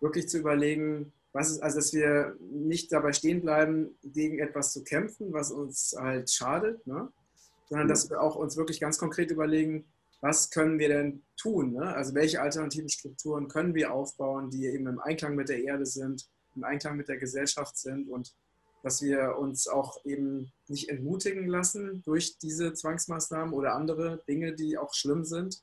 wirklich 0.00 0.28
zu 0.28 0.36
überlegen, 0.36 1.14
was 1.38 1.50
ist, 1.50 1.62
also 1.62 1.78
dass 1.78 1.92
wir 1.92 2.36
nicht 2.40 2.90
dabei 2.92 3.12
stehen 3.12 3.40
bleiben, 3.40 3.96
gegen 4.02 4.40
etwas 4.40 4.72
zu 4.72 4.82
kämpfen, 4.82 5.32
was 5.32 5.52
uns 5.52 5.94
halt 5.96 6.30
schadet, 6.30 6.84
ne? 6.86 7.12
sondern 7.68 7.86
dass 7.86 8.10
wir 8.10 8.20
auch 8.20 8.34
uns 8.34 8.56
wirklich 8.56 8.80
ganz 8.80 8.98
konkret 8.98 9.30
überlegen, 9.30 9.84
was 10.20 10.50
können 10.50 10.80
wir 10.80 10.88
denn 10.88 11.22
tun? 11.36 11.74
Ne? 11.74 11.94
Also 11.94 12.14
welche 12.14 12.40
alternativen 12.40 12.88
Strukturen 12.88 13.46
können 13.46 13.74
wir 13.76 13.92
aufbauen, 13.92 14.50
die 14.50 14.66
eben 14.66 14.88
im 14.88 14.98
Einklang 14.98 15.36
mit 15.36 15.48
der 15.48 15.62
Erde 15.62 15.86
sind, 15.86 16.28
im 16.56 16.64
Einklang 16.64 16.96
mit 16.96 17.08
der 17.08 17.18
Gesellschaft 17.18 17.76
sind 17.76 18.08
und 18.08 18.34
dass 18.82 19.00
wir 19.00 19.36
uns 19.38 19.68
auch 19.68 20.04
eben 20.04 20.52
nicht 20.66 20.88
entmutigen 20.88 21.46
lassen 21.46 22.02
durch 22.04 22.38
diese 22.38 22.72
Zwangsmaßnahmen 22.72 23.54
oder 23.54 23.74
andere 23.74 24.22
Dinge, 24.28 24.54
die 24.54 24.76
auch 24.76 24.92
schlimm 24.92 25.24
sind, 25.24 25.62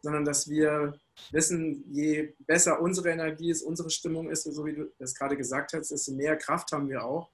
sondern 0.00 0.24
dass 0.24 0.48
wir 0.48 0.94
wissen, 1.30 1.84
je 1.90 2.34
besser 2.46 2.80
unsere 2.80 3.10
Energie 3.10 3.50
ist, 3.50 3.62
unsere 3.62 3.90
Stimmung 3.90 4.30
ist, 4.30 4.44
so 4.44 4.64
wie 4.64 4.74
du 4.74 4.92
das 4.98 5.14
gerade 5.14 5.36
gesagt 5.36 5.72
hast, 5.72 5.90
desto 5.90 6.12
mehr 6.12 6.36
Kraft 6.36 6.72
haben 6.72 6.88
wir 6.88 7.04
auch, 7.04 7.30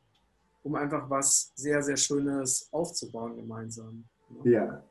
um 0.63 0.75
einfach 0.75 1.09
was 1.11 1.53
sehr, 1.55 1.83
sehr 1.83 1.97
Schönes 1.97 2.69
aufzubauen 2.73 3.37
gemeinsam. 3.37 4.05
Ja, 4.45 4.83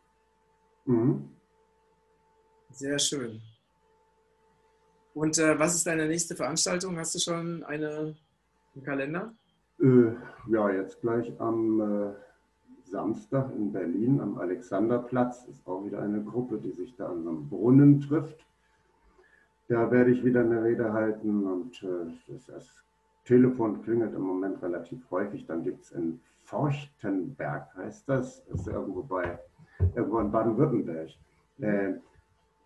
Mhm. 0.85 1.29
Sehr 2.71 2.99
schön. 2.99 3.41
Und 5.13 5.37
äh, 5.37 5.57
was 5.59 5.75
ist 5.75 5.85
deine 5.85 6.07
nächste 6.07 6.35
Veranstaltung? 6.35 6.97
Hast 6.97 7.13
du 7.15 7.19
schon 7.19 7.63
eine 7.63 8.15
im 8.75 8.83
Kalender? 8.83 9.33
Äh, 9.79 10.11
ja, 10.49 10.69
jetzt 10.71 11.01
gleich 11.01 11.31
am 11.39 11.79
äh, 11.79 12.89
Samstag 12.89 13.51
in 13.55 13.71
Berlin 13.71 14.19
am 14.19 14.37
Alexanderplatz 14.39 15.45
ist 15.49 15.65
auch 15.67 15.85
wieder 15.85 16.01
eine 16.01 16.23
Gruppe, 16.23 16.57
die 16.57 16.71
sich 16.71 16.95
da 16.95 17.07
an 17.07 17.27
einem 17.27 17.47
Brunnen 17.47 18.01
trifft. 18.01 18.43
Da 19.73 19.89
werde 19.89 20.11
ich 20.11 20.23
wieder 20.23 20.41
eine 20.41 20.63
Rede 20.63 20.93
halten 20.93 21.47
und 21.47 21.81
äh, 21.81 22.05
das, 22.27 22.45
das, 22.45 22.83
Telefon 23.25 23.81
klingelt 23.81 24.13
im 24.13 24.21
Moment 24.21 24.61
relativ 24.61 25.09
häufig. 25.09 25.47
Dann 25.47 25.63
gibt 25.63 25.85
es 25.85 25.91
in 25.93 26.19
Forchtenberg, 26.43 27.73
heißt 27.75 28.07
das, 28.07 28.45
ist 28.53 28.67
irgendwo 28.67 29.01
bei 29.01 29.39
irgendwo 29.95 30.19
in 30.19 30.29
Baden-Württemberg. 30.29 31.09
Äh, 31.59 31.93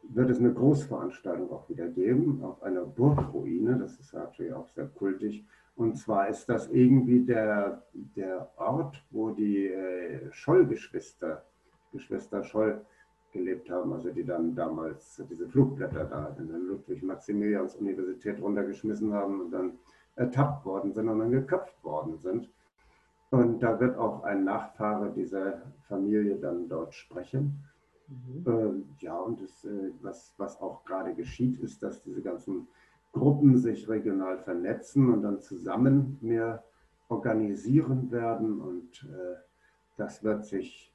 wird 0.10 0.30
es 0.32 0.40
eine 0.40 0.52
Großveranstaltung 0.52 1.50
auch 1.50 1.70
wieder 1.70 1.88
geben 1.88 2.44
auf 2.44 2.62
einer 2.62 2.82
Burgruine. 2.82 3.78
Das 3.78 3.98
ist 4.00 4.14
natürlich 4.14 4.52
auch 4.52 4.68
sehr 4.70 4.88
kultig. 4.88 5.46
Und 5.78 5.96
zwar 5.96 6.28
ist 6.28 6.50
das 6.50 6.68
irgendwie 6.72 7.22
der, 7.22 7.84
der 8.18 8.50
Ort, 8.58 9.02
wo 9.12 9.30
die 9.30 9.68
äh, 9.68 10.30
Scholl-Geschwister, 10.32 11.46
Geschwister 11.94 12.44
Scholl, 12.44 12.82
gelebt 13.38 13.70
haben, 13.70 13.94
also 13.94 14.10
die 14.10 14.24
dann 14.24 14.56
damals 14.56 15.22
diese 15.30 15.48
Flugblätter 15.48 16.06
da 16.06 16.36
in 16.38 16.48
der 16.48 16.60
Ludwig-Maximilians-Universität 16.60 18.42
runtergeschmissen 18.42 19.14
haben 19.14 19.42
und 19.42 19.52
dann 19.52 19.74
ertappt 20.16 20.66
worden 20.66 20.94
sind 20.94 21.08
und 21.08 21.20
dann 21.20 21.32
geköpft 21.32 21.84
worden 21.84 22.18
sind. 22.18 22.50
Und 23.30 23.60
da 23.60 23.80
wird 23.80 23.98
auch 23.98 24.24
ein 24.24 24.44
Nachfahre 24.44 25.12
dieser 25.12 25.62
Familie 25.88 26.36
dann 26.36 26.70
dort 26.70 26.94
sprechen. 26.94 27.64
Mhm. 28.08 28.44
Ähm, 28.48 28.86
ja, 29.00 29.18
und 29.18 29.42
das, 29.42 29.66
äh, 29.66 29.92
was, 30.02 30.34
was 30.38 30.62
auch 30.62 30.86
gerade 30.86 31.14
geschieht, 31.14 31.60
ist, 31.60 31.84
dass 31.84 32.02
diese 32.04 32.22
ganzen 32.22 32.68
Gruppen 33.12 33.58
sich 33.58 33.88
regional 33.90 34.38
vernetzen 34.38 35.14
und 35.14 35.24
dann 35.24 35.42
zusammen 35.42 36.18
mehr 36.22 36.64
organisieren 37.10 38.12
werden. 38.12 38.62
Und 38.62 39.04
äh, 39.04 39.36
das 39.98 40.24
wird 40.24 40.46
sich, 40.46 40.87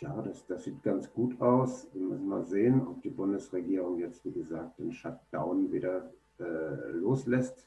ja, 0.00 0.22
das, 0.22 0.46
das 0.46 0.64
sieht 0.64 0.82
ganz 0.82 1.12
gut 1.12 1.38
aus. 1.40 1.88
Wir 1.92 2.02
müssen 2.02 2.28
mal 2.28 2.44
sehen, 2.44 2.86
ob 2.86 3.02
die 3.02 3.10
Bundesregierung 3.10 3.98
jetzt, 3.98 4.24
wie 4.24 4.32
gesagt, 4.32 4.78
den 4.78 4.92
Shutdown 4.92 5.70
wieder 5.70 6.10
äh, 6.38 6.90
loslässt. 6.92 7.66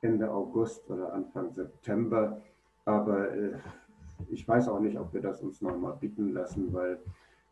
Ende 0.00 0.30
August 0.30 0.88
oder 0.90 1.12
Anfang 1.12 1.52
September. 1.52 2.40
Aber 2.86 3.30
äh, 3.30 3.58
ich 4.30 4.48
weiß 4.48 4.68
auch 4.68 4.80
nicht, 4.80 4.98
ob 4.98 5.12
wir 5.12 5.20
das 5.20 5.42
uns 5.42 5.60
nochmal 5.60 5.98
bieten 6.00 6.32
lassen, 6.32 6.72
weil 6.72 6.98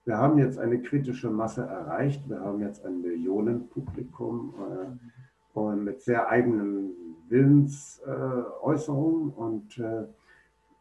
wir 0.07 0.17
haben 0.17 0.39
jetzt 0.39 0.59
eine 0.59 0.81
kritische 0.81 1.29
Masse 1.29 1.67
erreicht. 1.67 2.27
Wir 2.31 2.41
haben 2.41 2.61
jetzt 2.61 2.87
ein 2.87 3.03
Millionenpublikum 3.03 4.55
äh, 4.57 5.59
und 5.59 5.85
mit 5.85 6.01
sehr 6.01 6.31
eigenen 6.31 6.93
Willensäußerungen. 7.29 9.31
Äh, 9.31 9.35
und 9.35 9.79
äh, 9.79 10.07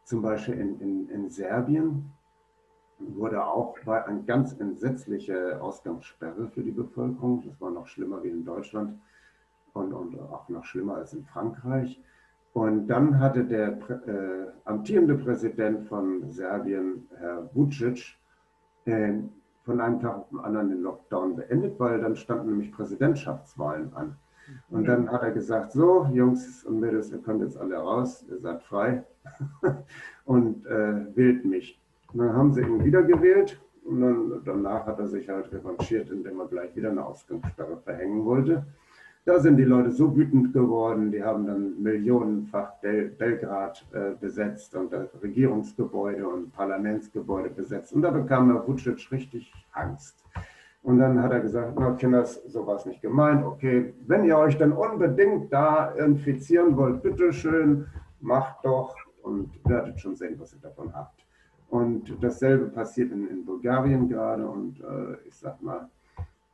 zum 0.04 0.22
Beispiel 0.22 0.54
in, 0.54 0.80
in, 0.80 1.10
in 1.10 1.28
Serbien 1.28 2.10
wurde 2.98 3.44
auch 3.44 3.76
bei 3.84 4.04
eine 4.04 4.22
ganz 4.22 4.58
entsetzliche 4.58 5.60
Ausgangssperre 5.60 6.48
für 6.48 6.62
die 6.62 6.72
Bevölkerung. 6.72 7.42
Das 7.46 7.60
war 7.60 7.70
noch 7.70 7.86
schlimmer 7.86 8.22
wie 8.22 8.28
in 8.28 8.44
Deutschland 8.44 8.98
und, 9.72 9.92
und 9.92 10.18
auch 10.18 10.48
noch 10.48 10.64
schlimmer 10.64 10.96
als 10.96 11.12
in 11.12 11.24
Frankreich. 11.24 12.00
Und 12.52 12.88
dann 12.88 13.20
hatte 13.20 13.44
der 13.44 13.78
äh, 14.06 14.50
amtierende 14.64 15.14
Präsident 15.14 15.86
von 15.86 16.30
Serbien, 16.32 17.08
Herr 17.18 17.48
Vucic, 17.54 18.16
äh, 18.86 19.12
von 19.64 19.80
einem 19.80 20.00
Tag 20.00 20.16
auf 20.16 20.28
den 20.30 20.40
anderen 20.40 20.70
den 20.70 20.82
Lockdown 20.82 21.36
beendet, 21.36 21.78
weil 21.78 22.00
dann 22.00 22.16
standen 22.16 22.48
nämlich 22.48 22.72
Präsidentschaftswahlen 22.72 23.92
an. 23.94 24.16
Und 24.70 24.88
dann 24.88 25.10
hat 25.12 25.22
er 25.22 25.30
gesagt, 25.30 25.72
so 25.72 26.08
Jungs 26.12 26.64
und 26.64 26.80
Mädels, 26.80 27.12
ihr 27.12 27.18
könnt 27.18 27.42
jetzt 27.42 27.58
alle 27.58 27.76
raus, 27.76 28.24
ihr 28.30 28.38
seid 28.38 28.62
frei 28.62 29.04
und 30.24 30.64
äh, 30.66 31.14
wählt 31.14 31.44
mich. 31.44 31.78
Und 32.12 32.20
dann 32.20 32.32
haben 32.32 32.52
sie 32.52 32.62
ihn 32.62 32.84
wieder 32.84 33.02
gewählt 33.02 33.60
und 33.84 34.00
dann, 34.00 34.42
danach 34.44 34.86
hat 34.86 34.98
er 34.98 35.08
sich 35.08 35.28
halt 35.28 35.52
revanchiert, 35.52 36.10
indem 36.10 36.40
er 36.40 36.46
gleich 36.46 36.74
wieder 36.74 36.90
eine 36.90 37.04
Ausgangssperre 37.04 37.78
verhängen 37.78 38.24
wollte. 38.24 38.66
Da 39.24 39.38
sind 39.40 39.58
die 39.58 39.64
Leute 39.64 39.90
so 39.90 40.16
wütend 40.16 40.54
geworden, 40.54 41.10
die 41.10 41.22
haben 41.22 41.46
dann 41.46 41.82
millionenfach 41.82 42.80
Bel 42.80 43.10
Belgrad 43.10 43.86
äh, 43.92 44.14
besetzt 44.18 44.74
und 44.74 44.90
das 44.90 45.10
Regierungsgebäude 45.22 46.26
und 46.26 46.50
Parlamentsgebäude 46.52 47.50
besetzt. 47.50 47.92
Und 47.92 48.00
da 48.00 48.10
bekam 48.10 48.50
Herr 48.50 48.66
Vucic 48.66 49.12
richtig 49.12 49.52
Angst. 49.72 50.24
Und 50.82 50.98
dann 50.98 51.22
hat 51.22 51.32
er 51.32 51.40
gesagt, 51.40 51.74
na 51.78 51.92
Kinders, 51.92 52.42
so 52.46 52.66
war 52.66 52.76
es 52.76 52.86
nicht 52.86 53.02
gemeint. 53.02 53.44
Okay, 53.44 53.92
wenn 54.06 54.24
ihr 54.24 54.38
euch 54.38 54.56
dann 54.56 54.72
unbedingt 54.72 55.52
da 55.52 55.90
infizieren 55.90 56.74
wollt, 56.78 57.02
bitteschön, 57.02 57.86
macht 58.20 58.64
doch 58.64 58.96
und 59.22 59.50
werdet 59.68 60.00
schon 60.00 60.16
sehen, 60.16 60.36
was 60.38 60.54
ihr 60.54 60.60
davon 60.60 60.94
habt. 60.94 61.27
Und 61.70 62.16
dasselbe 62.22 62.66
passiert 62.66 63.12
in, 63.12 63.28
in 63.28 63.44
Bulgarien 63.44 64.08
gerade 64.08 64.48
und 64.48 64.80
äh, 64.80 65.16
ich 65.26 65.34
sag 65.34 65.62
mal, 65.62 65.88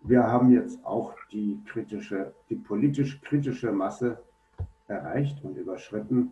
wir 0.02 0.24
haben 0.24 0.50
jetzt 0.50 0.84
auch 0.84 1.14
die 1.32 1.60
kritische, 1.66 2.34
die 2.50 2.56
politisch 2.56 3.20
kritische 3.22 3.72
Masse 3.72 4.18
erreicht 4.86 5.42
und 5.44 5.56
überschritten, 5.56 6.30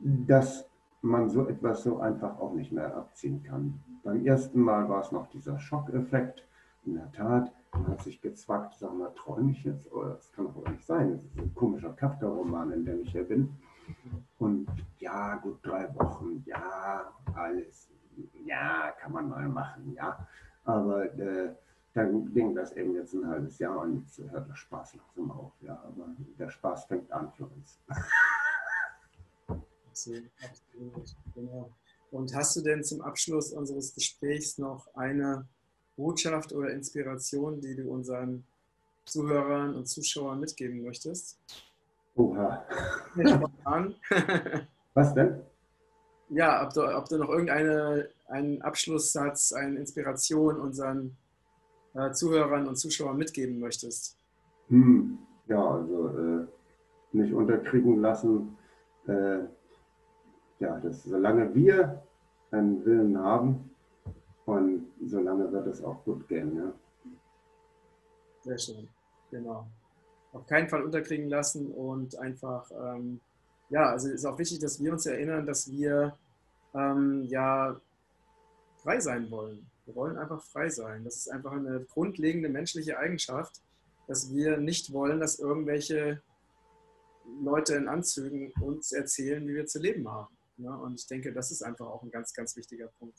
dass 0.00 0.66
man 1.02 1.28
so 1.28 1.46
etwas 1.46 1.82
so 1.82 1.98
einfach 1.98 2.38
auch 2.38 2.54
nicht 2.54 2.72
mehr 2.72 2.96
abziehen 2.96 3.42
kann. 3.42 3.80
Beim 4.02 4.24
ersten 4.24 4.60
Mal 4.60 4.88
war 4.88 5.00
es 5.00 5.12
noch 5.12 5.28
dieser 5.28 5.58
Schockeffekt. 5.58 6.44
In 6.86 6.94
der 6.94 7.12
Tat, 7.12 7.52
man 7.72 7.88
hat 7.88 8.02
sich 8.02 8.20
gezwackt, 8.22 8.74
sag 8.78 8.94
mal, 8.94 9.12
träume 9.14 9.52
ich 9.52 9.64
jetzt? 9.64 9.90
Oder 9.92 10.10
das 10.10 10.32
kann 10.32 10.46
doch 10.46 10.66
nicht 10.70 10.84
sein. 10.86 11.12
Das 11.12 11.24
ist 11.24 11.38
ein 11.38 11.54
komischer 11.54 11.92
Kafka-Roman, 11.92 12.72
in 12.72 12.84
dem 12.84 13.02
ich 13.02 13.12
hier 13.12 13.24
bin. 13.24 13.50
Und 14.38 14.66
ja, 14.98 15.36
gut, 15.36 15.58
drei 15.62 15.94
Wochen, 15.96 16.42
ja, 16.46 17.12
alles, 17.34 17.89
ja, 18.44 18.92
kann 19.00 19.12
man 19.12 19.28
mal 19.28 19.48
machen, 19.48 19.94
ja. 19.94 20.26
Aber 20.64 21.04
äh, 21.18 21.54
dann 21.94 22.32
ging 22.32 22.54
das 22.54 22.72
eben 22.72 22.94
jetzt 22.94 23.14
ein 23.14 23.26
halbes 23.26 23.58
Jahr 23.58 23.78
und 23.80 24.00
jetzt 24.02 24.18
hört 24.30 24.48
der 24.48 24.54
Spaß 24.54 24.94
langsam 24.94 25.30
auf. 25.30 25.52
Ja, 25.60 25.82
aber 25.84 26.08
der 26.38 26.50
Spaß 26.50 26.84
fängt 26.84 27.10
an 27.12 27.32
für 27.32 27.46
uns. 27.46 27.78
Absolut, 29.90 30.30
absolut, 30.40 31.16
genau. 31.34 31.70
Und 32.12 32.34
hast 32.34 32.56
du 32.56 32.62
denn 32.62 32.82
zum 32.84 33.02
Abschluss 33.02 33.52
unseres 33.52 33.92
Gesprächs 33.92 34.56
noch 34.56 34.86
eine 34.94 35.46
Botschaft 35.96 36.52
oder 36.52 36.70
Inspiration, 36.70 37.60
die 37.60 37.74
du 37.74 37.90
unseren 37.90 38.44
Zuhörern 39.04 39.74
und 39.74 39.86
Zuschauern 39.86 40.40
mitgeben 40.40 40.82
möchtest? 40.82 41.38
Oha. 42.14 42.64
Was 44.94 45.12
denn? 45.12 45.42
Ja, 46.30 46.64
ob 46.64 46.72
du, 46.72 46.82
ob 46.82 47.08
du 47.08 47.18
noch 47.18 47.28
irgendeinen 47.28 48.62
Abschlusssatz, 48.62 49.52
eine 49.52 49.78
Inspiration 49.78 50.60
unseren 50.60 51.16
äh, 51.94 52.12
Zuhörern 52.12 52.68
und 52.68 52.76
Zuschauern 52.76 53.16
mitgeben 53.16 53.58
möchtest? 53.58 54.16
Hm, 54.68 55.18
ja, 55.48 55.70
also 55.70 56.08
äh, 56.08 56.46
nicht 57.12 57.32
unterkriegen 57.32 58.00
lassen. 58.00 58.56
Äh, 59.08 59.40
ja, 60.60 60.78
dass 60.78 61.02
solange 61.02 61.52
wir 61.54 62.02
einen 62.52 62.84
Willen 62.84 63.18
haben 63.18 63.70
und 64.46 64.86
solange 65.04 65.50
wird 65.50 65.66
es 65.66 65.82
auch 65.82 66.04
gut 66.04 66.28
gehen. 66.28 66.56
Ja. 66.56 66.72
Sehr 68.42 68.58
schön, 68.58 68.88
genau. 69.30 69.66
Auf 70.32 70.46
keinen 70.46 70.68
Fall 70.68 70.82
unterkriegen 70.84 71.28
lassen 71.28 71.72
und 71.72 72.16
einfach, 72.18 72.70
ähm, 72.70 73.20
ja, 73.70 73.90
also 73.90 74.08
es 74.08 74.14
ist 74.14 74.24
auch 74.24 74.38
wichtig, 74.38 74.58
dass 74.58 74.82
wir 74.82 74.92
uns 74.92 75.06
erinnern, 75.06 75.46
dass 75.46 75.70
wir 75.70 76.16
ähm, 76.74 77.24
ja 77.28 77.80
frei 78.82 79.00
sein 79.00 79.30
wollen. 79.30 79.66
Wir 79.86 79.94
wollen 79.94 80.18
einfach 80.18 80.42
frei 80.42 80.68
sein. 80.68 81.04
Das 81.04 81.16
ist 81.16 81.30
einfach 81.30 81.52
eine 81.52 81.80
grundlegende 81.92 82.48
menschliche 82.48 82.98
Eigenschaft, 82.98 83.60
dass 84.06 84.32
wir 84.32 84.58
nicht 84.58 84.92
wollen, 84.92 85.20
dass 85.20 85.38
irgendwelche 85.38 86.20
Leute 87.42 87.74
in 87.74 87.88
Anzügen 87.88 88.52
uns 88.60 88.92
erzählen, 88.92 89.46
wie 89.46 89.54
wir 89.54 89.66
zu 89.66 89.78
leben 89.78 90.08
haben. 90.08 90.36
Und 90.58 91.00
ich 91.00 91.06
denke, 91.06 91.32
das 91.32 91.50
ist 91.50 91.62
einfach 91.62 91.86
auch 91.86 92.02
ein 92.02 92.10
ganz, 92.10 92.34
ganz 92.34 92.56
wichtiger 92.56 92.88
Punkt. 92.98 93.18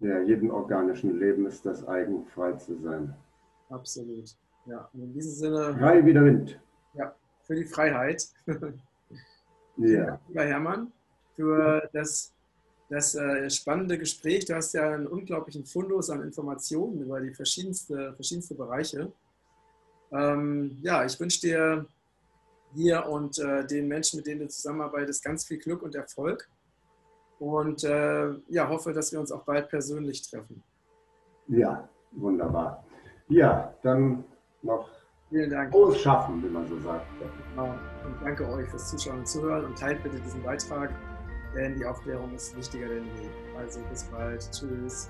Ja, 0.00 0.20
jedem 0.22 0.50
organischen 0.50 1.18
Leben 1.18 1.46
ist 1.46 1.64
das 1.66 1.86
eigen, 1.86 2.26
frei 2.26 2.52
zu 2.54 2.76
sein. 2.80 3.14
Absolut. 3.68 4.34
Ja, 4.66 4.88
und 4.92 5.02
in 5.02 5.12
diesem 5.12 5.32
Sinne. 5.32 5.76
Frei 5.78 6.04
wie 6.04 6.12
der 6.12 6.24
Wind. 6.24 6.60
Ja, 6.94 7.14
für 7.42 7.54
die 7.54 7.66
Freiheit. 7.66 8.26
ja. 9.76 10.20
Lieber 10.28 10.44
Hermann, 10.44 10.92
für 11.36 11.88
das 11.92 12.32
das 12.88 13.14
äh, 13.14 13.48
spannende 13.48 13.96
Gespräch. 13.96 14.46
Du 14.46 14.56
hast 14.56 14.74
ja 14.74 14.94
einen 14.94 15.06
unglaublichen 15.06 15.64
Fundus 15.64 16.10
an 16.10 16.22
Informationen 16.22 17.00
über 17.02 17.20
die 17.20 17.32
verschiedensten 17.32 18.14
verschiedenste 18.16 18.56
Bereiche. 18.56 19.12
Ähm, 20.10 20.76
ja, 20.82 21.04
ich 21.04 21.18
wünsche 21.20 21.40
dir 21.40 21.86
dir 22.72 23.06
und 23.06 23.38
äh, 23.38 23.64
den 23.64 23.86
Menschen, 23.86 24.16
mit 24.16 24.26
denen 24.26 24.40
du 24.40 24.48
zusammenarbeitest, 24.48 25.22
ganz 25.22 25.44
viel 25.44 25.58
Glück 25.58 25.82
und 25.82 25.94
Erfolg. 25.94 26.48
Und 27.38 27.84
äh, 27.84 28.30
ja, 28.48 28.68
hoffe, 28.68 28.92
dass 28.92 29.12
wir 29.12 29.20
uns 29.20 29.30
auch 29.30 29.44
bald 29.44 29.68
persönlich 29.68 30.28
treffen. 30.28 30.62
Ja, 31.46 31.88
Wunderbar. 32.12 32.84
Ja, 33.28 33.74
dann 33.82 34.24
noch 34.62 34.90
Vielen 35.30 35.48
Dank. 35.48 35.70
Frohes 35.70 36.00
Schaffen, 36.00 36.42
wie 36.42 36.48
man 36.48 36.66
so 36.68 36.78
sagt. 36.80 37.06
Genau. 37.54 37.74
Und 38.04 38.14
danke 38.20 38.48
euch 38.48 38.68
fürs 38.68 38.90
Zuschauen 38.90 39.20
und 39.20 39.28
Zuhören 39.28 39.64
und 39.64 39.78
teilt 39.78 40.02
bitte 40.02 40.18
diesen 40.18 40.42
Beitrag, 40.42 40.90
denn 41.54 41.76
die 41.76 41.84
Aufklärung 41.84 42.34
ist 42.34 42.56
wichtiger 42.56 42.88
denn 42.88 43.04
je. 43.04 43.58
Also 43.58 43.80
bis 43.90 44.04
bald. 44.04 44.50
Tschüss. 44.50 45.08